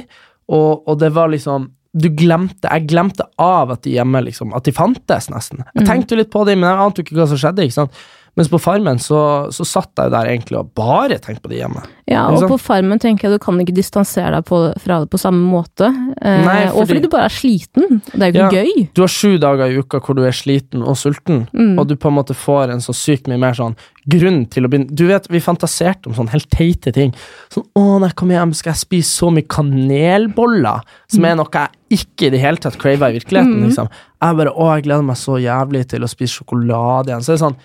[0.55, 4.66] og, og det var liksom du glemte, Jeg glemte av at de hjemme liksom, at
[4.68, 5.62] de fantes, nesten.
[5.74, 5.86] Jeg Mm.
[5.88, 7.64] tenkte jo litt på dem, men jeg ante jo ikke hva som skjedde.
[7.64, 7.92] ikke sant?
[8.37, 11.80] Mens på Farmen så, så satt jeg der egentlig og bare tenkte på det hjemme.
[12.07, 15.18] Ja, og på Farmen tenker jeg du kan ikke distansere deg på, fra det på
[15.18, 15.89] samme måte.
[16.20, 18.03] Eh, Nei, Og fordi- fordi du bare er sliten.
[18.12, 18.62] Det er jo ikke Ja.
[18.62, 18.89] gøy.
[18.93, 21.78] Du har sju dager i uka hvor du er sliten og sulten, Mm.
[21.80, 23.74] og du på en måte får en så sykt mye mer sånn
[24.07, 27.14] grunn til å begynne Du vet, vi fantaserte om sånne helt teite ting.
[27.51, 31.47] Sånn 'Å, når jeg kommer hjem, skal jeg spise så mye kanelboller', som er noe
[31.53, 33.66] jeg ikke i det hele tatt craver i virkeligheten, Mm.
[33.68, 33.89] liksom.
[34.22, 37.22] Jeg bare 'Å, jeg gleder meg så jævlig til å spise sjokolade igjen'.
[37.24, 37.57] Så det er sånn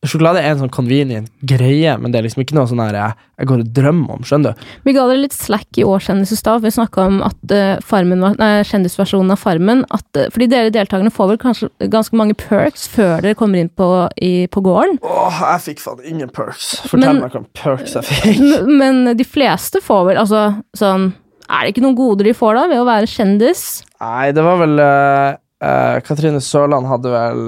[0.00, 3.16] Sjokolade er en sånn convenient greie, men det er liksom ikke noe sånn her jeg,
[3.42, 4.68] jeg går og drømmer om, skjønner du?
[4.88, 6.62] Vi ga dere litt slack i årskjendis i stad.
[6.64, 10.72] Vi snakka om at eh, farmen var, nei, kjendisversjonen av Farmen at, eh, Fordi dere
[10.72, 13.88] deltakerne får vel kanskje ganske mange perks før dere kommer inn på,
[14.24, 14.96] i, på gården.
[15.04, 16.70] Åh, jeg fikk faen ingen perks.
[16.80, 18.40] Men- Fortell meg hvilke perks jeg fikk.
[18.80, 20.46] Men, Men de fleste får vel altså
[20.80, 21.10] sånn
[21.50, 23.66] Er det ikke noen goder de får da, ved å være kjendis?
[24.00, 27.44] Nei, det var vel uh, uh, Katrine Sørland hadde vel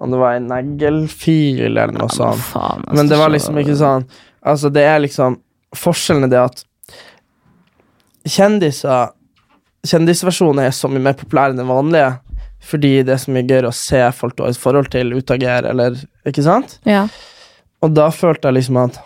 [0.00, 2.44] Om det var en neglefil eller noe Ja, men sånt.
[2.48, 4.06] faen, altså, Men det var liksom ikke sånn
[4.40, 5.36] Altså, det er liksom
[5.76, 6.64] Forskjellen er det at
[8.28, 9.12] kjendiser
[9.86, 12.18] Kjendisversjonen er så mye mer populær enn den vanlige.
[12.60, 15.70] Fordi det er så mye gøyere å se folk du har et forhold til, utagere,
[15.72, 15.96] eller
[16.28, 16.74] Ikke sant?
[16.84, 17.06] Ja.
[17.80, 18.98] Og da følte jeg liksom at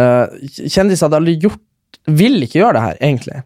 [0.00, 0.32] uh,
[0.64, 1.60] Kjendiser hadde aldri gjort
[2.08, 3.42] Vil ikke gjøre det her, egentlig.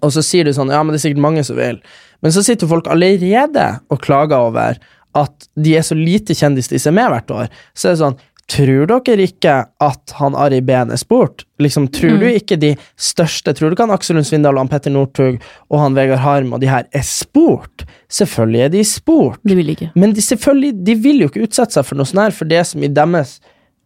[0.00, 1.82] Og så sier du sånn Ja, men det er sikkert mange som vil.
[2.24, 4.80] Men så sitter folk allerede og klager over
[5.14, 7.50] at de er så lite kjendis de ser med hvert år.
[7.74, 11.46] Så er det sånn Tror dere ikke at han Ari Behn er spurt?
[11.62, 14.72] Liksom, tror du ikke de største Tror du ikke han Aksel Lund Svindal og han
[14.72, 15.38] Petter Northug
[15.70, 17.86] og han Vegard Harm og de her er spurt?
[18.12, 19.40] Selvfølgelig er de spurt.
[19.48, 19.88] De vil ikke.
[19.96, 22.60] Men de, selvfølgelig, de vil jo ikke utsette seg for noe sånt her, for det
[22.68, 23.38] som i deres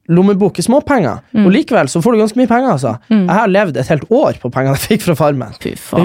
[0.08, 1.20] lommebok er småpenger.
[1.36, 1.44] Mm.
[1.46, 2.94] Og likevel så får du ganske mye penger, altså.
[3.28, 5.54] Jeg har levd et helt år på pengene jeg fikk fra Farmen.
[5.62, 6.02] Fy faen.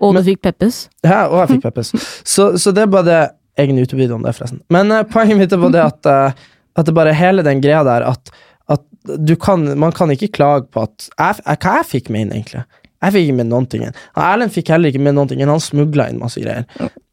[0.00, 0.84] Og du fikk Peppes.
[1.04, 1.92] Ja, og jeg fikk Peppes.
[2.24, 3.20] Så, så det er bare det
[3.60, 4.62] Egen YouTube-video om det, forresten.
[4.72, 7.82] Men uh, poenget mitt er på det at, uh, at det bare hele den greia
[7.86, 8.32] der at,
[8.70, 8.84] at
[9.16, 12.36] du kan, man kan ikke klage på at jeg, jeg, Hva jeg fikk med inn,
[12.38, 12.64] egentlig?
[13.00, 13.84] Jeg fikk ikke med noen ting.
[14.20, 15.40] Erlend fikk heller ikke med noen ting.
[15.48, 16.66] Han smugla inn masse greier.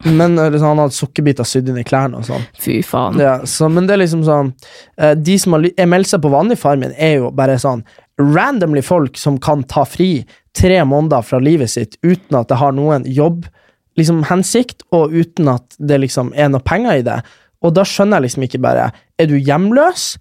[0.04, 2.44] Men eh, liksom, han hadde sukkerbiter sydd inn i klærne og sånn.
[2.60, 3.16] Fy faen.
[3.24, 4.52] Ja, så, men det er liksom sånn
[5.24, 7.86] De som har meldt seg på vanlig Farmen, er jo bare sånn
[8.20, 10.26] randomly folk som kan ta fri
[10.58, 13.46] tre måneder fra livet sitt uten at det har noen jobb
[13.98, 17.18] liksom hensikt, og uten at det liksom er noe penger i det.
[17.66, 20.12] Og da skjønner jeg liksom ikke bare Er du hjemløs?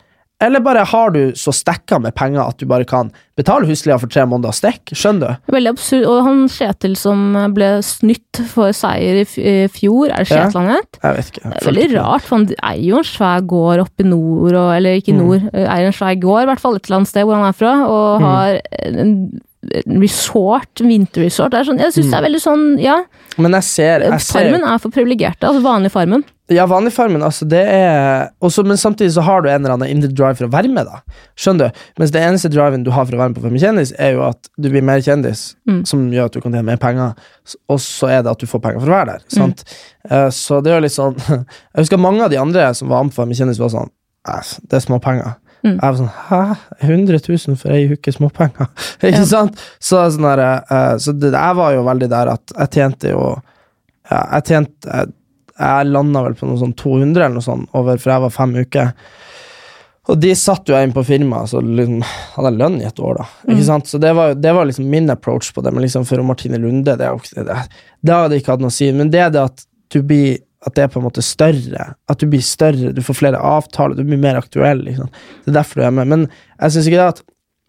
[0.41, 3.07] Eller bare har du så stekka med penger at du bare kan
[3.39, 4.91] betale husleia for tre måneder stekk?
[4.93, 5.53] Skjønner du?
[5.55, 6.03] Veldig absurd.
[6.05, 7.23] Og han Kjetil som
[7.55, 10.43] ble snytt for seier i fjor, er det Ja.
[10.45, 10.99] Kjetil han het?
[11.01, 11.41] Jeg vet ikke.
[11.49, 14.69] Det er veldig rart, for han eier jo en svær gård oppe i nord, og,
[14.78, 15.23] eller ikke i Mm.
[15.25, 15.57] nord, mm.
[15.65, 17.73] eier en svær gård, i hvert fall et eller annet sted hvor han er fra,
[17.89, 18.25] og Mm.
[18.30, 18.99] har mm.
[19.01, 19.41] en
[20.01, 21.51] resort, vinterresort.
[21.53, 22.97] Det er sånn, jeg syns det er veldig sånn, ja.
[23.38, 26.24] Men jeg ser, jeg ser Farmen er for privilegerte, altså vanlig Farmen.
[26.49, 29.89] Ja, vanlig Farmen, altså det er også, Men samtidig så har du en eller annen
[29.91, 31.01] indre drive for å være med, da.
[31.36, 31.82] Skjønner du?
[31.99, 34.24] Mens det eneste driven du har for å være med på Farmen kjendis, er jo
[34.30, 35.82] at du blir mer kjendis, Mm.
[35.86, 37.13] som gjør at du kan tjene mer penger,
[37.70, 39.26] og så er det at du får penger for å være der.
[39.28, 39.63] Sant?
[40.09, 43.03] Eh, så det er jo litt sånn Jeg husker mange av de andre som var
[43.03, 43.91] med på Farmen kjendis, var sånn
[44.28, 45.36] "Æ, Det er småpenger.
[45.66, 45.74] Mm.
[45.74, 46.39] Jeg var sånn Hæ?
[46.86, 48.68] 100 000 for ei uke småpenger?
[49.01, 49.26] Ikke Ja.
[49.26, 49.62] sant?
[49.80, 53.24] Så, sånn der, eh, så det, jeg var jo veldig der at jeg tjente jo
[54.08, 55.10] jeg tjente Jeg,
[55.60, 58.53] jeg landa vel på noe sånn 200 eller noe sånt over, for jeg var fem
[58.62, 58.91] uker.
[60.08, 62.03] Og de satt jo jeg inn på firmaet, så liksom,
[62.38, 63.26] hadde jeg lønn i et år, da.
[63.51, 63.89] Ikke sant?
[63.89, 65.74] Så det var, det var liksom min approach på det.
[65.76, 67.58] Men liksom for Martine Lunde, det, det,
[68.05, 68.88] det hadde ikke hatt noe å si.
[68.95, 71.91] Men det er det at du blir at det er på en måte større.
[72.10, 74.82] At du blir større, du får flere avtaler, du blir mer aktuell.
[74.88, 75.10] Liksom.
[75.45, 76.10] Det er derfor du er med.
[76.10, 76.28] Men
[76.58, 77.26] jeg syns ikke det at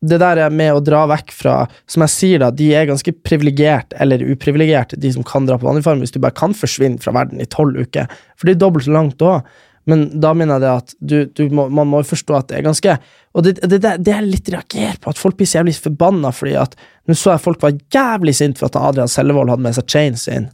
[0.09, 1.55] det der er med å dra vekk fra
[1.91, 5.67] Som jeg sier, da, de er ganske privilegert eller uprivilegert, de som kan dra på
[5.67, 8.07] vanlig farm, hvis du bare kan forsvinne fra verden i tolv uker.
[8.39, 9.43] For det er dobbelt så langt òg.
[9.89, 12.67] Men da mener jeg det at du, du må, man må forstå at det er
[12.67, 12.97] ganske
[13.33, 16.33] Og det, det, det, det jeg litt reagerer på, at folk blir så jævlig forbanna
[16.35, 16.77] fordi at
[17.09, 20.27] Nå så jeg folk var jævlig sint for at Adrian Sellevold hadde med seg chains
[20.29, 20.51] inn.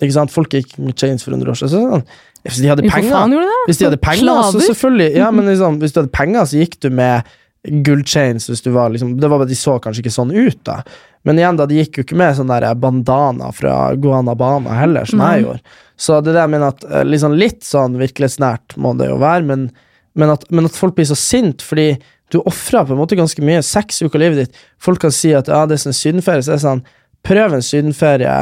[0.00, 0.32] Ikke sant?
[0.34, 1.72] Folk gikk med chains for 100 år siden.
[1.72, 2.04] Så, sånn,
[2.44, 3.32] hvis de hadde penger?
[3.68, 6.78] Hvis de hadde penger, så selvfølgelig Ja, men liksom, hvis du hadde penger, så gikk
[6.84, 7.32] du med
[7.64, 10.82] gullchains hvis du var liksom Det var bare de så kanskje ikke sånn ut, da.
[11.24, 15.28] Men igjen, da, de gikk jo ikke med sånn bandana fra Guanabana heller, som mm.
[15.30, 15.78] jeg gjorde.
[15.96, 19.16] Så det der med jeg mener at eh, liksom litt sånn virkelighetsnært må det jo
[19.22, 19.70] være, men,
[20.18, 21.94] men, at, men at folk blir så sint fordi
[22.32, 23.62] du ofrer på en måte ganske mye.
[23.64, 24.60] Seks uker av livet ditt.
[24.82, 26.84] Folk kan si at ja, det er sånn sydenferie, så er det sånn
[27.24, 28.32] Prøv en sydenferie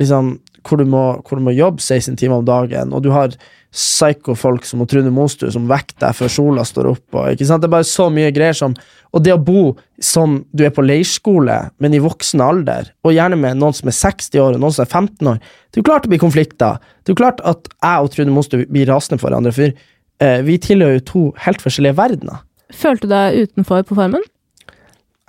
[0.00, 3.34] liksom, hvor, du må, hvor du må jobbe 16 timer om dagen, og du har
[3.72, 7.06] psycho-folk som Trune Mostu som vekker deg før sola står opp.
[7.16, 7.38] Og?
[7.38, 8.74] Det er bare så mye greier som
[9.12, 13.36] Og det å bo som du er på leirskole, men i voksen alder, og gjerne
[13.36, 15.88] med noen som er 60 år og noen som er 15 år Det er jo
[15.88, 16.78] klart det blir konflikter.
[17.00, 20.40] Det er jo klart at jeg og Trune Mostu blir rasende for hverandre, for eh,
[20.44, 22.40] vi tilhører jo to helt forskjellige verdener.
[22.72, 24.24] Følte du deg utenfor på Farmen?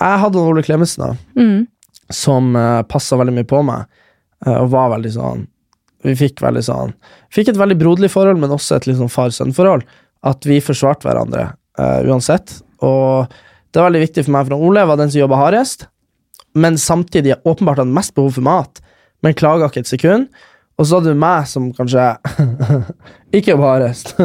[0.04, 1.40] Jeg hadde Ole Klemetsen, da.
[1.40, 1.68] Mm.
[2.14, 4.03] som uh, passa veldig mye på meg, eh,
[4.50, 5.46] og var veldig sånn
[6.04, 6.94] Vi fikk veldig sånn
[7.34, 9.86] Fikk et veldig broderlig forhold, men også et litt sånn far-sønn-forhold.
[10.28, 11.48] At vi forsvarte hverandre
[11.80, 12.60] uh, uansett.
[12.86, 13.32] Og
[13.74, 15.88] det er veldig viktig for meg, for Ole var den som jobba hardest,
[16.54, 18.84] men samtidig åpenbart hadde mest behov for mat,
[19.26, 20.28] men klaga ikke et sekund.
[20.78, 22.06] Og så hadde du meg som kanskje
[23.38, 24.14] ikke jobba hardest.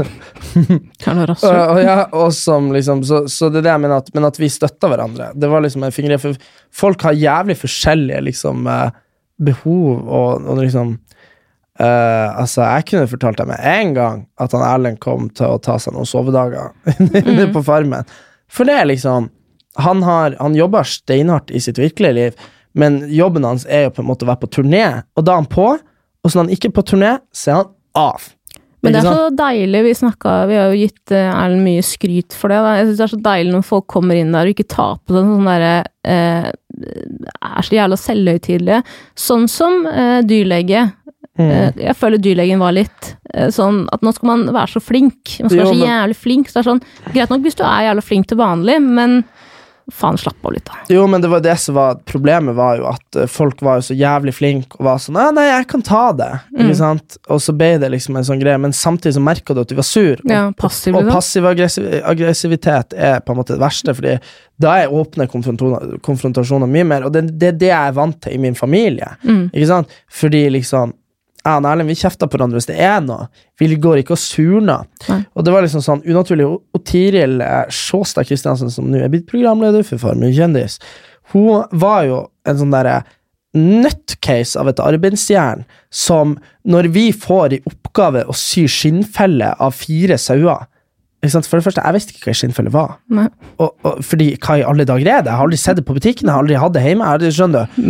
[1.49, 4.29] Og, og, ja, og som liksom, så, så det er det jeg mener, at, men
[4.29, 5.31] at vi støtta hverandre.
[5.37, 6.37] Det var liksom en fingre, For
[6.75, 8.97] folk har jævlig forskjellige liksom, eh,
[9.39, 10.97] behov, og, og liksom
[11.79, 15.61] Uh, Altså, jeg kunne fortalt deg med en gang at han Erlend kom til å
[15.63, 16.73] ta seg noen sovedager
[17.21, 18.09] inne på Farmen.
[18.51, 19.29] For det er liksom
[19.79, 22.41] Han, har, han jobber steinhardt i sitt virkelige liv,
[22.75, 25.45] men jobben hans er jo på en måte å være på turné, og da er
[25.45, 27.71] han på, og så når han ikke er på turné, så er han
[28.03, 28.27] av.
[28.83, 32.37] Men det er så deilig, vi snakka Vi har jo gitt eh, Erlend mye skryt
[32.39, 32.61] for det.
[32.63, 32.77] Da.
[32.79, 35.17] Jeg synes det er så deilig når folk kommer inn der og ikke tar på
[35.17, 35.73] seg sånn derre
[36.07, 38.83] eh, Er så jævla selvhøytidelige.
[39.19, 40.87] Sånn som eh, dyrlege.
[41.39, 41.51] Mm.
[41.51, 45.39] Eh, jeg føler dyrlegen var litt eh, sånn at nå skal man være så flink.
[45.43, 46.51] Man skal Jo, være så jævlig flink.
[46.51, 49.21] Så det er sånn, greit nok hvis du er jævla flink til vanlig, men
[49.93, 50.79] faen, slapp av litt, da.
[50.93, 53.87] Jo, men det var det som var problemet, var jo at eh, folk var jo
[53.89, 56.31] så jævlig flinke og var sånn Ja, nei, jeg kan ta det.
[56.59, 57.19] Ikke sant?
[57.33, 59.77] Og så ble det liksom en sånn greie, men samtidig så merka du at du
[59.79, 60.21] var sur.
[60.21, 64.19] Og, Ja, passiv, og og passiv aggressiv aggressivitet er på en måte det verste, Fordi
[64.61, 68.35] da er åpne konfrontasjoner, mye mer, og det, det er det jeg er vant til
[68.35, 69.13] i min familie.
[69.23, 69.45] Mm.
[69.53, 70.01] Ikke sant?
[70.21, 70.95] Fordi liksom
[71.49, 73.29] jeg og Erlend vi kjefter på hverandre hvis det er noe.
[73.59, 74.87] Vi går ikke og surner.
[75.09, 75.21] Nei.
[75.35, 76.47] Og det var liksom sånn unaturlig.
[76.49, 80.79] Og, Tiril eh, Sjåstad Kristiansen, som nå er blitt programleder for Farmen kjendis,
[81.33, 83.03] hun var jo en sånn derre
[83.57, 86.37] nutcase av et arbeidsjern som,
[86.69, 90.69] når vi får i oppgave å sy skinnfelle av fire sauer?
[91.27, 92.93] For det første, jeg visste ikke hva en skinnfelle var.
[93.59, 95.33] Og, og, fordi hva i alle dager er det?
[95.33, 97.03] Jeg har aldri sett det på butikken, jeg har aldri hatt det hjemme.
[97.03, 97.81] Jeg har aldri, skjønner du?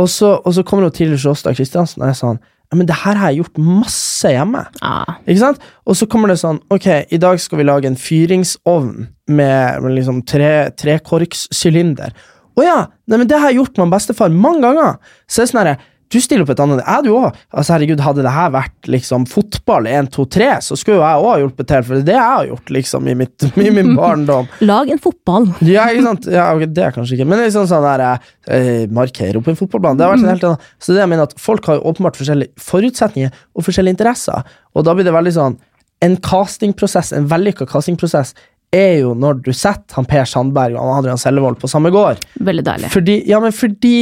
[0.00, 2.40] Og, så, og så kommer hun til Sjåstad Kristiansen og er sånn
[2.76, 4.60] men det her har jeg gjort masse hjemme.
[4.84, 5.62] Ah, Ikke sant?
[5.88, 9.94] Og så kommer det sånn Ok, i dag skal vi lage en fyringsovn med, med
[9.96, 12.12] liksom tre, trekorkssylinder.
[12.58, 12.78] Å ja!
[13.08, 14.98] Nei, men det har jeg gjort med bestefar mange ganger.
[15.28, 15.78] Så det er sånn herre
[16.08, 17.36] Du stiller opp et annet Jeg, du òg.
[17.52, 21.22] Altså, herregud, hadde det her vært liksom fotball 1, 2, 3, så skulle jo jeg
[21.22, 23.68] òg ha hjulpet til, for det er det jeg har gjort, liksom, i, mitt, i
[23.74, 24.48] min barndom.
[24.70, 25.50] lag en fotball.
[25.68, 26.28] Ja, ikke sant?
[26.32, 30.00] Ja, okay, det er kanskje ikke Men sånn sånn der eh, Markere opp en fotballbane.
[30.00, 32.18] Det har vært en helt annen Så det jeg mener at folk har jo åpenbart
[32.20, 34.54] forskjellige forutsetninger og forskjellige interesser.
[34.76, 35.58] Og da blir det veldig sånn
[36.04, 38.34] En castingprosess, en vellykka castingprosess,
[38.74, 42.20] er jo når du setter han Per Sandberg og han Adrian Sellevold på samme gård.
[42.44, 42.90] Veldig deilig.
[42.92, 43.94] Fordi, ja, men fordi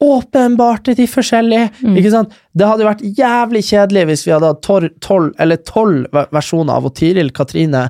[0.00, 1.70] åpenbart er de forskjellige.
[1.96, 2.32] Ikke sant?
[2.56, 4.62] Det hadde vært jævlig kjedelig hvis vi hadde hatt
[5.04, 7.86] tolv, eller tolv versjoner av Tiril, Katrine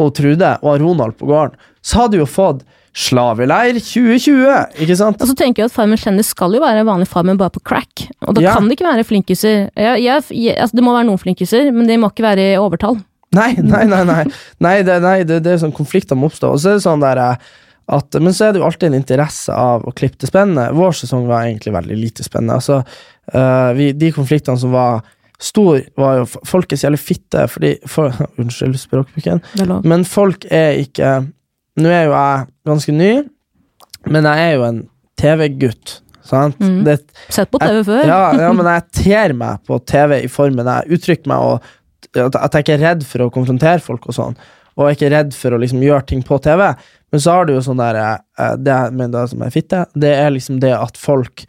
[0.00, 1.54] og Trude og Ronald på gården.
[1.84, 5.22] Så hadde vi jo fått Slaveleir 2020, ikke sant?
[5.24, 8.02] Og så tenker jeg at Farmen kjendis skal jo være vanlig Farmen, bare på crack.
[8.26, 8.52] Og da Ja.
[8.58, 9.70] kan det ikke være flinkiser.
[9.74, 12.58] Jeg, jeg, jeg, altså, det må være noen flinkiser, men de må ikke være i
[12.60, 12.98] overtall.
[13.32, 14.02] Nei, nei, nei.
[14.04, 14.24] nei.
[14.60, 16.50] nei, det, nei det, det er sånn konflikter må oppstå.
[16.52, 17.52] Og så er det sånn der eh,
[17.92, 20.70] at, Men så er det jo alltid en interesse av å klippe det spennende.
[20.76, 22.58] Vår sesong var egentlig veldig lite spennende.
[22.60, 22.80] Altså,
[23.34, 25.02] uh, vi, de konfliktene som var
[25.42, 29.42] stor, var jo folkets jævlig fitte fordi for, Unnskyld språkbruken.
[29.84, 31.20] Men folk er ikke
[31.80, 33.12] Nå er jo jeg ganske ny,
[34.12, 34.80] men jeg er jo en
[35.16, 35.94] TV-gutt.
[36.26, 36.58] Sant?
[36.60, 36.82] Mm.
[36.84, 36.98] Det,
[37.32, 38.02] Sett på TV jeg, før.
[38.10, 42.58] Ja, ja, men jeg ter meg på TV i formen jeg uttrykker meg, og at
[42.58, 44.36] jeg ikke er redd for å konfrontere folk og sånn.
[44.76, 46.66] Og er ikke redd for å liksom gjøre ting på TV.
[47.12, 50.14] Men så har du jo sånn der eh, Det jeg mener som er fitte, det
[50.16, 51.44] er liksom det at folk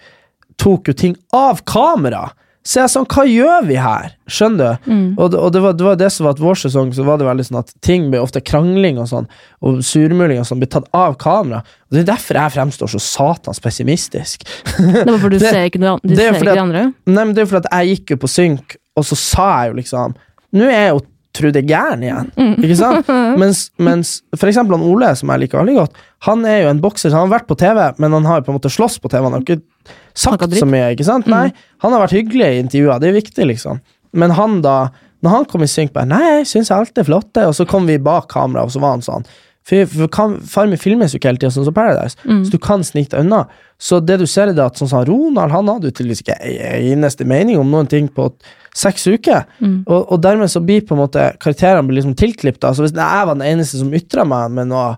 [0.61, 2.29] tok jo ting av kamera.
[2.63, 4.13] Så jeg er sånn, hva gjør vi her?
[4.31, 4.91] Skjønner du?
[4.91, 5.07] Mm.
[5.19, 7.17] Og, det- og det, var, det var det som var at vår sesong, så var
[7.19, 9.25] det veldig sånn at ting ble ofte krangling og sånn,
[9.67, 11.59] og surmuling og sånn, ble tatt av kamera.
[11.89, 14.45] Og det er derfor jeg fremstår så satans pessimistisk.
[14.77, 16.85] Det var fordi du Det- ser ikke, noe, du det er ser ikke de andre.
[17.11, 19.73] Nei, men det er jo fordi jeg gikk jo på synk, og så sa jeg
[19.73, 20.15] jo liksom
[20.53, 20.95] Nå er jeg
[21.33, 22.31] jo Trude gæren igjen.
[22.37, 22.55] Mm.
[22.61, 23.07] Ikke sant?
[23.41, 26.81] Mens, mens for eksempel han Ole, som jeg liker veldig godt, han er jo en
[26.83, 29.09] bokser, han har vært på TV, men han har jo på en måte slåss på
[29.09, 29.23] TV.
[29.25, 31.29] Han har jo ikke sagt så mye, ikke sant?
[31.31, 31.47] Nei,
[31.83, 33.81] han har vært hyggelig i intervjuer, det er viktig, liksom.
[34.13, 34.77] Men han da,
[35.25, 37.89] når han kom i synk, bare Nei, jeg syns alt er flott, og så kom
[37.89, 39.27] vi bak kamera, og så var han sånn
[39.67, 42.59] for, for kan, Far min filmes jo ikke hele tida, sånn som Paradise, så du
[42.61, 43.45] kan snike deg unna.
[43.79, 47.59] Så det du ser, er at sånn som Ronald, han hadde tydeligvis ikke eneste mening
[47.59, 48.29] om noen ting på
[48.75, 49.45] seks uker.
[49.85, 52.63] Og, og dermed så blir på en måte karakterene blir liksom tilklippet.
[52.67, 54.93] Altså hvis jeg var den eneste som ytra meg med noe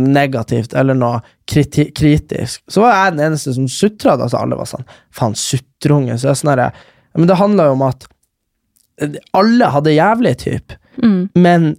[0.00, 1.20] negativt eller noe
[1.50, 4.16] kriti kritisk, så var jeg den eneste som sutra.
[4.16, 4.86] Altså alle var sånn
[5.16, 6.16] Faen, sutreunge.
[6.20, 8.08] Så sånn Men det handla jo om at
[9.02, 10.76] eh, alle hadde jævlig, typ.
[11.02, 11.28] Mm.
[11.34, 11.72] Men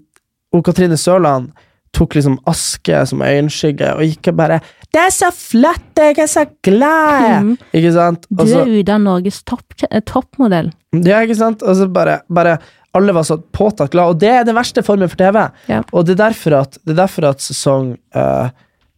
[0.52, 1.52] og Katrine Sørland
[1.96, 4.60] tok liksom aske som øyenskygge og gikk og bare
[4.92, 5.92] 'Det er så flott!
[5.96, 7.58] Jeg er så glad!' Mm.
[7.74, 8.28] Ikke sant?
[8.38, 10.72] Og du er Uda Norges toppmodell.
[10.72, 11.64] Top ja, ikke sant?
[11.64, 12.58] Og så bare, bare
[12.94, 15.48] Alle var så påtatt glad, og det er den verste formen for TV.
[15.70, 15.82] Ja.
[15.94, 18.50] Og det er derfor at, det er derfor at sesong eh,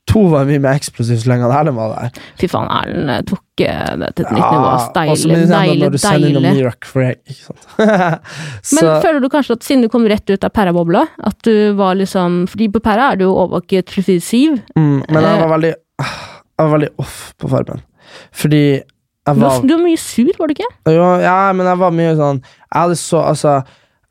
[0.09, 2.21] to var mye mer eksplosiv så lenge Erlend var der.
[2.41, 4.71] Fy faen, Erlend eh, tok eh, det til et nytt nivå.
[4.97, 7.13] Deilig, deilig, deilig.
[8.75, 11.95] Men føler du kanskje at siden du kom rett ut av Perra-bobla, at du var
[11.99, 14.57] liksom Fordi på Perra er du jo overvåket 24-7.
[14.75, 17.85] mm, men jeg eh, var veldig Jeg var veldig off på farmen.
[18.35, 20.71] Fordi jeg var- du var mye sur, var du ikke?
[20.91, 23.55] Jo, ja, men jeg var mye sånn Jeg hadde så, altså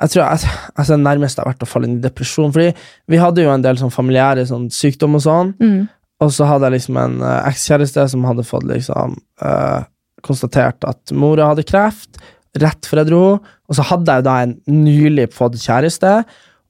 [0.03, 2.53] jeg tror jeg, altså, Det nærmeste jeg har vært å falle inn i depresjon.
[2.55, 2.71] Fordi
[3.13, 5.55] vi hadde jo en del sånn familiære sånn, sykdom og sånn.
[5.63, 5.81] Mm.
[6.23, 9.83] Og så hadde jeg liksom en uh, ekskjæreste som hadde fått liksom uh,
[10.27, 12.21] konstatert at mora hadde kreft
[12.61, 13.23] rett før jeg dro.
[13.71, 16.19] Og så hadde jeg da en nylig fått kjæreste,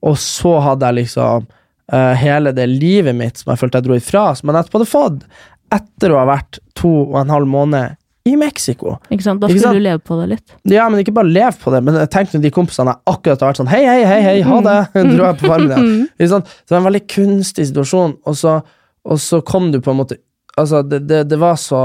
[0.02, 3.98] og så hadde jeg liksom uh, hele det livet mitt som jeg følte jeg dro
[3.98, 5.26] ifra, som jeg nettopp hadde fått,
[5.72, 7.98] etter å ha vært to og en halv måned
[8.28, 8.96] i Mexico.
[9.10, 9.42] Ikke sant?
[9.42, 9.78] Da skulle sant?
[9.78, 10.54] du leve på det litt.
[10.70, 13.50] Ja, men ikke bare leve på det, men jeg tenkte de kompisene jeg akkurat har
[13.50, 14.76] vært sånn Hei, hei, hei, hei, ha det!
[15.12, 15.94] Dro jeg på farmen igjen.
[16.14, 16.52] Ikke sant?
[16.52, 18.58] Så det var en veldig kunstig situasjon, og så,
[19.08, 20.20] og så kom du på en måte
[20.60, 21.78] Altså, det, det, det var så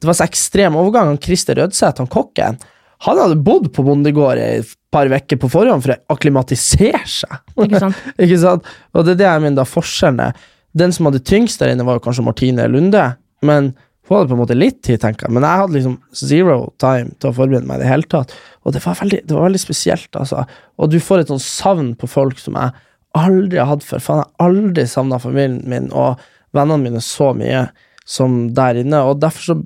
[0.00, 1.10] Det var så ekstrem overgang.
[1.10, 2.56] Han Christer Rødseth, han kokken,
[3.04, 7.40] han hadde bodd på bondegård i et par uker på forhånd for å akklimatisere seg.
[7.66, 8.04] Ikke sant?
[8.24, 8.70] Ikke sant?
[8.96, 10.46] Og det er det jeg mener da forskjellen er.
[10.76, 13.04] Den som hadde tyngst der inne, var jo kanskje Martine Lunde,
[13.44, 13.74] men
[14.06, 15.34] hun hadde på en måte litt tid, tenker jeg.
[15.34, 18.34] Men jeg hadde liksom zero time til å forberede meg i det hele tatt.
[18.62, 20.44] Og det var veldig, det var veldig spesielt, altså.
[20.78, 22.74] Og du får et sånn savn på folk som jeg
[23.18, 24.02] aldri har hatt før.
[24.04, 26.22] Faen, jeg har aldri savna familien min og
[26.56, 27.66] vennene mine så mye
[28.06, 29.62] som der inne, og derfor så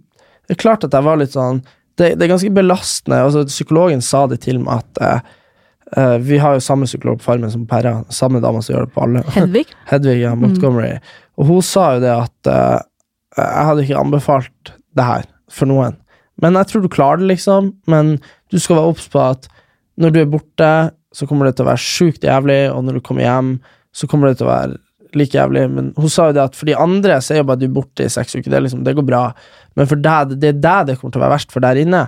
[0.48, 1.60] Det er klart at jeg var litt sånn
[1.94, 3.20] Det, det er ganske belastende.
[3.22, 5.36] Altså, psykologen sa det til meg at eh,
[5.98, 8.04] Uh, vi har jo samme psykolog på Farmen som Perra.
[8.14, 9.22] Samme dame som gjør det på alle.
[9.34, 9.64] Hedvig?
[9.90, 11.00] Hedvig ja, Montgomery.
[11.40, 12.76] Og hun sa jo det at eh,
[13.36, 15.98] jeg hadde ikke anbefalt det her for noen.
[16.40, 17.72] Men jeg tror du klarer det, liksom.
[17.90, 18.16] Men
[18.50, 19.50] du skal være obs på at
[20.00, 20.70] når du er borte,
[21.14, 23.50] så kommer det til å være sjukt jævlig, og når du kommer hjem,
[23.92, 24.78] så kommer det til å være
[25.18, 25.66] like jævlig.
[25.74, 28.06] Men hun sa jo det at for de andre så er jo bare du borte
[28.06, 28.48] i seks uker.
[28.52, 29.24] Det, liksom, det går bra.
[29.78, 32.06] Men for deg, det er deg det kommer til å være verst for der inne.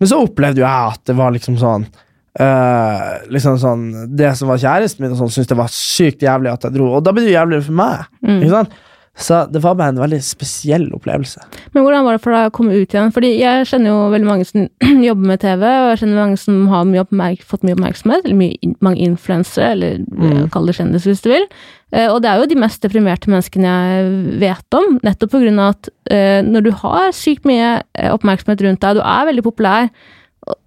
[0.00, 1.90] Men så opplevde jo jeg at det var liksom sånn
[2.30, 3.80] Uh, liksom sånn
[4.14, 6.86] Det som var kjæresten min, og sånn, syntes det var sykt jævlig at jeg dro.
[6.94, 8.04] Og da blir det jo jævligere for meg.
[8.36, 8.76] Ikke sant?
[9.20, 11.42] Så det var bare en veldig spesiell opplevelse.
[11.74, 13.10] Men hvordan var det for deg å komme ut igjen?
[13.12, 14.64] Fordi jeg kjenner jo veldig mange som
[15.08, 18.72] jobber med TV, og jeg kjenner mange som har mye fått mye oppmerksomhet, eller mye,
[18.80, 20.48] mange influensere, eller mm.
[20.54, 21.44] kall det kjendiser hvis du vil.
[21.92, 25.60] Eh, og det er jo de mest deprimerte menneskene jeg vet om, nettopp på grunn
[25.60, 29.44] av at eh, når du har sykt mye eh, oppmerksomhet rundt deg, du er veldig
[29.46, 29.92] populær,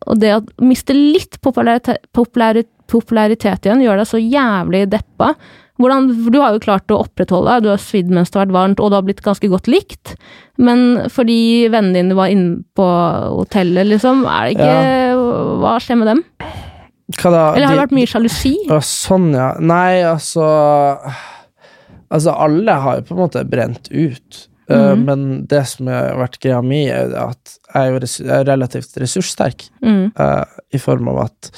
[0.05, 5.31] og det å miste litt popularitet, popularitet igjen gjør deg så jævlig deppa.
[5.81, 8.53] Hvordan, du har jo klart å opprettholde, deg, du har svidd mens det har vært
[8.53, 10.13] varmt, og du har blitt ganske godt likt.
[10.61, 12.85] Men fordi vennene dine var inne på
[13.39, 16.23] hotellet, liksom, er det ikke Hva skjer med dem?
[17.17, 17.43] Hva da?
[17.55, 18.55] Eller har det De- vært mye sjalusi?
[18.85, 19.53] Sånn, ja.
[19.59, 20.45] Nei, altså
[22.13, 24.49] Altså, alle har jo på en måte brent ut.
[24.69, 24.91] Mm -hmm.
[24.91, 28.19] uh, men det som har vært greia mi, er jo at jeg er jo res
[28.19, 29.69] jeg er relativt ressurssterk.
[29.81, 30.11] Mm.
[30.19, 31.51] Uh, I form av at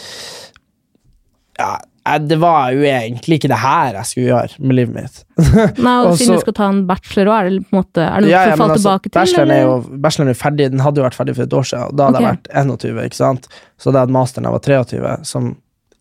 [1.60, 5.22] ja, det var jo egentlig ikke det her jeg skulle gjøre med livet mitt.
[5.86, 8.22] Nei, og siden du skal ta en bachelor òg, er det på en måte Er
[8.22, 9.15] det noe Ja, ja, altså, tilbake til?
[9.18, 11.88] bacheloren, er jo, bacheloren er ferdig, den hadde jo vært ferdig for et år siden,
[11.90, 12.27] og da hadde okay.
[12.27, 13.49] jeg vært 21, ikke sant?
[13.82, 15.49] Så da hadde masteren jeg var 23, som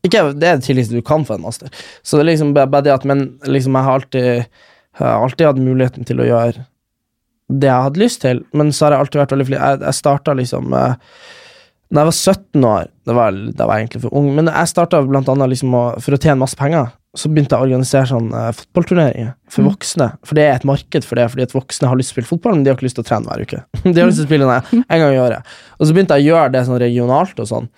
[0.05, 1.73] ikke, Det er det tidligste du kan få en master.
[2.05, 4.27] Så det er liksom bare det at Men liksom, jeg har alltid,
[5.01, 6.67] jeg har alltid hatt muligheten til å gjøre
[7.53, 9.61] det jeg hadde lyst til, men så har jeg alltid vært veldig flink.
[9.61, 10.95] Jeg, jeg starta liksom eh,
[11.93, 14.71] Når jeg var 17 år, da var, da var jeg egentlig for ung, men jeg
[14.71, 16.93] starta blant annet liksom å, for å tjene masse penger.
[17.15, 20.09] Så begynte jeg å organisere sånn uh, fotballturneringer for voksne.
[20.27, 22.33] For det er et marked for det, fordi at voksne har lyst til å spille
[22.33, 23.61] fotball, men de har ikke lyst til å trene hver uke.
[23.85, 25.55] De har lyst til å spille nei, en gang i året.
[25.79, 27.71] Og så begynte jeg å gjøre det sånn regionalt og sånn.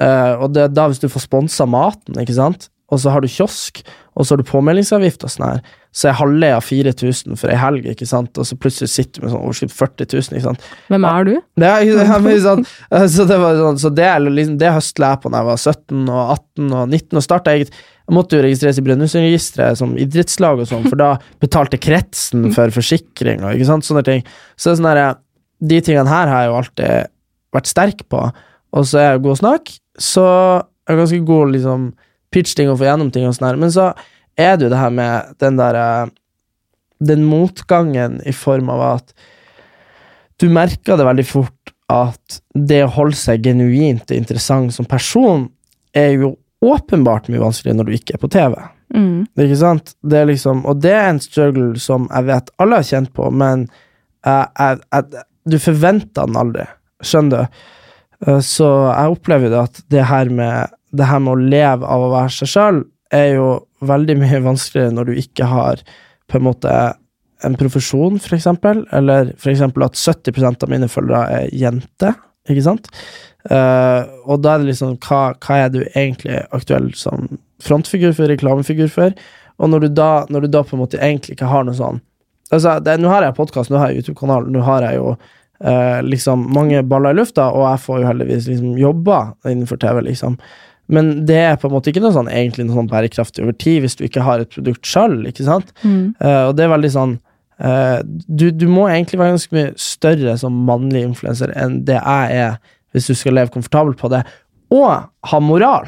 [0.00, 3.30] Uh, og det, da hvis du får sponsa maten, ikke sant, og så har du
[3.30, 3.82] kiosk,
[4.18, 5.60] og så har du påmeldingsavgift og sånn her,
[5.94, 9.32] så jeg halvlea 4000 for ei helg, ikke sant, og så plutselig sitter du med
[9.32, 10.66] sånn overskudd 40 000, ikke sant.
[10.90, 11.32] Hvem er du?
[12.26, 12.66] Men sånn,
[13.14, 16.02] så det var sånn, så det, liksom, det høstla jeg på da jeg var 17
[16.04, 20.62] og 18 og 19 og starta eget Jeg måtte jo registreres i Brønnøysundregisteret som idrettslag
[20.62, 21.12] og sånn, for da
[21.42, 24.24] betalte kretsen for forsikring og ikke sant, sånne ting.
[24.58, 25.18] Så det sånn der,
[25.70, 27.12] de tingene her har jeg jo alltid
[27.54, 28.24] vært sterk på,
[28.70, 31.90] og så er jeg god å snakke, så jeg er ganske god liksom
[32.32, 33.90] pitche ting og få gjennom ting og sånn her, men så
[34.38, 36.10] er det jo det her med den der eh,
[37.00, 39.14] Den motgangen i form av at
[40.40, 45.46] du merker det veldig fort at det å holde seg genuint interessant som person
[45.96, 48.54] er jo åpenbart mye vanskeligere når du ikke er på TV.
[48.94, 49.24] Mm.
[49.40, 49.94] Ikke sant?
[50.04, 53.30] Det er liksom, og det er en struggle som jeg vet alle har kjent på,
[53.32, 53.64] men
[54.26, 56.66] jeg, jeg, jeg, du forventer den aldri.
[57.00, 57.62] Skjønner du?
[58.26, 62.06] Eh, Så jeg opplever det at det her med, det her med å leve av
[62.06, 62.82] å være seg sjøl,
[63.14, 63.48] er jo
[63.86, 65.82] veldig mye vanskeligere når du ikke har
[66.30, 66.74] på en måte
[67.46, 72.18] en profesjon, for eksempel, eller for eksempel at 70% av mine følgere er jenter,
[72.50, 72.90] ikke sant?
[73.48, 77.30] Uh, og da er det liksom, hva, hva er du egentlig aktuell som
[77.64, 79.16] frontfigur for, reklamefigur for?
[79.60, 82.00] Og når du da, når du da på en måte egentlig ikke har noe sånn
[82.50, 86.48] Altså, nå har jeg podkast, nå har jeg YouTube-kanal, nå har jeg jo uh, liksom
[86.50, 90.34] mange baller i lufta, og jeg får jo heldigvis liksom jobba innenfor TV, liksom.
[90.90, 93.80] Men det er på en måte ikke noe sånn egentlig noe sånn bærekraftig over tid,
[93.84, 95.20] hvis du ikke har et produkt sjøl?
[95.22, 96.16] Mm.
[96.18, 97.16] Uh, og det er veldig sånn
[97.62, 102.40] uh, du, du må egentlig være ganske mye større som mannlig influenser enn det jeg
[102.42, 102.58] er,
[102.90, 104.24] hvis du skal leve komfortabelt på det,
[104.74, 105.86] og ha moral.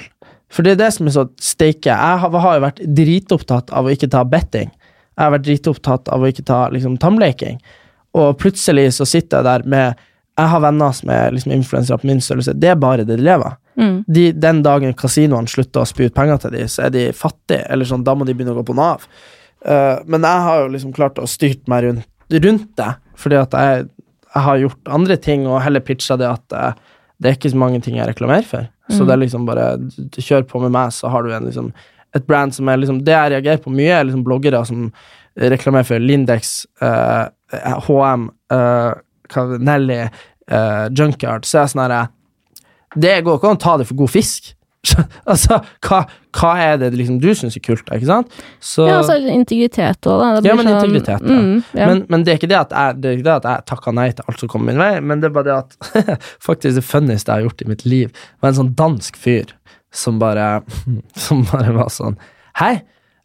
[0.52, 1.90] For det er det som er så steike.
[1.90, 4.70] Jeg har, har jo vært dritopptatt av å ikke ta betting.
[5.12, 7.58] Jeg har vært dritopptatt av å ikke ta liksom, tamleking
[8.16, 9.98] Og plutselig så sitter jeg der med
[10.38, 12.54] Jeg har venner som er liksom, influensere på min størrelse.
[12.56, 13.58] Det er bare det de lever av.
[13.78, 14.04] Mm.
[14.06, 17.64] De, den dagen kasinoene slutter å spy ut penger til dem, så er de fattige.
[17.72, 19.06] Eller sånn, da må de begynne å gå på Nav.
[19.64, 22.90] Uh, men jeg har jo liksom klart å styrt meg rundt, rundt det,
[23.20, 23.86] fordi at jeg,
[24.32, 26.92] jeg har gjort andre ting, og heller pitcha det at uh,
[27.22, 28.68] det er ikke så mange ting jeg reklamerer for.
[28.90, 29.06] Så Mm.
[29.06, 29.66] det er liksom bare
[30.18, 31.72] Kjør på med meg, så har du en liksom
[32.12, 34.90] et brand som er liksom Det jeg reagerer på mye, er liksom bloggere som
[35.38, 37.28] reklamerer for Lindex, uh,
[37.86, 38.92] HM, uh,
[39.58, 40.02] Nelly,
[40.50, 41.46] uh, Junkyard.
[41.48, 42.02] Så er jeg sånn herre
[42.96, 44.52] Det går ikke an å ta det for god fisk.
[45.30, 46.00] altså, hva,
[46.34, 48.32] hva er det liksom du syns er kult, da, ikke sant?
[48.58, 50.30] Så, Ja, altså integritet òg, da.
[50.42, 51.36] Det Ja, men sånn- integritet, ja.
[51.38, 51.86] Mm, ja.
[51.86, 54.26] men, men det er ikke det at jeg, det det at jeg takka nei til
[54.26, 57.44] alt som kom min vei, men det er bare det at faktisk det funnieste jeg
[57.44, 58.10] har gjort i mitt liv,
[58.42, 59.54] var en sånn dansk fyr
[59.94, 60.62] som bare
[61.28, 62.18] Som bare var sånn
[62.58, 62.80] Hei,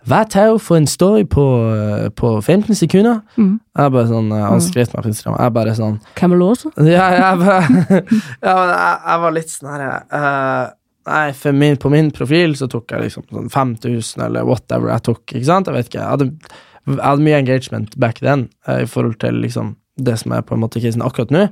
[0.08, 1.44] tar du for en story på,
[1.74, 3.22] eh, på 15 sekunder?
[3.38, 3.60] Mm.
[3.78, 6.66] Jeg bare sånn, eh, Han skrev til meg på Instagram, jeg bare sånn Camelot.
[6.78, 8.02] ja, jeg, bare,
[8.48, 10.74] ja, jeg, jeg var litt sånn her uh,
[11.08, 15.06] Nei, for min, på min profil så tok jeg liksom sånn 5000 eller whatever jeg
[15.08, 15.24] tok.
[15.32, 15.70] ikke sant?
[15.70, 16.58] Jeg vet ikke, jeg hadde,
[16.90, 20.54] jeg hadde mye engagement back then uh, i forhold til liksom det som er på
[20.54, 21.48] en måte krisen akkurat nå.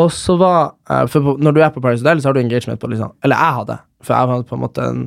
[0.00, 2.80] Og så var uh, For når du er på Paris Hotel, så har du engagement
[2.80, 5.02] på liksom Eller jeg hadde, for jeg hadde på en måte en,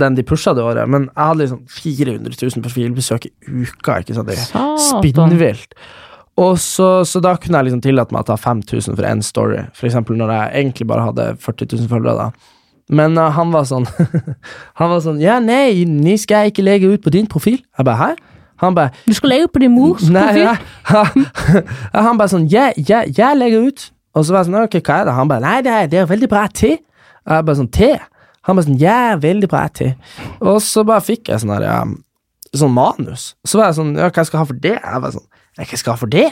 [0.00, 4.00] den de pusha det året, men jeg hadde liksom 400 000 profilbesøk i uka.
[4.02, 4.28] ikke sant?
[4.30, 5.76] Det er spinnvilt.
[6.40, 9.60] Og så, så da kunne jeg liksom tillate meg å ta 5000 for én story,
[9.86, 12.26] eksempel når jeg egentlig bare hadde 40 000 følgere.
[12.26, 12.54] da.
[12.92, 13.86] Men uh, han var sånn
[14.80, 17.62] Han var sånn Ja, nei, ni skal jeg ikke legge ut på din profil.
[17.78, 18.40] Jeg bare, hæ?
[18.60, 20.44] Han bare Du skal legge ut på din mors Nei, profil.
[20.50, 20.58] nei.
[20.90, 21.24] Han,
[22.10, 23.86] han bare sånn Ja, ja, jeg legger ut.
[24.14, 25.16] Og så var jeg sånn Ok, hva er det?
[25.16, 26.74] Han bare Nei, det er, det er veldig bra te.
[27.24, 27.94] Jeg bare sånn Te?
[28.46, 29.94] Han bare sånn Ja, veldig bra te.
[30.40, 31.78] Og så bare fikk jeg sånn ja,
[32.54, 33.32] Sånn manus.
[33.46, 34.76] Så var jeg sånn Ja, hva jeg skal ha for det?
[34.78, 36.26] Jeg bare sånn hva jeg skal ha for det?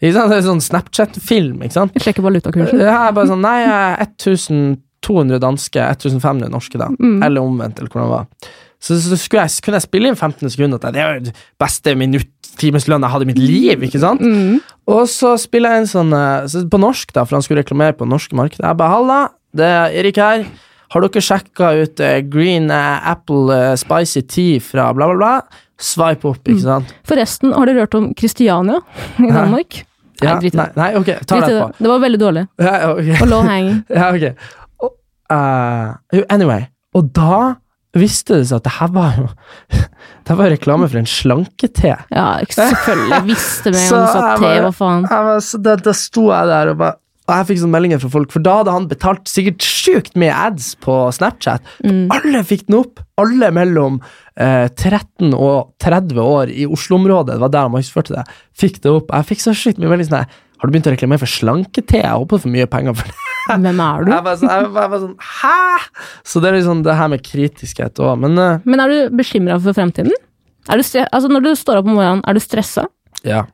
[0.00, 0.30] Ikke sant?
[0.32, 1.92] Det er sånn Snapchat-film, ikke sant?
[1.98, 2.80] Jeg sjekker valutakursen.
[2.80, 6.88] Ja, jeg bare sånn Nei, jeg er 1200 danske, 1500 norske, da.
[7.26, 8.54] Eller omvendt, eller hvordan det var.
[8.82, 10.80] Så, så skulle jeg, kunne jeg spille inn 15 sekunder.
[10.80, 14.24] at Det er jo beste minutt, timeslønn jeg hadde i mitt liv, ikke sant?
[14.88, 18.08] Og så spiller jeg inn sånn eh, På norsk, da, for han skulle reklamere på
[18.08, 18.64] det norske markedet.
[18.64, 19.20] Jeg bare 'Halla,
[19.54, 20.46] det er Erik her.
[20.92, 25.62] Har dere sjekka ut eh, Green eh, Apple eh, Spicy Tea fra bla, bla, bla?
[25.82, 26.92] Swipe opp, ikke sant?
[27.08, 28.78] Forresten, har dere hørt om Kristiania
[29.18, 29.80] i Danmark?
[30.22, 30.78] Ja, drit i nei, det.
[30.78, 31.80] nei, ok, ta det etterpå.
[31.82, 32.44] Det var veldig dårlig.
[32.68, 33.08] Ja, ok.
[33.18, 33.80] Og low hanging.
[33.98, 34.92] Ja, ok.
[35.32, 36.68] Eh, anyway.
[36.94, 37.40] Og da
[37.96, 39.26] visste det seg at det her var jo
[40.28, 41.96] Det var reklame for en slankete.
[42.12, 43.22] Ja, selvfølgelig.
[43.32, 45.08] Visste med en sånn te, hva faen.
[45.10, 48.10] Var, så da, da sto jeg der og bare og jeg fikk sånne meldinger fra
[48.10, 51.62] folk, for da hadde han betalt sikkert sjukt mye ads på Snapchat.
[51.86, 52.08] Mm.
[52.10, 53.02] Alle fikk den opp.
[53.22, 54.00] Alle mellom
[54.34, 58.24] eh, 13 og 30 år i Oslo-området, det var der han markedsførte det,
[58.58, 59.14] fikk det opp.
[59.14, 62.02] Jeg fikk så sjukt mye melding sånn Har du begynt å reklamere for slanke-te?
[62.02, 63.30] Jeg håper du får mye penger for det.
[63.52, 64.12] Hvem er du?
[64.12, 66.02] Jeg var sånn, jeg var, jeg var sånn Hæ?!
[66.26, 69.62] Så det er liksom det her med kritiskhet òg, men eh, Men er du bekymra
[69.62, 70.10] for fremtiden?
[70.10, 72.86] Du altså, når du står opp om morgenen, er du stressa?
[73.26, 73.46] ja.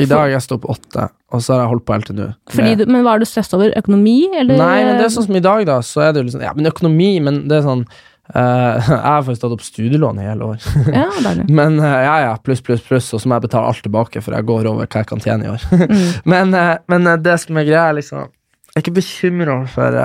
[0.00, 2.24] I dag jeg står opp åtte, og så har jeg holdt på helt til nå.
[2.50, 3.70] Du, men hva er du stressa over?
[3.78, 4.58] Økonomi, eller?
[4.58, 6.50] Nei, men det er sånn som i dag, da, så er det jo liksom Ja,
[6.56, 7.86] men økonomi, men det er sånn
[8.32, 10.62] Uh, Jeg har faktisk tatt opp studielån i hele år.
[10.88, 11.10] Ja.
[11.58, 14.32] Men uh, ja, ja, pluss, pluss, pluss, og så må jeg betale alt tilbake, for
[14.32, 15.66] jeg går over hva jeg kan tjene i år.
[15.84, 16.06] Mm.
[16.32, 19.98] men, uh, men det som er greia, liksom Jeg er ikke bekymra for,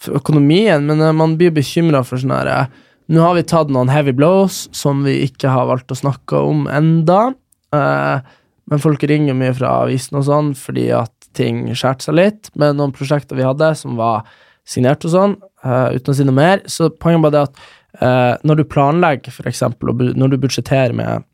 [0.00, 2.70] for økonomien, men man blir bekymra for sånn her
[3.12, 6.64] Nå har vi tatt noen heavy blows som vi ikke har valgt å snakke om
[6.72, 7.34] enda.
[7.76, 8.24] eh,
[8.70, 12.78] men folk ringer mye fra avisen og sånn fordi at ting skjærte seg litt med
[12.78, 14.24] noen prosjekter vi hadde som var
[14.68, 15.34] signert og sånn,
[15.66, 16.62] uh, uten å si noe mer.
[16.70, 17.64] Så poenget bare det at
[18.00, 21.26] uh, når du planlegger, for eksempel, og når du budsjetterer med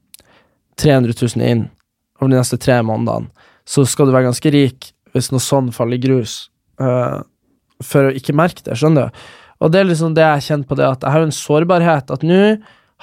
[0.80, 1.66] 300 000 inn
[2.20, 3.30] over de neste tre månedene,
[3.68, 6.48] så skal du være ganske rik hvis noe sånn faller i grus,
[6.82, 7.22] uh,
[7.84, 9.22] for å ikke merke det, skjønner du?
[9.60, 12.22] Og det er liksom det jeg kjenner på det, at jeg har en sårbarhet, at
[12.26, 12.42] nå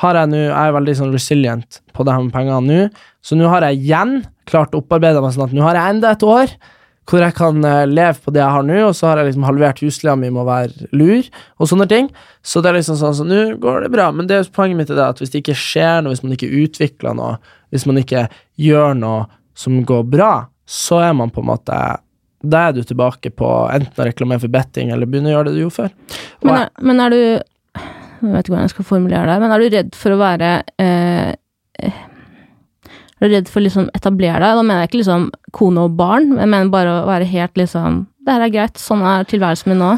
[0.04, 2.90] har jeg nå, jeg er veldig sånn resilient på det her med pengene nå,
[3.26, 4.18] så nå har jeg igjen
[4.48, 6.54] klart å opparbeide meg sånn at nå har jeg enda et år
[7.08, 9.46] hvor jeg kan eh, leve på det jeg har nå, og så har jeg liksom
[9.48, 12.10] halvert husleia mi med å være lur, og sånne ting.
[12.44, 14.92] Så det er liksom sånn, at nå går det bra, men det er poenget mitt
[14.92, 17.38] er det at hvis det ikke skjer noe, hvis man ikke utvikler noe,
[17.72, 18.26] hvis man ikke
[18.60, 19.22] gjør noe
[19.56, 20.34] som går bra,
[20.68, 21.80] så er man på en måte
[22.44, 25.56] da er du tilbake på enten å reklamere for betting eller begynne å gjøre det
[25.56, 25.96] du gjorde før.
[26.44, 27.22] Men, er- men er du
[28.22, 30.52] Jeg vet ikke hvordan jeg skal formulere det, men er du redd for å være
[30.82, 31.34] eh,
[33.18, 34.60] Er du redd for å liksom etablere deg?
[34.60, 35.28] Da mener jeg ikke liksom
[35.58, 38.82] kone og barn, men jeg mener bare å være helt liksom Det her er greit,
[38.82, 39.92] sånn er tilværelsen min nå.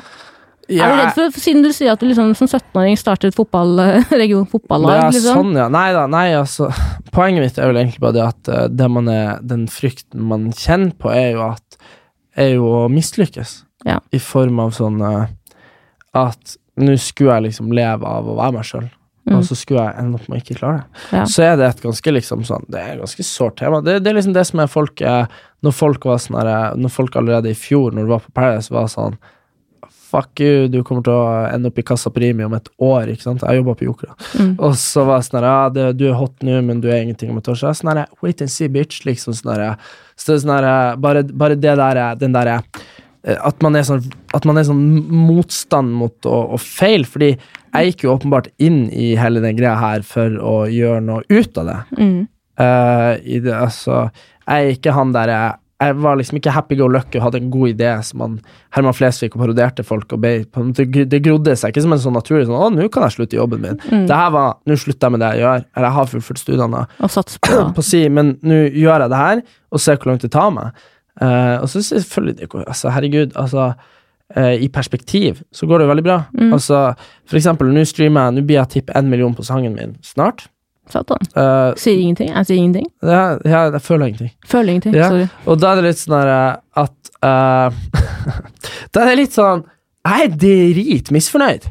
[0.69, 3.71] Ja, Er du redd for, siden du sier at du liksom som 17-åring startet fotball,
[4.21, 5.39] region fotballag, Ja, liksom?
[5.39, 5.65] sånn, ja.
[5.73, 6.67] Nei da, nei, altså
[7.15, 10.51] Poenget mitt er vel egentlig bare det at eh, det man er, den frykten man
[10.53, 11.79] kjenner på, er jo at
[12.37, 13.63] Er jo å mislykkes.
[13.89, 13.97] Ja.
[14.13, 15.25] I form av sånn eh,
[16.19, 18.89] at nå skulle jeg liksom leve av å være meg sjøl,
[19.29, 19.35] Mm.
[19.35, 21.01] og så skulle jeg ende opp med å ikke klare det.
[21.13, 21.23] Ja.
[21.29, 23.81] Så er det et ganske liksom sånn Det er et ganske sårt tema.
[23.83, 25.27] Det, det er liksom det som er folk eh,
[25.61, 28.87] Når folk var sånn Når folk allerede i fjor, når du var på Paradise, var
[28.89, 29.19] sånn
[30.09, 33.11] Fuck you, du kommer til å ende opp i kassa Primi om et år.
[33.11, 33.43] ikke sant?
[33.45, 34.15] Jeg jobba på Joker.
[34.39, 34.55] Mm.
[34.65, 37.29] Og så var det sånn her, ja, du er hot nå, men du er ingenting
[37.29, 37.59] om et år.
[37.59, 39.03] Så jeg sånn her, wait and see, bitch.
[39.05, 39.77] liksom sånn her,
[40.17, 42.81] så sånn her, bare, bare det der, den derre eh,
[43.27, 44.03] at man er sånn,
[44.47, 47.07] man er sånn motstand mot å, å feile.
[47.09, 51.25] Fordi jeg gikk jo åpenbart inn i hele den greia her for å gjøre noe
[51.27, 51.79] ut av det.
[51.99, 52.19] Mm.
[52.59, 54.05] Uh, det altså,
[54.43, 57.39] jeg er ikke han der jeg, jeg var liksom ikke happy go lucky og hadde
[57.39, 58.33] en god idé som han,
[58.75, 60.11] Herman Flesvig og parodierte folk.
[60.11, 63.15] og be, Det grodde seg ikke som en sånn naturlig sånn, 'Å, nå kan jeg
[63.15, 63.79] slutte jobben min'.
[63.87, 64.07] Mm.
[64.07, 65.65] Det her var 'Nå slutter jeg med det jeg gjør'.
[65.75, 69.23] Eller jeg har fullført studiene Og sats på på si, men nå gjør jeg det
[69.23, 69.41] her,
[69.71, 70.71] og ser hvor langt det tar meg.
[71.21, 73.73] Eh, og så selvfølgelig altså, Herregud, altså
[74.37, 76.21] uh, I perspektiv så går det jo veldig bra.
[76.33, 76.53] Mm.
[76.53, 76.93] Altså,
[77.27, 80.47] for eksempel, nå streamer jeg Nå blir jeg tipp en million på sangen min snart.
[80.89, 81.21] Satan.
[81.35, 82.31] Uh, Sier ingenting.
[82.33, 82.87] Jeg sier ingenting.
[83.03, 84.31] ja, ja, jeg føler ingenting.
[84.47, 84.95] Føler ingenting.
[84.95, 85.09] Ja.
[85.09, 85.27] Sorry.
[85.45, 86.15] Og da er det litt sånn
[86.83, 86.95] at
[88.93, 89.65] Da er det litt sånn
[90.07, 91.67] Jeg er dritmisfornøyd.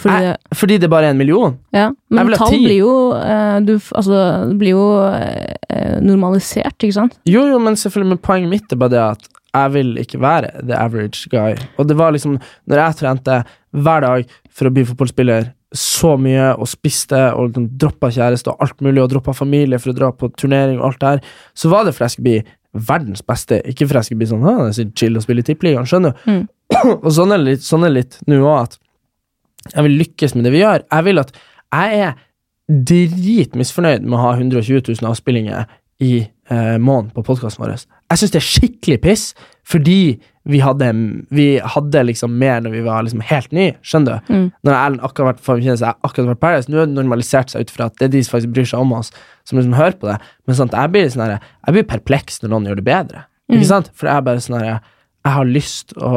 [0.00, 1.56] Fordi, det Fordi det bare er en million.
[1.72, 1.90] ja.
[2.10, 2.62] Men tall ti.
[2.64, 4.20] blir jo, eh, du, altså,
[4.50, 7.18] det blir jo eh, normalisert, ikke sant?
[7.28, 10.50] Jo, jo, men selvfølgelig, men poenget mitt er bare det at jeg vil ikke være
[10.62, 11.56] the average guy.
[11.78, 12.36] Og det var liksom,
[12.68, 13.38] når jeg trente
[13.76, 18.62] hver dag for å bli fotballspiller, så mye og spiste og liksom droppa kjæreste og
[18.64, 21.72] alt mulig, og droppa familie for å dra på turnering og alt det her, så
[21.72, 24.54] var det for jeg skulle bli verdens beste, ikke for jeg skulle bli sånn «Å,
[24.60, 26.30] det er så chill å spille i tippeligaen, skjønner du?
[26.30, 26.42] Mm.
[27.06, 27.96] og sånn er det litt, sånn er
[28.28, 28.78] nå òg, at
[29.74, 30.86] jeg vil lykkes med det vi gjør.
[30.92, 31.34] Jeg vil at
[31.74, 32.14] jeg er
[32.66, 35.68] dritmisfornøyd med å ha 120 000 avspillinger
[36.02, 36.14] i
[36.50, 37.76] eh, måneden på podkasten vår.
[38.10, 39.28] Jeg syns det er skikkelig piss,
[39.66, 40.00] fordi
[40.46, 40.88] vi hadde,
[41.34, 44.34] vi hadde liksom mer når vi var liksom helt nye, skjønner du?
[44.34, 44.44] Mm.
[44.66, 47.72] Når Erlend akkurat vært for jeg akkurat vært Paradise, nå har det normalisert seg ut
[47.74, 49.10] fra at det er de som faktisk bryr seg om oss,
[49.48, 50.18] som liksom hører på det.
[50.46, 53.24] Men sånn jeg blir sånn jeg blir perpleks når noen gjør det bedre.
[53.50, 53.90] Ikke sant?
[53.94, 56.10] For jeg er bare sånn Jeg har lyst å,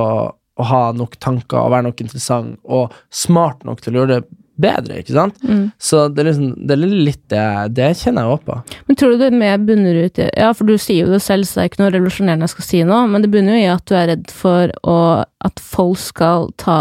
[0.60, 4.28] å ha nok tanker og være nok interessant og smart nok til å gjøre det
[4.60, 5.38] bedre, ikke sant?
[5.48, 5.70] Mm.
[5.80, 7.44] Så det er, liksom, det er litt det
[7.78, 8.58] Det kjenner jeg òg på.
[8.90, 11.48] Men tror du det mer bunner ut i Ja, for du sier jo det selv,
[11.48, 13.72] så det er ikke noe revolusjonerende jeg skal si nå, men det bunner jo i
[13.72, 14.98] at du er redd for å,
[15.48, 16.80] at folk skal ta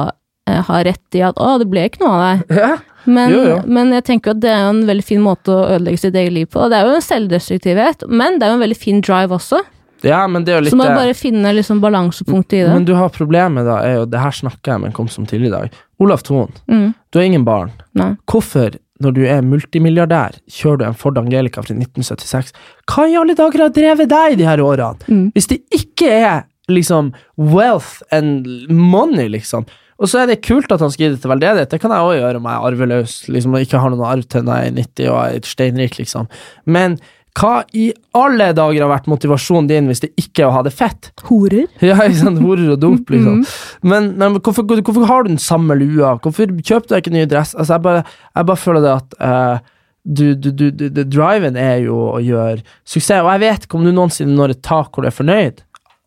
[0.51, 2.59] eh, ha rett i at 'å, det ble ikke noe av deg'.
[2.59, 2.75] Ja.
[3.09, 3.59] Men, Jo, jo.
[3.65, 6.35] men jeg tenker at det er jo en veldig fin måte å ødelegge sitt eget
[6.35, 6.61] liv på.
[6.61, 9.63] Og det er jo en selvdestruktivhet, men det er jo en veldig fin drive også.
[10.07, 12.73] Ja, men det er jo litt Så man det- bare finne liksom balansepunktet i det.
[12.75, 15.27] Men du har problemet, da, er jo Det her snakker jeg med en kompis om
[15.27, 15.73] tidligere i dag.
[16.01, 16.95] Olaf Thon, Mm.
[17.11, 17.73] du har ingen barn.
[17.95, 18.17] Nei.
[18.29, 22.53] Hvorfor, når du er multimilliardær, kjører du en Ford Angelica fra 1976?
[22.87, 24.99] Hva i alle dager har drevet deg i de her årene?
[25.09, 25.33] Mm.
[25.35, 29.67] Hvis det ikke er liksom wealth and money, liksom.
[30.01, 31.99] Og så er det kult at han skal gi det til veldedighet, det kan jeg
[32.07, 34.67] òg gjøre om jeg er arveløs, liksom, og ikke har noen arv til når jeg
[34.67, 36.29] er 90 og er steinrik, liksom.
[36.67, 36.99] Men
[37.39, 37.89] hva i
[38.19, 41.11] alle dager har vært motivasjonen din hvis det ikke er å ha det fett?
[41.29, 41.67] Horer?
[41.85, 43.43] Ja, sånn, horer og dop, liksom.
[43.87, 46.17] Men, men hvorfor, hvorfor har du den samme lua?
[46.23, 47.55] Hvorfor kjøper du ikke ny dress?
[47.55, 48.05] Altså, jeg bare,
[48.35, 49.75] jeg bare føler det at uh,
[50.09, 53.89] du, du, du, du, driven er jo å gjøre suksess, og jeg vet ikke om
[53.89, 55.61] du noensinne når et tak hvor du er fornøyd.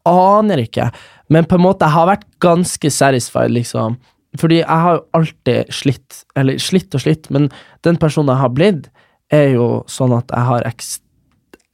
[0.10, 0.90] Aner ikke.
[1.32, 4.00] Men på en måte, jeg har vært ganske satisfied, liksom.
[4.40, 7.50] Fordi jeg har jo alltid slitt, eller slitt og slitt, men
[7.86, 8.90] den personen jeg har blitt,
[9.32, 11.04] er jo sånn at jeg har ekst,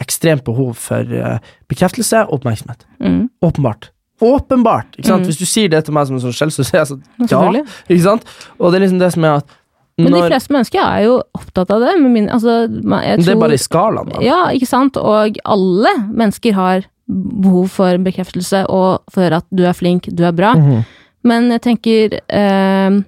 [0.02, 1.38] ekstremt behov for eh,
[1.70, 2.86] bekreftelse og oppmerksomhet.
[3.02, 3.30] Mm.
[3.46, 3.92] Åpenbart.
[4.22, 4.98] Åpenbart!
[4.98, 5.22] ikke sant?
[5.26, 5.30] Mm.
[5.30, 7.64] Hvis du sier det til meg som en sånn skjellsord, så sier jeg sånn ja.
[7.86, 8.28] Ikke sant?
[8.58, 9.58] Og det er liksom det som er at
[9.98, 11.96] Men de fleste mennesker er jo opptatt av det.
[12.02, 14.22] Men min, altså, jeg Det er bare i skalaen, da.
[14.26, 14.98] Ja, ikke sant?
[14.98, 20.36] Og alle mennesker har behov for bekreftelse og for at du er flink, du er
[20.38, 20.54] bra.
[20.58, 20.86] Mhm.
[21.28, 23.02] Men jeg tenker eh,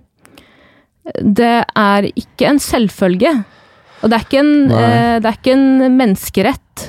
[1.24, 3.32] Det er ikke en selvfølge.
[4.02, 6.86] Og det er ikke en, eh, det er ikke en menneskerett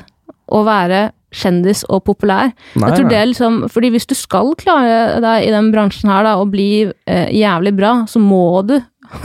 [0.51, 2.51] å være kjendis og populær.
[2.75, 6.11] Nei, jeg tror det er liksom, fordi hvis du skal klare deg i den bransjen
[6.11, 6.71] her da, og bli
[7.07, 8.77] eh, jævlig bra, så må du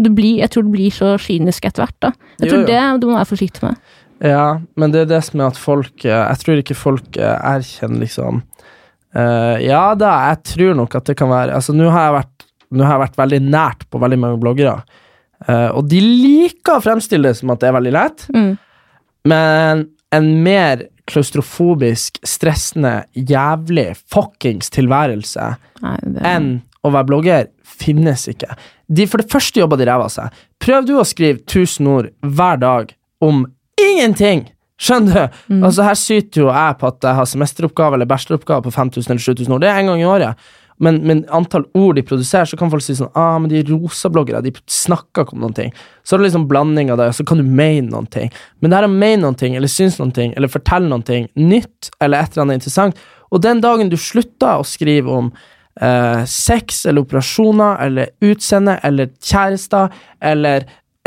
[0.00, 1.96] du blir, Jeg tror du blir så kynisk etter hvert.
[2.00, 2.12] da.
[2.40, 3.80] Jeg Jo, tror det du må være forsiktig med.
[4.20, 7.36] Ja, men det er det som er at folk eh, Jeg tror ikke folk eh,
[7.54, 8.42] erkjenner liksom
[9.16, 12.44] uh, Ja da, jeg tror nok at det kan være Altså, nå har jeg vært
[12.76, 14.76] Nå har jeg vært veldig nært på veldig mange bloggere,
[15.48, 18.50] eh, og de liker å fremstille det som at det er veldig lett, Mm.
[19.28, 28.54] men en mer klaustrofobisk, stressende, jævlig fuckings tilværelse det, enn å være blogger finnes ikke.
[28.90, 30.30] De for det første jobber de ræva seg.
[30.60, 33.44] Prøv du å skrive 1000 ord hver dag om
[33.80, 34.48] ingenting!
[34.80, 35.40] Skjønner du?
[35.52, 35.64] Mm.
[35.68, 39.20] Altså Her syter jo jeg på at jeg har semesteroppgave eller bacheloroppgave på 5000 eller
[39.26, 39.60] 7000 ord.
[39.60, 40.46] Det er en gang i året.
[40.80, 43.68] Men, men antall ord de produserer, så kan folk si sånn ah, men de er
[43.68, 45.74] rosabloggere, de snakker ikke om noen ting.
[46.02, 48.32] Så er det liksom blanding av det, og så kan du mene noen ting.
[48.60, 51.28] Men det her å mene noen ting, eller synes noen ting, eller fortelle noen ting
[51.36, 53.00] nytt, eller et eller annet interessant,
[53.30, 55.30] og den dagen du slutter å skrive om
[55.80, 59.92] eh, sex eller operasjoner eller utseende eller kjærester
[60.32, 60.66] eller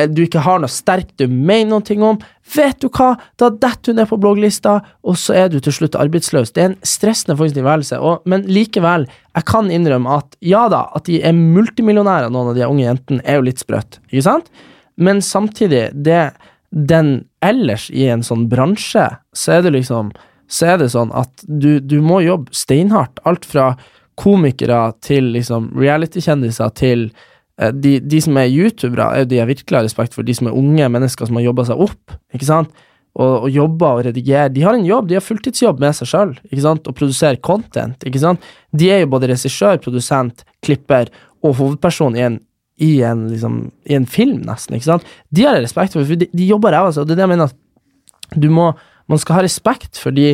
[0.09, 2.19] du ikke har noe sterkt du mener noe om,
[2.55, 5.97] vet du hva, da detter du ned på blogglista, og så er du til slutt
[5.99, 6.53] arbeidsløs.
[6.53, 7.99] Det er en stressende faktisk tilværelse,
[8.29, 9.05] men likevel,
[9.37, 13.25] jeg kan innrømme at ja da, at de er multimillionærer, noen av de unge jentene,
[13.25, 14.49] er jo litt sprøtt, ikke sant?
[14.97, 16.31] Men samtidig, det
[16.73, 19.05] den ellers i en sånn bransje,
[19.37, 20.09] så er det liksom
[20.53, 23.21] så er det sånn at du, du må jobbe steinhardt.
[23.29, 23.73] Alt fra
[24.19, 29.49] komikere til liksom reality-kjendiser til eh, de, de som er youtubere, er jo de jeg
[29.51, 30.25] virkelig har respekt for.
[30.25, 32.15] De som er unge mennesker som har jobba seg opp.
[32.33, 32.71] ikke sant?
[33.13, 34.49] Og, og jobber og redigerer.
[34.49, 36.33] De har en jobb, de har fulltidsjobb med seg sjøl.
[36.73, 38.01] Og produserer content.
[38.09, 38.41] ikke sant?
[38.73, 41.13] De er jo både regissør, produsent, klipper
[41.43, 42.41] og hovedperson i en
[42.81, 44.75] i en, liksom, i en film, nesten.
[44.75, 45.11] ikke sant?
[45.29, 47.25] De har jeg respekt for, for de, de jobber ræva seg, og det er det
[47.27, 48.71] jeg mener at må,
[49.11, 50.31] man skal ha respekt, fordi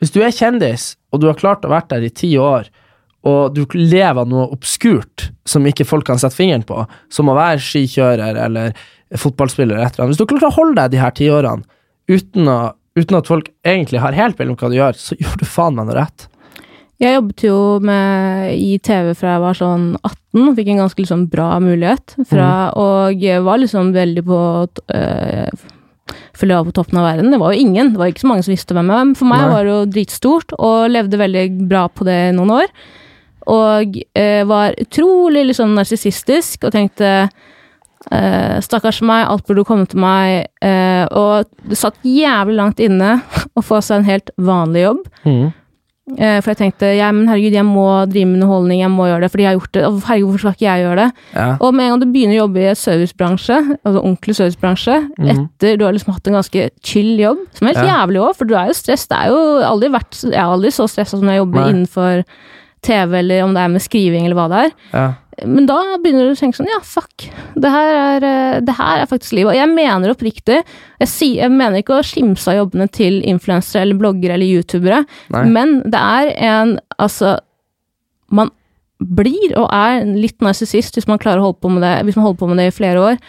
[0.00, 2.70] hvis du er kjendis, og du har klart å være der i ti år,
[3.28, 7.36] og du lever av noe obskurt som ikke folk kan sette fingeren på, som å
[7.36, 8.72] være skikjører eller
[9.18, 11.66] fotballspiller eller et eller annet Hvis du klarer å holde deg de her ti årene
[12.10, 12.58] uten, å,
[12.98, 15.90] uten at folk egentlig har helt på hva du gjør, så gjør du faen meg
[15.90, 16.30] noe rett.
[17.00, 21.00] Jeg jobbet jo med, i TV fra jeg var sånn 18, og fikk en ganske
[21.00, 22.16] liksom bra mulighet.
[22.28, 25.68] Fra, Og var liksom veldig på øh,
[26.36, 27.30] Følge av på toppen av verden.
[27.32, 29.06] Det var jo ingen, det var ikke så mange som visste hvem jeg var.
[29.06, 29.50] Men for meg Nei.
[29.52, 32.72] var det jo dritstort, og levde veldig bra på det noen år.
[33.46, 37.28] Og eh, var utrolig liksom narsissistisk, og tenkte
[38.10, 40.46] eh, Stakkars meg, alt burde komme til meg.
[40.62, 43.20] eh, og det satt jævlig langt inne
[43.56, 45.06] å få seg en helt vanlig jobb.
[46.18, 49.22] Eh, For jeg tenkte ja, men herregud, jeg må drive med underholdning, jeg må gjøre
[49.22, 49.82] det, fordi jeg har gjort det.
[49.86, 51.08] Og herregud, hvorfor skal ikke jeg gjøre det?
[51.36, 51.44] Ja.
[51.62, 54.96] Og med en gang du begynner å jobbe i servicebransje, altså ordentlig servicebransje,
[55.36, 58.00] etter du har liksom hatt en ganske chill jobb, som er helt Ja.
[58.00, 59.38] jævlig òg, for du er jo stress, det er jo
[59.70, 61.70] aldri vært Jeg har aldri så stressa som når jeg jobber Nei.
[61.76, 62.24] innenfor
[62.86, 64.72] TV, eller om det er med skriving, eller hva det er.
[64.92, 65.08] Ja.
[65.48, 67.26] Men da begynner du å tenke sånn, ja, fuck.
[67.56, 69.54] Det her er, eh, det her er faktisk livet.
[69.54, 70.60] Og jeg mener oppriktig,
[71.00, 75.04] jeg, si, jeg mener ikke å skimse av jobbene til influensere eller bloggere eller youtubere,
[75.32, 75.44] Nei.
[75.48, 77.38] men det er en, altså,
[78.30, 78.52] man
[79.00, 82.28] blir og er litt narsissist hvis man klarer å holde på med det, hvis man
[82.28, 83.22] holder på med det i flere år.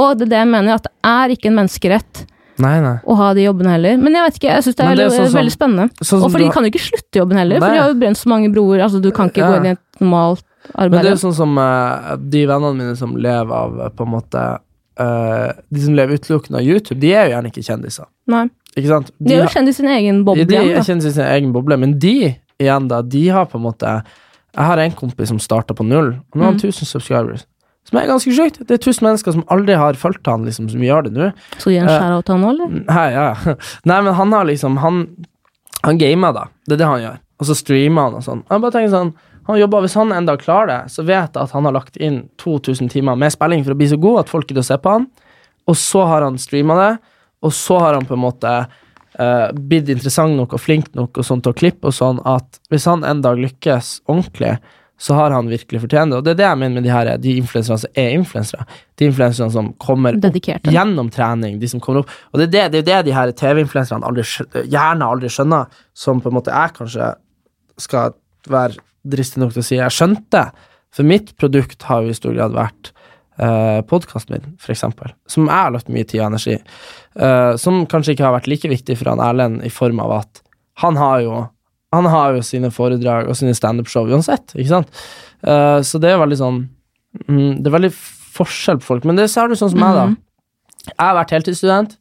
[0.00, 2.24] Og det er det jeg mener, at det er ikke en menneskerett
[2.60, 2.96] Nei, nei.
[3.08, 3.96] å ha de jobbene heller.
[4.02, 5.88] Men jeg vet ikke, jeg syns det er, det er sånn veldig spennende.
[6.04, 7.98] sånn og for de har- kan jo ikke slutte jobben heller, for de har jo
[8.00, 8.80] brent så mange broer.
[8.84, 9.50] Altså, du kan ikke Ja.
[9.50, 10.90] gå inn i et normalt arbeid.
[10.90, 14.04] Men det er jo sånn som uh, de vennene mine som lever av eh, på
[14.06, 14.58] en måte
[15.00, 18.04] uh, De som lever utelukkende av YouTube, de er jo gjerne ikke kjendiser.
[18.28, 18.48] Nei.
[18.76, 19.10] Ikke sant?
[19.18, 20.44] De er jo kjent i sin egen boble.
[20.46, 23.64] De er kjent i sin egen boble, men de igjen da, de har på en
[23.64, 24.04] måte
[24.54, 26.60] Jeg har en kompis som starta på null, og nå har han Mm.
[26.60, 27.46] 1000 subscribers.
[27.90, 28.60] Som er ganske sjukt.
[28.62, 31.30] Det er tusen mennesker som aldri har fulgt han, liksom, som gjør det nå.
[31.58, 32.84] Så gir han Eh, shout-out til han nå, eller?
[32.86, 33.56] Nei, ja.
[33.90, 35.02] Nei, men han har liksom Han,
[35.82, 36.46] han gamer, da.
[36.68, 37.18] Det er det han gjør.
[37.40, 38.44] Og så streamer han og sånn.
[38.46, 39.12] Jeg bare tenker sånn
[39.48, 41.96] han jobber, Hvis han en dag klarer det, så vet jeg at han har lagt
[41.98, 44.76] inn 2000 timer med spilling for å bli så god at folk gidder å se
[44.78, 45.08] på han.
[45.66, 46.92] Og så har han streama det,
[47.42, 48.52] og så har han på en måte
[49.20, 52.60] uh, blitt interessant nok og flink nok og sånn til å klippe og sånn at
[52.70, 54.58] hvis han en dag lykkes ordentlig,
[55.00, 56.18] så har han virkelig fortjent det.
[56.18, 58.66] Og det er det jeg mener med de her de influenserne som er influensere.
[59.00, 62.12] De influenserne som kommer opp gjennom trening, de som kommer opp.
[62.30, 64.26] Og det er det, det, er det de her TV-influenserne aldri
[64.68, 67.08] gjerne aldri skjønner, som på en måte jeg kanskje
[67.80, 68.12] skal
[68.52, 68.76] være
[69.08, 70.44] dristig nok til å si jeg skjønte.
[70.92, 72.92] For mitt produkt har jo i stor grad vært
[73.40, 75.14] uh, podkasten min, eksempel.
[75.30, 76.58] Som jeg har lagt mye tid og energi.
[77.16, 80.44] uh, som kanskje ikke har vært like viktig for han Erlend i form av at
[80.84, 81.40] han har jo
[81.94, 85.02] han har jo sine foredrag og sine standup-show uansett, ikke sant?
[85.42, 86.58] Uh, så det er veldig sånn
[87.24, 87.90] mm, Det er veldig
[88.36, 89.06] forskjell på folk.
[89.08, 90.04] Men det ser du sånn som meg, da.
[90.90, 91.96] Jeg har vært heltidsstudent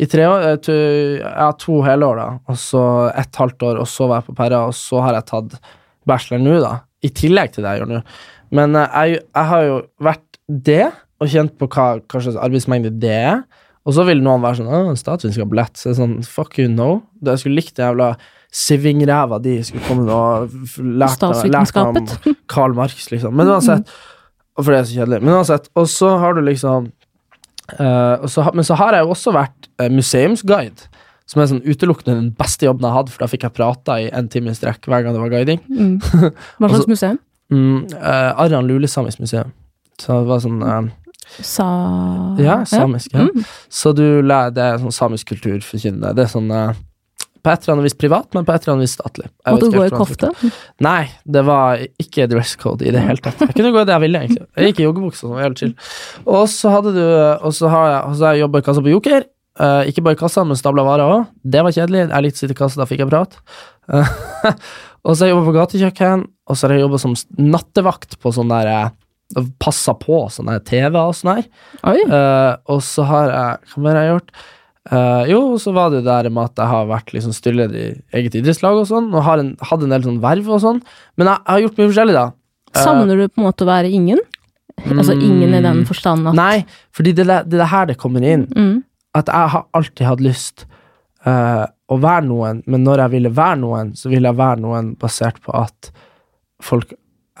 [0.00, 0.44] i tre år.
[0.48, 4.08] eh, to, jeg har to hele år, da, og så et halvt år, og så
[4.08, 5.56] var jeg på Perra, og så har jeg tatt
[6.08, 6.74] bachelor nå, da.
[7.04, 8.02] I tillegg til det jeg gjør nå.
[8.56, 10.40] Men uh, jeg, jeg har jo vært
[10.70, 10.84] det,
[11.20, 13.42] og kjent på hva, hva slags arbeidsmengde det er.
[13.88, 15.76] Og så vil noen være sånn Å, statsvitenskap-billett.
[15.76, 17.02] Så er det sånn Fuck you, no.
[17.20, 18.10] Det jeg skulle likt det jævla
[18.50, 23.34] Siving-ræva di skulle komme og f- lært lært meg om Karl Marx, liksom.
[23.38, 23.90] Men uansett.
[24.58, 25.20] Og for det er så kjedelig.
[25.22, 25.68] Men uansett.
[25.78, 26.88] Og så har du liksom
[27.78, 30.88] uh, så, Men så har jeg jo også vært eh, museumsguide.
[31.30, 34.08] Som er sånn utelukkende den beste jobben jeg hadde, for da fikk jeg prata i
[34.10, 35.60] en time i strekk hver gang det var guiding.
[35.70, 36.00] Mm.
[36.58, 37.20] Hva slags museum?
[37.54, 39.52] Mm, uh, Arran Lulesamisk museum.
[40.02, 40.88] Så det var sånn uh,
[41.46, 41.64] Sa...
[42.42, 43.12] Ja, samisk.
[43.14, 43.28] Ja.
[43.28, 43.44] Mm.
[43.70, 46.10] Så du lærer det er sånn samisk kulturforkynnende.
[46.18, 46.72] Det er sånn eh,
[47.40, 49.26] på et eller annet vis privat, men på et eller annet vis statlig.
[49.30, 50.30] Jeg Måtte du gå i kofte?
[50.86, 53.42] Nei, det var ikke dress code i det hele tatt.
[53.46, 54.46] Jeg kunne gå i det jeg ville, egentlig.
[54.56, 55.74] Jeg gikk i joggebukse, som var helt chill.
[56.26, 58.92] Og så hadde du Og så har jeg, så har jeg jobba i kassa på
[58.94, 59.28] Joker.
[59.60, 61.26] Uh, ikke bare i kassa, men stabla varer òg.
[61.42, 62.06] Det var kjedelig.
[62.06, 63.36] Jeg likte å sitte i kassa, da fikk jeg prat.
[63.90, 64.14] Uh,
[65.04, 68.32] og så har jeg jobba på gatekjøkken, og så har jeg jobba som nattevakt på
[68.34, 68.88] sånn der eh,
[69.62, 71.44] Passa på sånn der TV og sånn her.
[71.86, 74.32] Eh, og så har jeg Hva mer har jeg gjort?
[74.88, 77.88] Eh, jo, så var det jo der med at jeg har vært liksom styreleder i
[78.16, 80.80] eget idrettslag og sånn, og har en, hadde en del sånn verv og sånn.
[81.20, 82.26] Men jeg, jeg har gjort mye forskjellig, da.
[82.70, 84.22] Eh, Savner du på en måte å være ingen?
[84.80, 86.62] Altså ingen i den forstand at Nei,
[86.96, 88.46] fordi det er det, er her det kommer inn.
[88.48, 88.78] mm.
[89.18, 90.62] At jeg har alltid hatt lyst
[91.26, 94.92] uh, å være noen, men når jeg ville være noen, så ville jeg være noen
[95.00, 95.90] basert på at
[96.62, 96.92] folk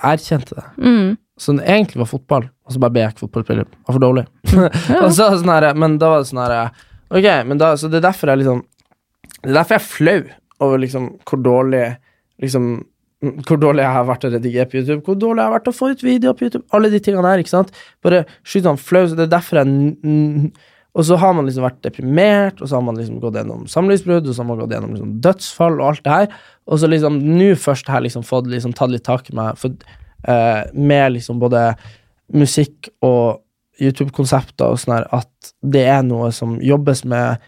[0.02, 0.64] erkjente det.
[0.82, 1.12] Mm.
[1.38, 3.70] Så det egentlig var fotball, og så bare ble jeg ikke fotballspiller.
[3.70, 4.26] Det var for dårlig.
[5.04, 6.56] og så sånn her, men da var det sånn her
[7.10, 8.62] Ok, men da, så det er derfor jeg liksom
[9.40, 10.20] Det er derfor jeg er flau
[10.60, 11.84] over liksom hvor dårlig
[12.42, 12.72] liksom
[13.20, 15.76] hvor dårlig jeg har vært å redigere på YouTube, hvor dårlig jeg har vært å
[15.76, 16.64] få ut videoer på YouTube.
[16.72, 17.74] Alle de tingene der, ikke sant.
[18.00, 19.02] Bare skyt sånn flau.
[19.04, 19.66] Så det er derfor jeg
[20.90, 24.26] Og så har man liksom vært deprimert, og så har man liksom gått gjennom samlivsbrudd,
[24.26, 26.40] og så har man gått gjennom liksom dødsfall og alt det her.
[26.66, 29.60] Og så liksom nå først har jeg liksom fått liksom tatt litt tak i meg,
[29.60, 29.76] for,
[30.26, 31.68] uh, med liksom både
[32.34, 33.38] musikk og
[33.80, 37.40] YouTube-konsepter og sånn her, at det er noe som jobbes med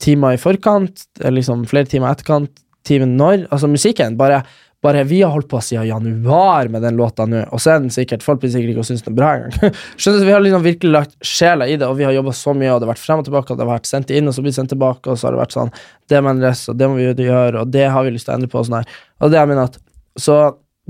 [0.00, 2.50] timer i forkant, liksom flere timer etterkant,
[2.86, 3.46] timen når.
[3.52, 4.40] Altså musikken, bare,
[4.82, 7.92] bare Vi har holdt på siden januar med den låta nå, og så er den
[7.92, 9.74] sikkert Folk blir sikkert ikke og synes den er bra engang.
[10.00, 12.54] Skjønner du, Vi har liksom virkelig lagt sjela i det, og vi har jobba så
[12.56, 14.36] mye, og det har vært frem og tilbake, og det har vært sendt inn, og
[14.36, 15.74] så blir det sendt tilbake, og så har det vært sånn
[16.08, 18.40] Det må endres, og det må vi gjøre, og det har vi lyst til å
[18.40, 18.94] endre på, og sånn her.
[19.20, 19.80] Og det jeg mener at
[20.18, 20.38] Så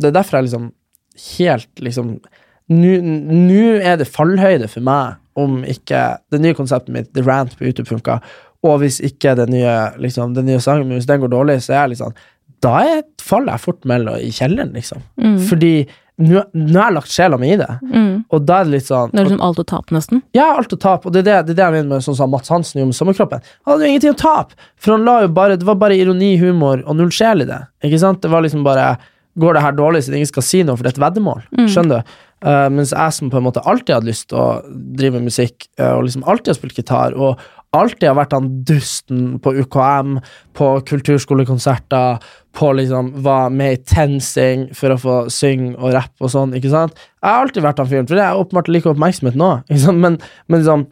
[0.01, 0.71] det er derfor jeg liksom
[1.21, 2.15] helt liksom
[2.71, 7.67] Nå er det fallhøyde for meg om ikke det nye konseptet mitt, The Rant på
[7.69, 8.19] YouTube, funka,
[8.67, 9.73] og hvis ikke den nye,
[10.03, 12.15] liksom, den nye sangen hvis den går dårlig, så er jeg sånn
[12.61, 15.01] Da er, faller jeg fort mellom i kjelleren, liksom.
[15.17, 15.39] Mm.
[15.49, 15.71] Fordi
[16.21, 16.43] nå
[16.77, 18.25] har jeg lagt sjela mi i det, Mm.
[18.29, 20.21] og da er det litt sånn Det er liksom alt å tape, nesten.
[20.37, 22.17] ja, alt å tape, og det er det, det, er det jeg mener med sånn
[22.19, 23.41] som Mats Hansen gjorde med Sommerkroppen.
[23.65, 26.35] Han hadde jo ingenting å tape, for han la jo bare, det var bare ironi,
[26.39, 27.63] humor og null sjel i det.
[27.89, 28.21] Ikke sant?
[28.21, 28.99] Det var liksom bare
[29.41, 31.41] går det her dårlig siden ingen skal si noe, for det er et veddemål.
[31.71, 32.19] Skjønner du?
[32.41, 34.61] Uh, mens jeg som på en måte alltid hadde lyst til å
[34.97, 37.43] drive med musikk, uh, og liksom alltid har spilt gitar, og
[37.77, 40.15] alltid har vært han dusten på UKM,
[40.57, 42.23] på kulturskolekonserter,
[42.57, 46.73] på liksom var med i TenSing for å få synge og rappe og sånn, ikke
[46.73, 46.97] sant?
[47.21, 50.03] Jeg har alltid vært han fyren, for det er åpenbart like oppmerksomhet nå, ikke sant?
[50.03, 50.19] Men,
[50.49, 50.89] men liksom,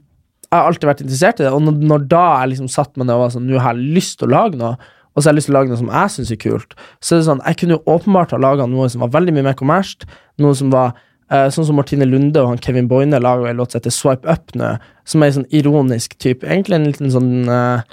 [0.49, 3.09] jeg har alltid vært interessert i det, og når, når da jeg liksom satt med
[3.09, 4.77] det og var sånn, nå har jeg lyst til å lage noe,
[5.17, 7.17] og så har jeg lyst til å lage noe som jeg syns er kult, så
[7.17, 9.59] er det sånn, jeg kunne jo åpenbart ha laga noe som var veldig mye mer
[9.59, 10.07] kommersielt,
[10.39, 10.95] noe som var
[11.29, 14.55] sånn som Martine Lunde og han Kevin Boine lager en låt som heter Swipe Up
[14.57, 14.71] nå,
[15.09, 16.47] som er en sånn ironisk type.
[16.47, 17.85] Egentlig en liten sånn uh,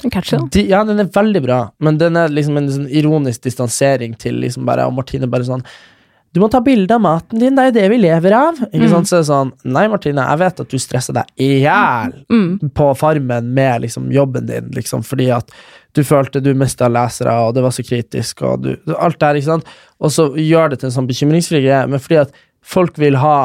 [0.54, 4.40] di, Ja, den er veldig bra, men den er liksom en sånn ironisk distansering til
[4.44, 5.64] liksom bare Og Martine bare sånn
[6.36, 8.58] Du må ta bilde av maten din, det er jo det vi lever av.
[8.72, 9.12] Ikke sant?
[9.12, 12.16] Så er det sånn Nei, Martine, jeg vet at du stresser deg i hjel
[12.76, 15.52] på Farmen med liksom jobben din, liksom, fordi at
[15.96, 19.40] du følte du mista lesere, og det var så kritisk, og du Alt det her,
[19.40, 19.72] ikke sant?
[20.00, 22.36] Og så gjør det til en sånn bekymringsfri greie, men fordi at
[22.66, 23.38] folk vil ha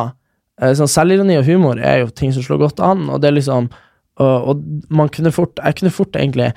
[0.61, 3.39] eh, sånn Selvironi og humor er jo ting som slår godt an, og det er
[3.39, 3.71] liksom
[4.21, 6.51] Og, og man kunne fort Jeg kunne fort egentlig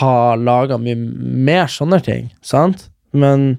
[0.00, 2.88] ha laga mye mer sånne ting, sant?
[3.14, 3.52] Men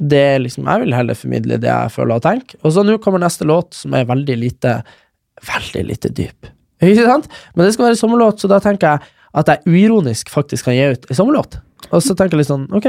[0.00, 2.58] det er liksom Jeg vil heller formidle det jeg føler og tenker.
[2.64, 4.78] Og så nå kommer neste låt, som er veldig lite
[5.44, 6.48] Veldig lite dyp.
[6.80, 7.28] Ikke sant?
[7.54, 10.86] Men det skal være sommerlåt, så da tenker jeg at jeg uironisk faktisk kan gi
[10.94, 11.58] ut en sommerlåt.
[11.90, 12.86] Og så tenker jeg litt sånn, ok,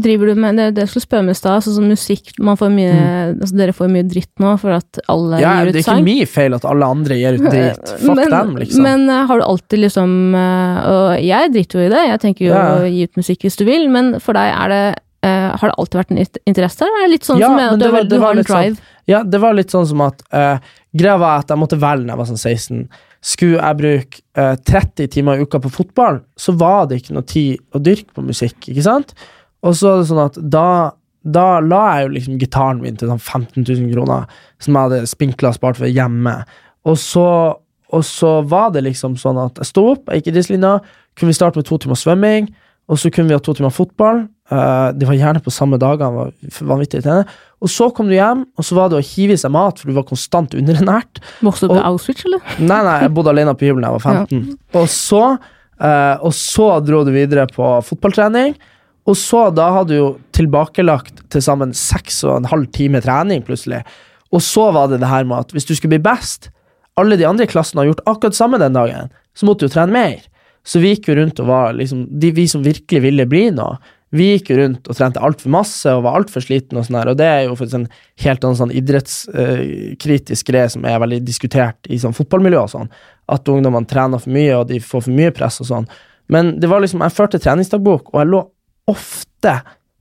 [0.00, 2.56] Driver du med det, det jeg skulle spørre med i stad, sånn som musikk man
[2.56, 2.94] får mye,
[3.40, 5.42] altså Dere får mye dritt nå for at alle Mm.
[5.42, 6.04] ja, gir det er ikke sang.
[6.04, 7.92] min feil at alle andre gir ut dritt.
[8.00, 8.82] Fuck men, dem, liksom.
[8.86, 12.44] Men eh, har du alltid liksom eh, Og jeg driter jo i det, jeg tenker
[12.46, 12.64] jo Ja.
[12.80, 14.82] å gi ut musikk hvis du vil, men for deg er det
[15.20, 16.86] Uh, Har det alltid vært en interesse der?
[16.96, 18.46] Er det litt sånn Ja, som at du, var- du har en drive?
[18.48, 18.78] sånn- drive?
[19.06, 20.56] Ja, det var litt sånn som at uh,
[20.96, 22.88] Greia var at jeg måtte velge da jeg var sånn 16.
[23.20, 27.26] Skulle jeg bruke uh, 30 timer i uka på fotball, så var det ikke noe
[27.28, 29.12] tid å dyrke på musikk, ikke sant?
[29.66, 30.68] Og så er det sånn at da,
[31.22, 34.30] da la jeg jo liksom gitaren min til sånn 15 000 kroner,
[34.62, 36.38] som jeg hadde spinkla spart for hjemme.
[36.88, 37.26] Og så,
[37.92, 40.74] og så var det liksom sånn at jeg sto opp, jeg gikk i dresslinja,
[41.18, 42.50] kunne vi starte med to timer svømming,
[42.90, 44.24] og så kunne vi ha to timer fotball.
[44.50, 46.32] Uh, de var gjerne på samme dager, var
[46.66, 47.22] vanvittig tjene.
[47.62, 49.90] Og så kom du hjem, og så var det å hive i seg mat, for
[49.90, 51.20] du var konstant underernært.
[51.44, 52.42] Vokste du på Auschwitz, eller?
[52.58, 54.58] Nei, nei, jeg bodde alene på hybelen da jeg var 15.
[54.80, 55.22] Og, så,
[55.84, 58.56] uh, og så dro du videre på fotballtrening.
[59.10, 63.82] Og så, da hadde jo tilbakelagt til sammen seks og en halv time trening, plutselig.
[64.30, 66.52] Og så var det det her med at hvis du skulle bli best
[66.98, 69.72] Alle de andre i klassen har gjort akkurat samme den dagen, så måtte du jo
[69.72, 70.18] trene mer.
[70.66, 73.78] Så vi gikk jo rundt og var liksom de, Vi som virkelig ville bli noe,
[74.10, 77.12] vi gikk jo rundt og trente altfor masse og var altfor sliten, og sånn her,
[77.12, 77.88] og det er jo faktisk en
[78.24, 82.90] helt annen sånn idrettskritisk greie som er veldig diskutert i sånn fotballmiljø og sånn,
[83.30, 85.86] at ungdommene trener for mye, og de får for mye press og sånn.
[86.30, 88.42] Men det var liksom, jeg førte treningsdagbok, og jeg lå
[88.90, 89.54] ofte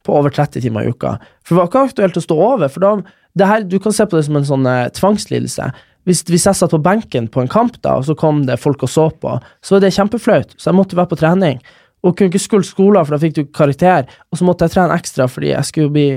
[0.05, 1.17] på over 30 timer i uka.
[1.43, 2.93] For det var ikke aktuelt å stå over, for da
[3.37, 5.69] det her, Du kan se på det som en sånn eh, tvangslidelse.
[6.07, 8.81] Hvis, hvis jeg satt på benken på en kamp, da, og så kom det folk
[8.83, 11.61] og så på, så var det kjempeflaut, så jeg måtte være på trening.
[12.01, 14.95] Og kunne ikke skulle skolen, for da fikk du karakter, og så måtte jeg trene
[14.95, 16.07] ekstra fordi jeg skulle bli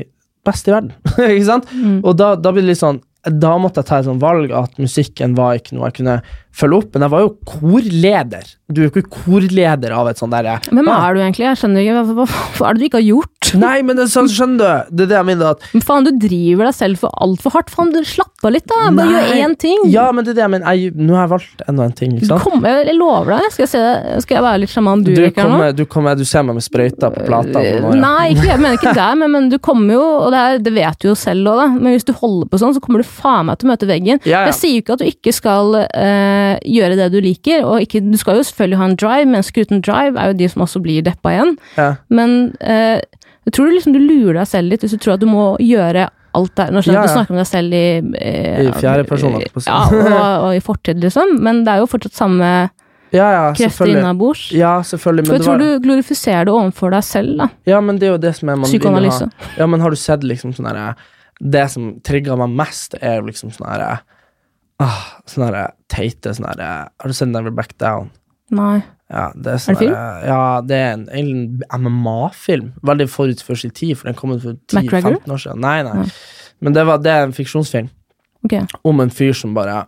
[0.47, 0.95] best i verden.
[1.19, 1.73] ikke sant?
[2.03, 4.81] Og da, da blir det litt sånn Da måtte jeg ta et sånt valg at
[4.83, 6.17] musikken var ikke noe jeg kunne
[6.57, 8.51] følge opp, men jeg var jo korleder.
[8.73, 10.95] Du er jo ikke korleder av et sånt derre Hvem ja.
[11.05, 11.45] er du egentlig?
[11.45, 12.03] Jeg skjønner ikke.
[12.17, 12.25] Hva,
[12.57, 13.51] hva, er det du ikke har gjort?
[13.61, 14.95] Nei, men det, er sånn, skjønner du?
[14.97, 15.57] Det er det jeg mener.
[15.59, 17.73] at Men faen, du driver deg selv for altfor hardt.
[17.75, 18.79] Faen, du slapp av litt, da.
[18.97, 19.19] Bare Nei.
[19.27, 19.83] gjør én ting.
[19.93, 20.79] Ja, men det er det jeg mener.
[20.79, 22.15] Jeg, nå har jeg valgt enda en ting.
[22.17, 22.47] ikke Du sant?
[22.47, 23.49] kommer, jeg lover deg.
[23.53, 25.61] Skal jeg, se, skal jeg være litt sjaman Du, Durek her nå?
[25.77, 27.61] du, kommer, du ser meg med sprøyta på plata.
[27.61, 27.93] på.
[28.01, 30.75] Nei, ikke, jeg mener ikke deg, men, men du kommer jo, og det, er, det
[30.79, 31.69] vet du jo selv òg, da.
[31.77, 34.23] Men hvis du holder på sånn, så kommer du faen meg til å møte veggen.
[34.25, 34.45] Ja, ja.
[34.49, 38.03] Jeg sier jo ikke at du ikke skal eh, gjøre det du liker, og ikke,
[38.05, 40.83] du skal jo selvfølgelig ha en drive, mennesker uten drive er jo de som også
[40.85, 41.55] blir deppa igjen.
[41.79, 41.89] Ja.
[42.13, 43.01] Men eh,
[43.47, 45.53] jeg tror du liksom du lurer deg selv litt hvis du tror at du må
[45.63, 46.71] gjøre alt der.
[46.73, 47.87] Nå skjønner ja, Ja, du snakker om deg selv i
[48.21, 49.35] eh, I fjerde person.
[49.67, 50.13] Ja, og,
[50.47, 51.37] og i fortid, liksom.
[51.45, 52.53] Men det er jo fortsatt samme
[53.13, 54.47] Ja, ja, krefter innabords.
[54.57, 55.29] Ja, selvfølgelig.
[55.29, 57.51] For jeg tror var, du glorifiserer det overfor deg selv, da.
[57.69, 59.29] ja, men det er jo det som er man Psykoanalyse.
[59.29, 59.51] ha.
[59.59, 60.95] Ja, men har du sett liksom sånn herre
[61.43, 63.91] Det som trigger meg mest, er jo liksom sånn herre
[64.81, 68.11] ah, Sånn herre teite sånn herre Har du sett Never Back Down?
[68.53, 68.83] Nei.
[69.13, 69.95] Ja, det er, sånn det film?
[69.97, 72.73] Der, Ja, det er en, en MMA-film.
[72.85, 75.63] Veldig forut for sin tid, for den kom ut for 10-15 år siden.
[75.65, 76.07] Nei, nei.
[76.65, 77.91] Men det, var, det er en fiksjonsfilm.
[78.45, 78.67] okay.
[78.83, 79.85] om en fyr som bare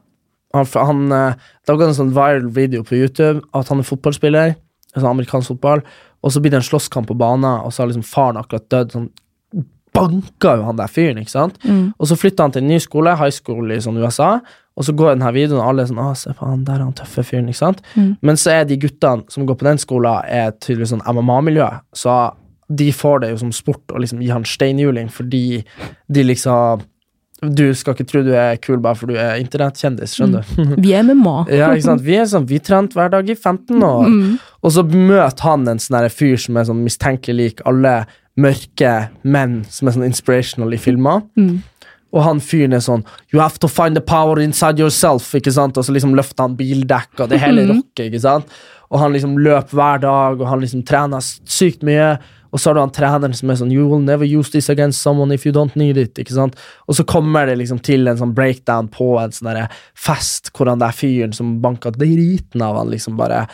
[0.55, 1.35] Han, han eh,
[1.66, 4.55] Det var en sånn viral video på YouTube at han er fotballspiller,
[4.94, 5.82] sånn amerikansk fotball,
[6.22, 8.94] og så blir det en slåsskamp på banen, og så har liksom faren akkurat dødd.
[8.94, 9.10] Sånn
[9.94, 11.59] banka jo han der fyren, ikke sant?
[11.98, 14.39] Og så flytta han til en ny skole, high school i sånn USA,
[14.76, 16.84] og så går denne videoen, og alle er sånn Å, se på han der, er
[16.88, 17.82] han tøffe fyren, ikke sant?
[18.22, 22.16] Men så er de guttene som går på den skolen, er tydeligvis sånn MMA-miljø, så
[22.74, 25.62] de får det jo som sport å liksom gi han steinhjuling fordi
[26.09, 26.80] de liksom
[27.44, 30.76] Du skal ikke tro du er kul bare for du er internettkjendis, skjønner du?
[30.80, 31.34] Vi er MMA.
[31.52, 32.01] ja, ikke sant.
[32.06, 34.38] Vi er sånn, vi trente hver dag i 15 år, Mm.
[34.64, 38.06] og så møter han en sånn fyr som er sånn mistenkelig lik alle
[38.40, 41.20] mørke menn som er sånn inspirational i filmer.
[41.36, 41.59] Mm.
[42.14, 45.32] Og han fyren er sånn You have to find the power inside yourself.
[45.34, 45.76] ikke sant?
[45.76, 47.74] Og så liksom løfter han bildekk og det hele Mhm.
[47.76, 48.06] rocket.
[48.12, 48.46] ikke sant?
[48.90, 52.18] Og han liksom løper hver dag, og han liksom trener sykt mye.
[52.52, 55.02] Og så har du han treneren som er sånn You will never use this against
[55.02, 56.14] someone if you don't need it.
[56.14, 56.54] ikke sant?
[56.88, 60.78] Og så kommer det liksom til en sånn breakdown på en sånn fest hvor han
[60.78, 63.48] der fyren som banka driten av han, liksom bare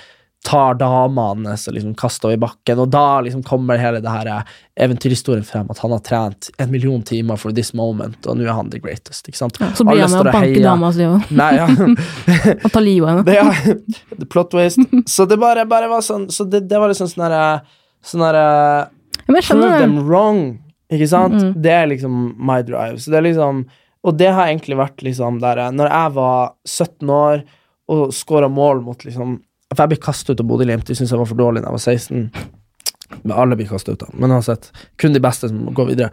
[0.44, 2.80] tar damene hans og liksom kaster henne i bakken.
[2.80, 6.70] Og da liksom kommer hele det her eh, eventyrhistorien frem, at han har trent en
[6.72, 9.28] million timer for this moment, og nå er han the greatest.
[9.28, 9.60] ikke sant?
[9.60, 10.64] Ja, så blir han med og banke heier.
[10.64, 13.36] dama si og, og ta livet av henne.
[13.36, 13.76] Ja.
[14.20, 14.86] The plot waste.
[15.10, 17.44] Så det bare, bare var sånn Så det, det var liksom sånn herre
[18.04, 20.42] Sånn herre Ja, men jeg Prove them wrong,
[20.92, 21.36] ikke sant?
[21.36, 21.52] Mm.
[21.62, 23.00] Det er liksom my drive.
[23.00, 23.62] Så det er liksom
[24.04, 27.44] Og det har egentlig vært liksom der eh, Når jeg var 17 år
[27.90, 29.40] og skåra mål mot liksom
[29.70, 30.88] For jeg ble kastet ut av Bodø-Glimt.
[30.88, 32.48] De syntes jeg var for dårlig da jeg var 16.
[33.22, 34.08] Men alle blir kastet ut, da.
[34.22, 34.70] Men uansett,
[35.00, 36.10] kun de beste som går videre.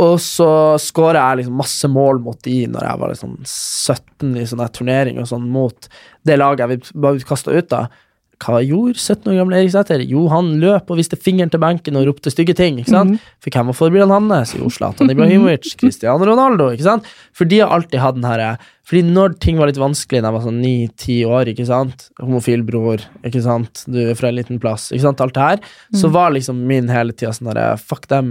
[0.00, 0.48] Og så
[0.82, 5.24] skåra jeg liksom masse mål mot de når jeg var liksom 17 i sånne turneringer
[5.24, 5.88] og sånn, mot
[6.28, 7.92] det laget jeg var kasta ut av.
[8.38, 10.02] Hva gjorde 17 år gamle Erik Sæther?
[10.06, 12.78] Jo, han løp og viste fingeren til benken og ropte stygge ting.
[12.78, 13.22] ikke sant?
[13.42, 14.52] For hvem var forbildene hans?
[14.54, 16.68] Jo, Zlatan Ibrahimovic, Cristiano Ronaldo.
[16.70, 17.08] ikke sant?
[17.34, 18.52] For de har alltid hatt den herre
[18.86, 22.62] Fordi når ting var litt vanskelig da jeg var sånn ni-ti år, ikke sant, homofil
[22.64, 25.58] bror, ikke sant, du er fra en liten plass, ikke sant, alt det her,
[25.98, 28.30] så var liksom min hele tida sånn herre Fuck dem.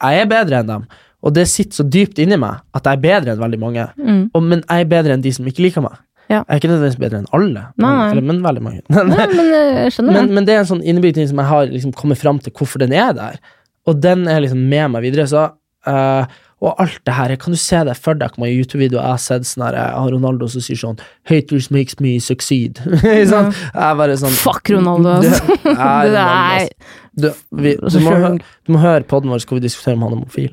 [0.00, 0.88] Jeg er bedre enn dem.
[1.22, 3.86] Og det sitter så dypt inni meg at jeg er bedre enn veldig mange.
[3.98, 4.20] Mm.
[4.32, 5.98] Og, men jeg er bedre enn de som ikke liker meg.
[6.28, 6.42] Ja.
[6.42, 8.08] Jeg er ikke nødvendigvis bedre enn alle, Nei, men, nei.
[8.12, 8.82] eller, men veldig mange.
[8.92, 10.24] Nei, men eh, jeg men, det.
[10.36, 12.84] men det er en sånn innebygd ting som jeg har liksom kommet fram til hvorfor
[12.84, 13.40] den er der.
[13.88, 15.24] Og den er liksom med meg videre.
[15.30, 15.46] Så,
[15.88, 18.34] uh, og alt det her, kan du se det for deg?
[18.34, 21.00] Hvor mange YouTube-videoer jeg har sett sånn her, jeg har Ronaldo som sier sånn
[21.30, 22.82] Haters makes me succeed.
[23.32, 25.60] sånn, jeg er bare sånn Fuck Ronaldo, altså.
[25.72, 26.72] er er
[27.18, 30.12] du, vi, du, må, du må høre podden vår, så skal vi diskutere om han
[30.12, 30.50] er homofil.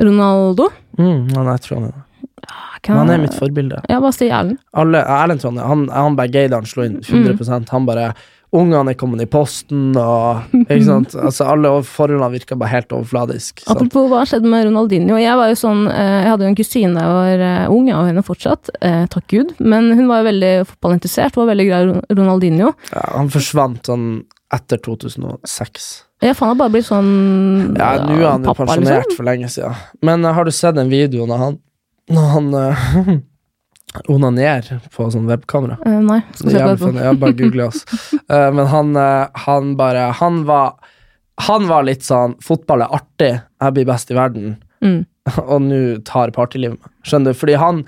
[0.00, 0.70] Ronaldo?
[0.96, 2.06] Mm, han, jeg tror han er det.
[2.82, 3.82] Kan han er mitt forbilde.
[3.90, 4.58] Ja, bare si Erlend.
[4.72, 8.12] Alle, Erlend Trondheim, han, han bare han slo inn 100% Han bare
[8.50, 11.12] Ungene er kommet i posten, og ikke sant?
[11.14, 13.60] Altså, alle forholdene virka bare helt overfladisk.
[13.62, 13.76] sant?
[13.76, 15.14] Apropos hva skjedde med Ronaldinho.
[15.22, 17.94] Jeg var jo sånn, eh, jeg hadde jo en kusine da jeg var ung, jeg
[17.94, 19.54] har henne fortsatt, eh, takk Gud.
[19.62, 22.74] Men hun var jo veldig fotballinteressert, var veldig glad i Ronaldinho.
[22.90, 24.08] Ja, han forsvant sånn
[24.50, 25.90] etter 2006.
[26.20, 29.16] Ja, for han har bare blitt sånn Ja, nå er han jo pappa, pensjonert liksom.
[29.16, 29.78] for lenge siden.
[30.02, 31.60] Men eh, har du sett den videoen av han
[32.10, 33.10] Når han uh,
[34.14, 35.78] onanerer på sånn webkamera?
[35.84, 37.04] Uh, nei, skal se på det.
[37.06, 37.84] Jeg bare googler, oss.
[38.30, 40.76] Uh, men han, eh, han bare Han var
[41.48, 45.02] Han var litt sånn Fotball er artig, jeg blir best i verden, Mm.
[45.52, 45.78] og nå
[46.08, 46.92] tar partylivet meg.
[47.04, 47.36] Skjønner du?
[47.36, 47.82] Fordi han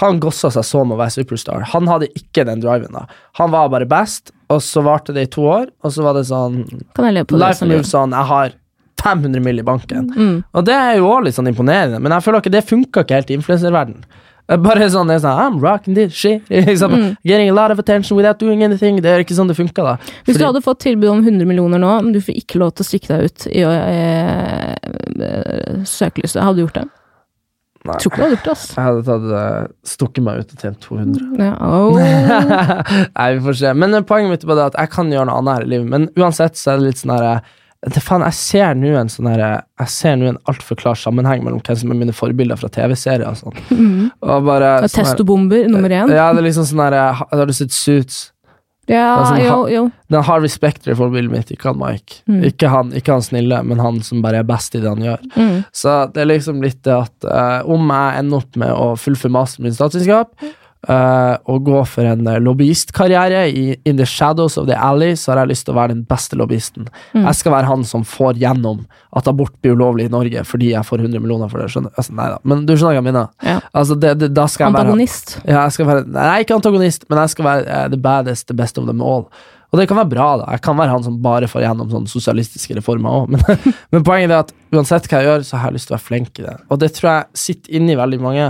[0.00, 1.62] han gossa seg med å være superstar.
[1.72, 2.92] Han hadde ikke den driven.
[2.92, 3.06] da
[3.40, 6.26] Han var bare best, og så varte det i to år, og så var det
[6.28, 6.62] sånn?
[7.00, 8.56] Life moves sånn Jeg har
[9.02, 9.58] 500 mill.
[9.60, 10.10] i banken.
[10.16, 10.36] Mm.
[10.52, 13.20] Og det er jo også litt sånn imponerende, men jeg føler ikke det funka ikke
[13.20, 14.06] helt i influenserverdenen.
[14.46, 16.44] Bare sånn, det er sånn I'm rocking this shit.
[16.68, 17.16] Liksom, Mm.
[17.26, 19.00] Getting a lot of attention without doing anything.
[19.02, 19.96] Det er ikke sånn det funka, da.
[20.24, 22.86] Hvis du hadde fått tilbud om 100 millioner nå, men du får ikke lov til
[22.86, 24.76] å stikke deg ut i eh,
[25.26, 26.86] eh, søkelyset, hadde du gjort det?
[27.86, 27.98] Nei.
[28.02, 28.64] Tror ikke du hadde gjort det, ass.
[28.74, 31.26] Jeg hadde tatt, uh, stukket meg ut og tjent 200.
[31.42, 31.98] Ja, oh.
[33.18, 33.74] Nei, vi får se.
[33.78, 35.90] Men poenget mitt er bare det at jeg kan gjøre noe annet her i livet.
[35.92, 37.36] Men uansett så er det litt sånn herre
[37.94, 41.44] det faen, Jeg ser nå en sånn her, Jeg ser nå en altfor klar sammenheng
[41.46, 44.08] mellom hvem som er mine forbilder fra TV-serier og sånn.
[44.22, 46.10] Og bare Og sånn Testobomber nummer én.
[46.10, 48.32] Ja, det er liksom sånn her, Har du sett Suits?
[48.86, 49.86] Ja, sånn, jo, jo.
[50.14, 52.20] Den Harvey Specter er forbildet mitt, ikke han Mike.
[52.30, 52.42] Mm.
[52.46, 55.24] Ikke, han, ikke han snille, men han som bare er best i det han gjør.
[55.34, 55.56] Mm.
[55.74, 59.34] Så det er liksom litt det at uh, om jeg ender opp med å fullføre
[59.34, 60.38] masteren min statsvitenskap,
[60.92, 65.32] eh, og gå for en eh, lobbyistkarriere i In the Shadows of the Alley, så
[65.32, 66.88] har jeg lyst til å være den beste lobbyisten.
[67.14, 67.24] Mm.
[67.24, 68.84] Jeg skal være han som får gjennom
[69.16, 71.70] at abort blir ulovlig i Norge fordi jeg får 100 millioner for det.
[71.72, 73.34] Skjønner altså, Nei da, men du skjønner hva jeg mener?
[73.44, 73.58] Ja.
[73.72, 74.86] Altså, det, det, da skal jeg være.
[74.86, 75.36] Antagonist.
[75.42, 78.56] Ja, jeg skal være, nei, ikke antagonist, men jeg skal være uh, the baddest, the
[78.56, 79.28] best of them all.
[79.74, 80.46] Og det kan være bra, da.
[80.54, 83.34] Jeg kan være han som bare får gjennom sånne sosialistiske reformer òg.
[83.34, 85.98] Men, men poenget er at uansett hva jeg gjør, så har jeg lyst til å
[85.98, 86.56] være flink i det.
[86.70, 88.48] Og det tror jeg sitter inni veldig mange.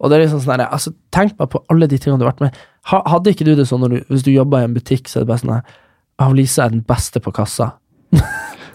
[0.00, 2.34] Og det er liksom sånn der, altså, Tenk meg på alle de tingene du har
[2.34, 2.58] vært med
[2.90, 5.24] ha, Hadde ikke du det sånn du, hvis du jobba i en butikk, så er
[5.24, 5.78] det bare sånn at
[6.16, 7.74] «Å, Lisa er den beste på kassa.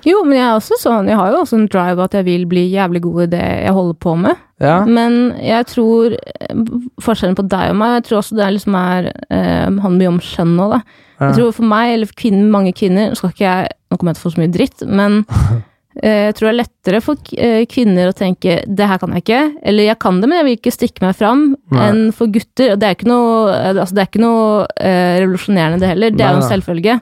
[0.02, 2.46] Jo, men jeg er også sånn, jeg har jo også en drive at jeg vil
[2.50, 4.40] bli jævlig god i det jeg holder på med.
[4.62, 4.80] Ja?
[4.90, 6.64] Men jeg tror eh,
[7.06, 10.22] forskjellen på deg og meg, jeg tror også det liksom er eh, handler mye om
[10.26, 10.80] skjønn nå, da.
[11.20, 11.28] Ja.
[11.28, 14.18] Jeg tror for meg, eller for kvinner, mange kvinner, skal ikke jeg, nå kommer jeg
[14.18, 15.20] til å få så mye dritt, men
[16.00, 19.56] Jeg tror det er lettere for eh, kvinner å tenke 'det her kan jeg ikke',
[19.64, 21.90] eller 'jeg kan det, men jeg vil ikke stikke meg fram', Nei.
[21.90, 22.72] enn for gutter.
[22.72, 26.10] Og det er ikke noe, eh, altså, det er ikke noe eh, revolusjonerende, det heller.
[26.16, 27.02] Det er jo en selvfølge.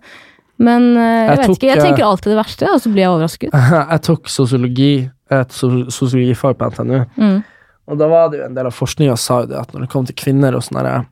[0.58, 2.90] Men eh, jeg, Jeg vet tok, ikke, jeg eh, tenker alltid det verste, og så
[2.92, 3.50] blir jeg overrasket.
[3.94, 7.44] Jeg tok sosiologi, et so- sosiologifag på NTNU, Mm.
[7.88, 9.90] og da var det jo en del av forskninga sa jo det at når det
[9.90, 11.06] kom til kvinner og sånn derre eh,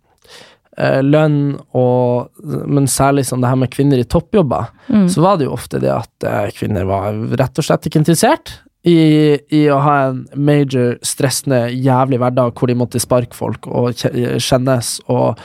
[1.01, 2.29] lønn og
[2.69, 5.07] Men særlig sånn det her med kvinner i toppjobber, Mm.
[5.09, 8.53] så var det jo ofte det at eh, kvinner var rett og slett ikke interessert
[8.87, 13.97] i, i å ha en major, stressende, jævlig hverdag hvor de måtte sparke folk og
[13.97, 15.41] kjennes og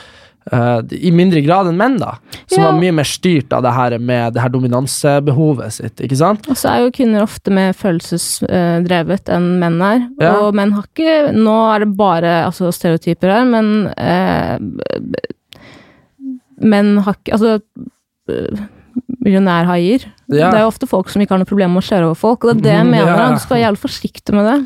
[0.51, 2.15] eh, I mindre grad enn menn, da.
[2.51, 2.71] Som Ja.
[2.71, 6.47] var mye mer styrt av det her med det her dominansebehovet sitt, ikke sant?
[6.49, 10.07] Og så er jo kvinner ofte mer følelsesdrevet enn menn er.
[10.19, 10.33] Ja.
[10.41, 14.57] Og menn har ikke Nå er det bare altså, stereotyper her, men uh,
[16.63, 17.57] Menn har ikke Altså
[18.31, 18.61] eh,
[19.23, 20.05] millionærhaier.
[20.29, 20.49] Ja.
[20.51, 22.43] Det er jo ofte folk som ikke har noe problem med å skjære over folk,
[22.45, 23.33] og det er det jeg mener.
[23.35, 24.57] Du skal være jævlig forsiktig med det.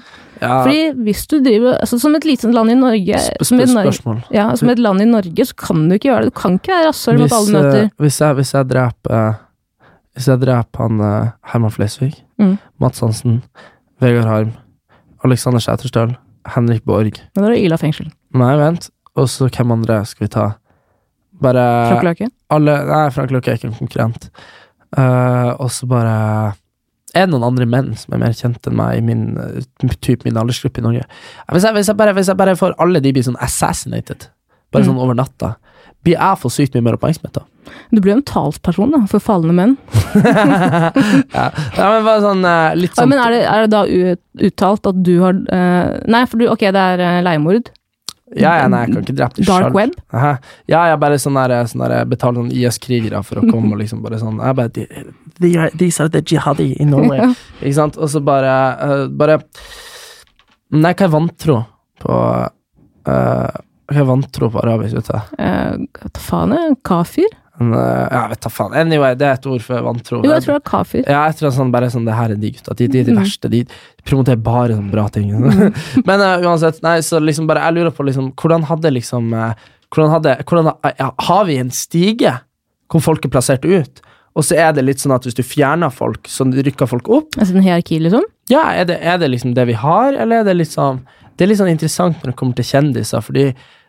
[0.41, 4.15] Ja, Fordi hvis du driver altså, Som et lite land i Norge som, et Norge,
[4.35, 6.33] ja, som et land i Norge, så kan du ikke gjøre det.
[6.33, 7.81] Du kan ikke være rasshøl mot alle møter.
[7.87, 9.39] eh, hvis, jeg, hvis jeg dreper eh,
[10.17, 12.57] Hvis jeg dreper han eh, Herman Flesvig, Mm.
[12.79, 13.39] Mats Hansen,
[14.01, 14.51] Vegard Harm,
[15.25, 16.11] Alexander Sæterstøl,
[16.53, 18.11] Henrik Borg Men da er det Ila fengsel.
[18.37, 18.91] Nei, vent.
[19.17, 20.45] Og så hvem andre skal vi ta?
[21.41, 22.29] Bare Frank Løke?
[22.53, 24.29] alle Nei, Frank Løke er ikke en konkurrent.
[24.97, 26.53] Uh, og så bare
[27.15, 30.25] Er det noen andre menn som er mer kjent enn meg i min uh, typ
[30.27, 31.05] min aldersgruppe i Norge?
[31.53, 34.27] Hvis jeg, hvis, jeg bare, hvis jeg bare får alle de blir sånn assassinated,
[34.71, 34.89] bare Mm.
[34.91, 35.53] sånn over natta,
[36.03, 37.45] blir jeg for sykt mye mer oppmerksomhet da?
[37.91, 39.77] Du blir jo en talsperson da, for falne menn.
[41.33, 41.47] ja.
[41.77, 43.81] ja, men bare sånn litt litt Ja, sånn men er det, er det da
[44.49, 47.71] uttalt at du har uh, Nei, for du, ok, det er leiemord.
[48.35, 49.75] Ja, ja, nei, jeg kan ikke drepe det Dark selv.
[49.79, 49.93] web?
[50.11, 50.33] Aha.
[50.67, 54.01] Ja, jeg bare sånn der, sånn der betaler sånn IS-krigere for å komme og liksom
[54.03, 54.83] bare sånn Jeg bare de,
[55.39, 57.17] These are the jihadi in Norway.
[57.21, 57.31] Ja.
[57.61, 57.97] Ikke sant?
[57.97, 59.39] Og så bare uh, Bare
[60.73, 61.57] Nei, hva er vantro
[62.01, 63.57] på uh,
[63.87, 65.35] Hva er vantro på arabisk, vet du?
[65.39, 66.73] Uh, faen er?
[66.87, 67.29] Kafir?
[67.57, 68.73] En, eh, ja, vet da faen.
[68.77, 70.19] Anyway, det er et ord for vantro.
[70.21, 71.07] Jo, jeg tror det er kafir.
[71.09, 72.75] Ja, jeg tror sånn, bare sånn, det her er de gutta.
[72.77, 73.21] De, de de Mm.
[73.23, 73.49] verste.
[73.49, 73.63] De
[74.05, 75.31] promoterer bare sånne bra ting.
[76.07, 79.55] Men uh, uansett, nei, så liksom bare, jeg lurer på liksom, hvordan hadde liksom uh,
[79.89, 82.35] Hvordan hadde hvordan, ha- Har vi en stige
[82.91, 84.03] hvor folk er plassert ut?
[84.37, 87.37] Og så er det litt sånn at hvis du fjerner folk, så rykker folk opp?
[87.41, 88.23] Altså en hierarki, liksom?
[88.53, 91.01] Ja, er det, er det liksom det vi har, eller er det sånn
[91.37, 93.47] Det er litt sånn interessant når det kommer til kjendiser, fordi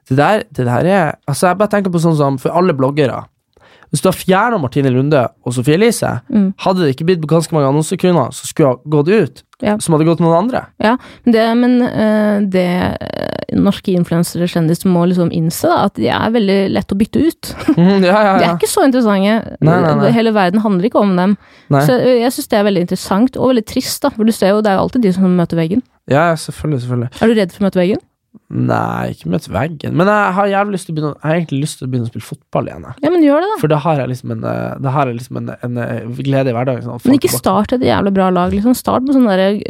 [0.09, 3.23] det der, det der er Altså, jeg bare tenker på sånn som for alle bloggere.
[3.91, 6.51] Hvis du har fjerna Martine Lunde og Sofie Elise, Mm.
[6.61, 9.79] hadde det ikke blitt ganske mange annonsekroner som skulle ha gått ut, Ja.
[9.79, 10.66] som hadde gått til noen andre?
[10.81, 12.69] Ja, men det, men øh, det
[13.57, 17.23] norske influensere og kjendiser må liksom innse, da, at de er veldig lett å bytte
[17.23, 17.53] ut.
[17.77, 19.57] Mhm, ja, ja, De er ikke så interessante.
[19.65, 20.11] Nei, nei, nei.
[20.16, 21.39] Hele verden handler ikke om dem.
[21.73, 24.12] Så jeg, jeg syns det er veldig interessant, og veldig trist, da.
[24.15, 25.83] For du ser jo, det er jo alltid de som møter veggen.
[26.11, 27.11] ja, selvfølgelig, selvfølgelig.
[27.23, 28.05] Er du redd for å møte veggen?
[28.49, 29.97] Nei, ikke møtt veggen.
[29.97, 32.07] Men jeg har jævlig lyst til å begynne Jeg har egentlig lyst til å begynne
[32.07, 32.87] å spille fotball igjen.
[33.05, 33.59] Ja, men gjør det, da.
[33.61, 34.47] For da har jeg liksom en,
[34.85, 36.85] da har jeg liksom en, en glede i hverdagen.
[36.87, 38.77] Sånn, Men ikke start et jævlig bra lag, liksom.
[38.79, 39.61] Start med sånn eh,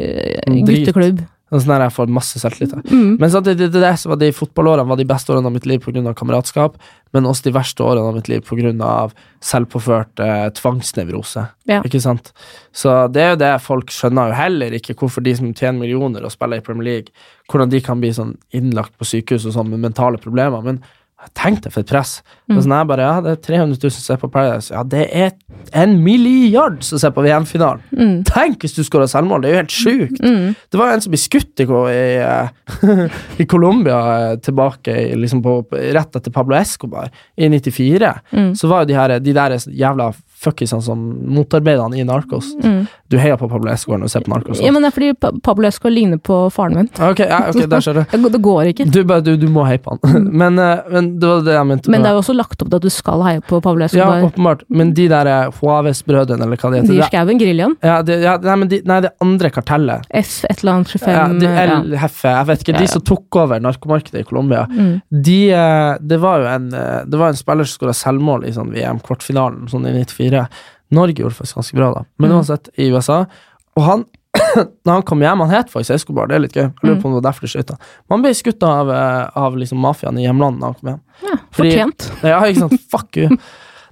[0.47, 0.69] Drit.
[0.69, 1.23] gutteklubb.
[1.49, 2.75] Sånn der jeg får masse selvtillit.
[2.77, 2.91] av.
[2.93, 3.15] Mm.
[3.17, 5.65] Men så det, det, det, så var de fotballårene var de beste årene av mitt
[5.69, 6.13] liv pga.
[6.13, 6.77] kameratskap,
[7.15, 9.09] men også de verste årene av mitt liv pga.
[9.41, 11.47] selvpåført eh, tvangsnevrose.
[11.69, 11.81] Ja.
[11.81, 12.33] Ikke sant?
[12.71, 16.25] Så det er jo det folk skjønner jo heller ikke, hvorfor de som tjener millioner
[16.27, 19.73] og spiller i Premier League, hvordan de kan bli sånn innlagt på sykehus og sånn
[19.73, 20.61] med mentale problemer.
[20.61, 20.83] Men
[21.35, 22.21] tenk deg for et press.
[22.49, 24.71] Er sånn jeg bare, ja, det er 300 000 som ser på Paradise.
[24.73, 25.33] Ja, det er
[25.77, 27.83] en milliard som ser på VM-finalen.
[27.91, 28.13] Mm.
[28.27, 29.43] Tenk hvis du skårer selvmål!
[29.43, 30.21] Det er jo helt sjukt.
[30.23, 30.55] Mm.
[30.71, 32.49] Det var jo en som ble skutt i, eh,
[33.43, 33.99] i Colombia
[34.31, 38.13] eh, tilbake liksom på, på- rett etter Pablo Escobar i 94.
[38.31, 38.51] Mm.
[38.55, 40.99] Så var jo de, her, de der jævla fuckisene som
[41.35, 42.53] motarbeider han i Narcos.
[42.63, 42.85] Mm.
[43.11, 44.61] Du heier på Pablo Escobar når du ser på Narcos.
[44.63, 46.89] Ja, men det er fordi Pa- Pablo Escobar ligner på faren min.
[47.09, 48.03] Ok, ja, ok, der ser du.
[48.29, 48.85] Det går- ikke.
[48.93, 50.27] Du, bare, du, du må heie på han.
[50.41, 51.91] men, eh, men det var det jeg mente.
[51.91, 54.07] Men det er jo også lagt opp til at du skal heie på Pablo ja,
[54.27, 54.63] åpenbart.
[54.69, 57.75] Men de der eh, Juárez-brødrene, eller hva de heter de skauen, geriljaen.
[57.83, 60.05] ja, de, ja, nei, men de, nei, det andre kartellet.
[60.21, 61.51] F et eller annet 25 Ja, de.
[61.65, 62.77] El Hefe, jeg vet ikke.
[62.79, 64.63] De som tok over narkomarkedet i Colombia.
[64.69, 64.93] Mm.
[65.25, 68.53] De, eh, det var jo en, eh, det var en spiller som skåra selvmål i
[68.55, 70.28] sånn VM-kvartfinalen sånn i 94.
[70.91, 72.03] Norge gjorde faktisk ganske bra, da.
[72.17, 72.37] Men Mm.
[72.39, 73.25] uansett, i USA.
[73.77, 74.05] Og han,
[74.85, 76.63] når han kom hjem, han het faktisk Escobar, det er litt gøy.
[76.63, 77.01] Jeg lurer Mm.
[77.01, 77.77] på om det var derfor de skøyta.
[78.09, 81.01] Man ble skutt av, eh, av liksom mafiaen i hjemlandet da han kom hjem.
[81.23, 82.23] Ja, Fordi- fortjent.
[82.23, 82.81] Ja, ikke sant.
[82.89, 83.37] Fuck you.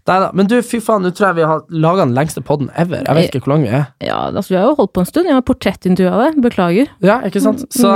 [0.08, 0.30] Nei da.
[0.38, 3.02] Men du, fy faen, nå tror jeg vi har laga den lengste podden ever.
[3.04, 3.88] Jeg vet ikke hvor lang vi er.
[4.04, 5.28] Ja, altså, vi har jo holdt på en stund.
[5.28, 6.38] Jeg har portrettintervjua deg.
[6.46, 6.94] Beklager.
[7.04, 7.66] Ja, ikke sant?
[7.76, 7.92] Så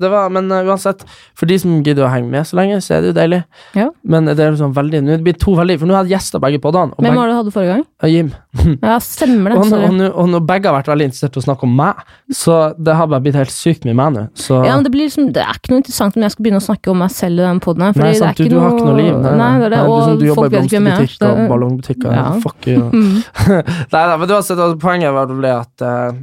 [0.00, 1.04] det var, Men uh, uansett,
[1.36, 3.42] for de som gidder å henge med så lenge, så er det jo deilig.
[3.76, 3.90] Ja.
[4.08, 6.62] Men det er sånn veldig Nå blir to veldig For nå har jeg gjester begge
[6.64, 6.96] podene.
[6.96, 7.86] Hvem var det du hadde forrige gang?
[8.08, 8.32] Jim.
[8.84, 9.58] Ja, stemmer det.
[9.58, 11.72] Og, nå- og, nå- og når begge har vært veldig interessert i å snakke om
[11.78, 12.02] meg,
[12.32, 14.22] så det har bare blitt helt sykt mye meg nå.
[14.38, 16.60] Så Ja, men det, blir liksom, det er ikke noe interessant om jeg skal begynne
[16.62, 17.98] å snakke om meg selv i den poden her.
[17.98, 19.18] Nei, er sant, du, du har ikke noe liv.
[19.24, 19.80] Nei, det er det.
[19.80, 21.32] Nei, du, sånn, du jobber i blomsterbutikk er.
[21.32, 22.14] og ballongbutikker.
[22.20, 22.28] Ja.
[22.44, 22.84] Fuck you.
[22.94, 23.18] Mm.
[23.94, 26.22] Nei da, men uansett, altså, poenget var vel det at uh,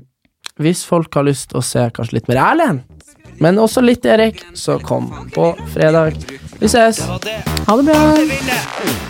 [0.62, 2.84] hvis folk har lyst til å se kanskje litt mer Erlend,
[3.42, 6.18] men også litt Erik, så kom på fredag.
[6.62, 7.02] Vi ses!
[7.08, 9.10] Ha det bra.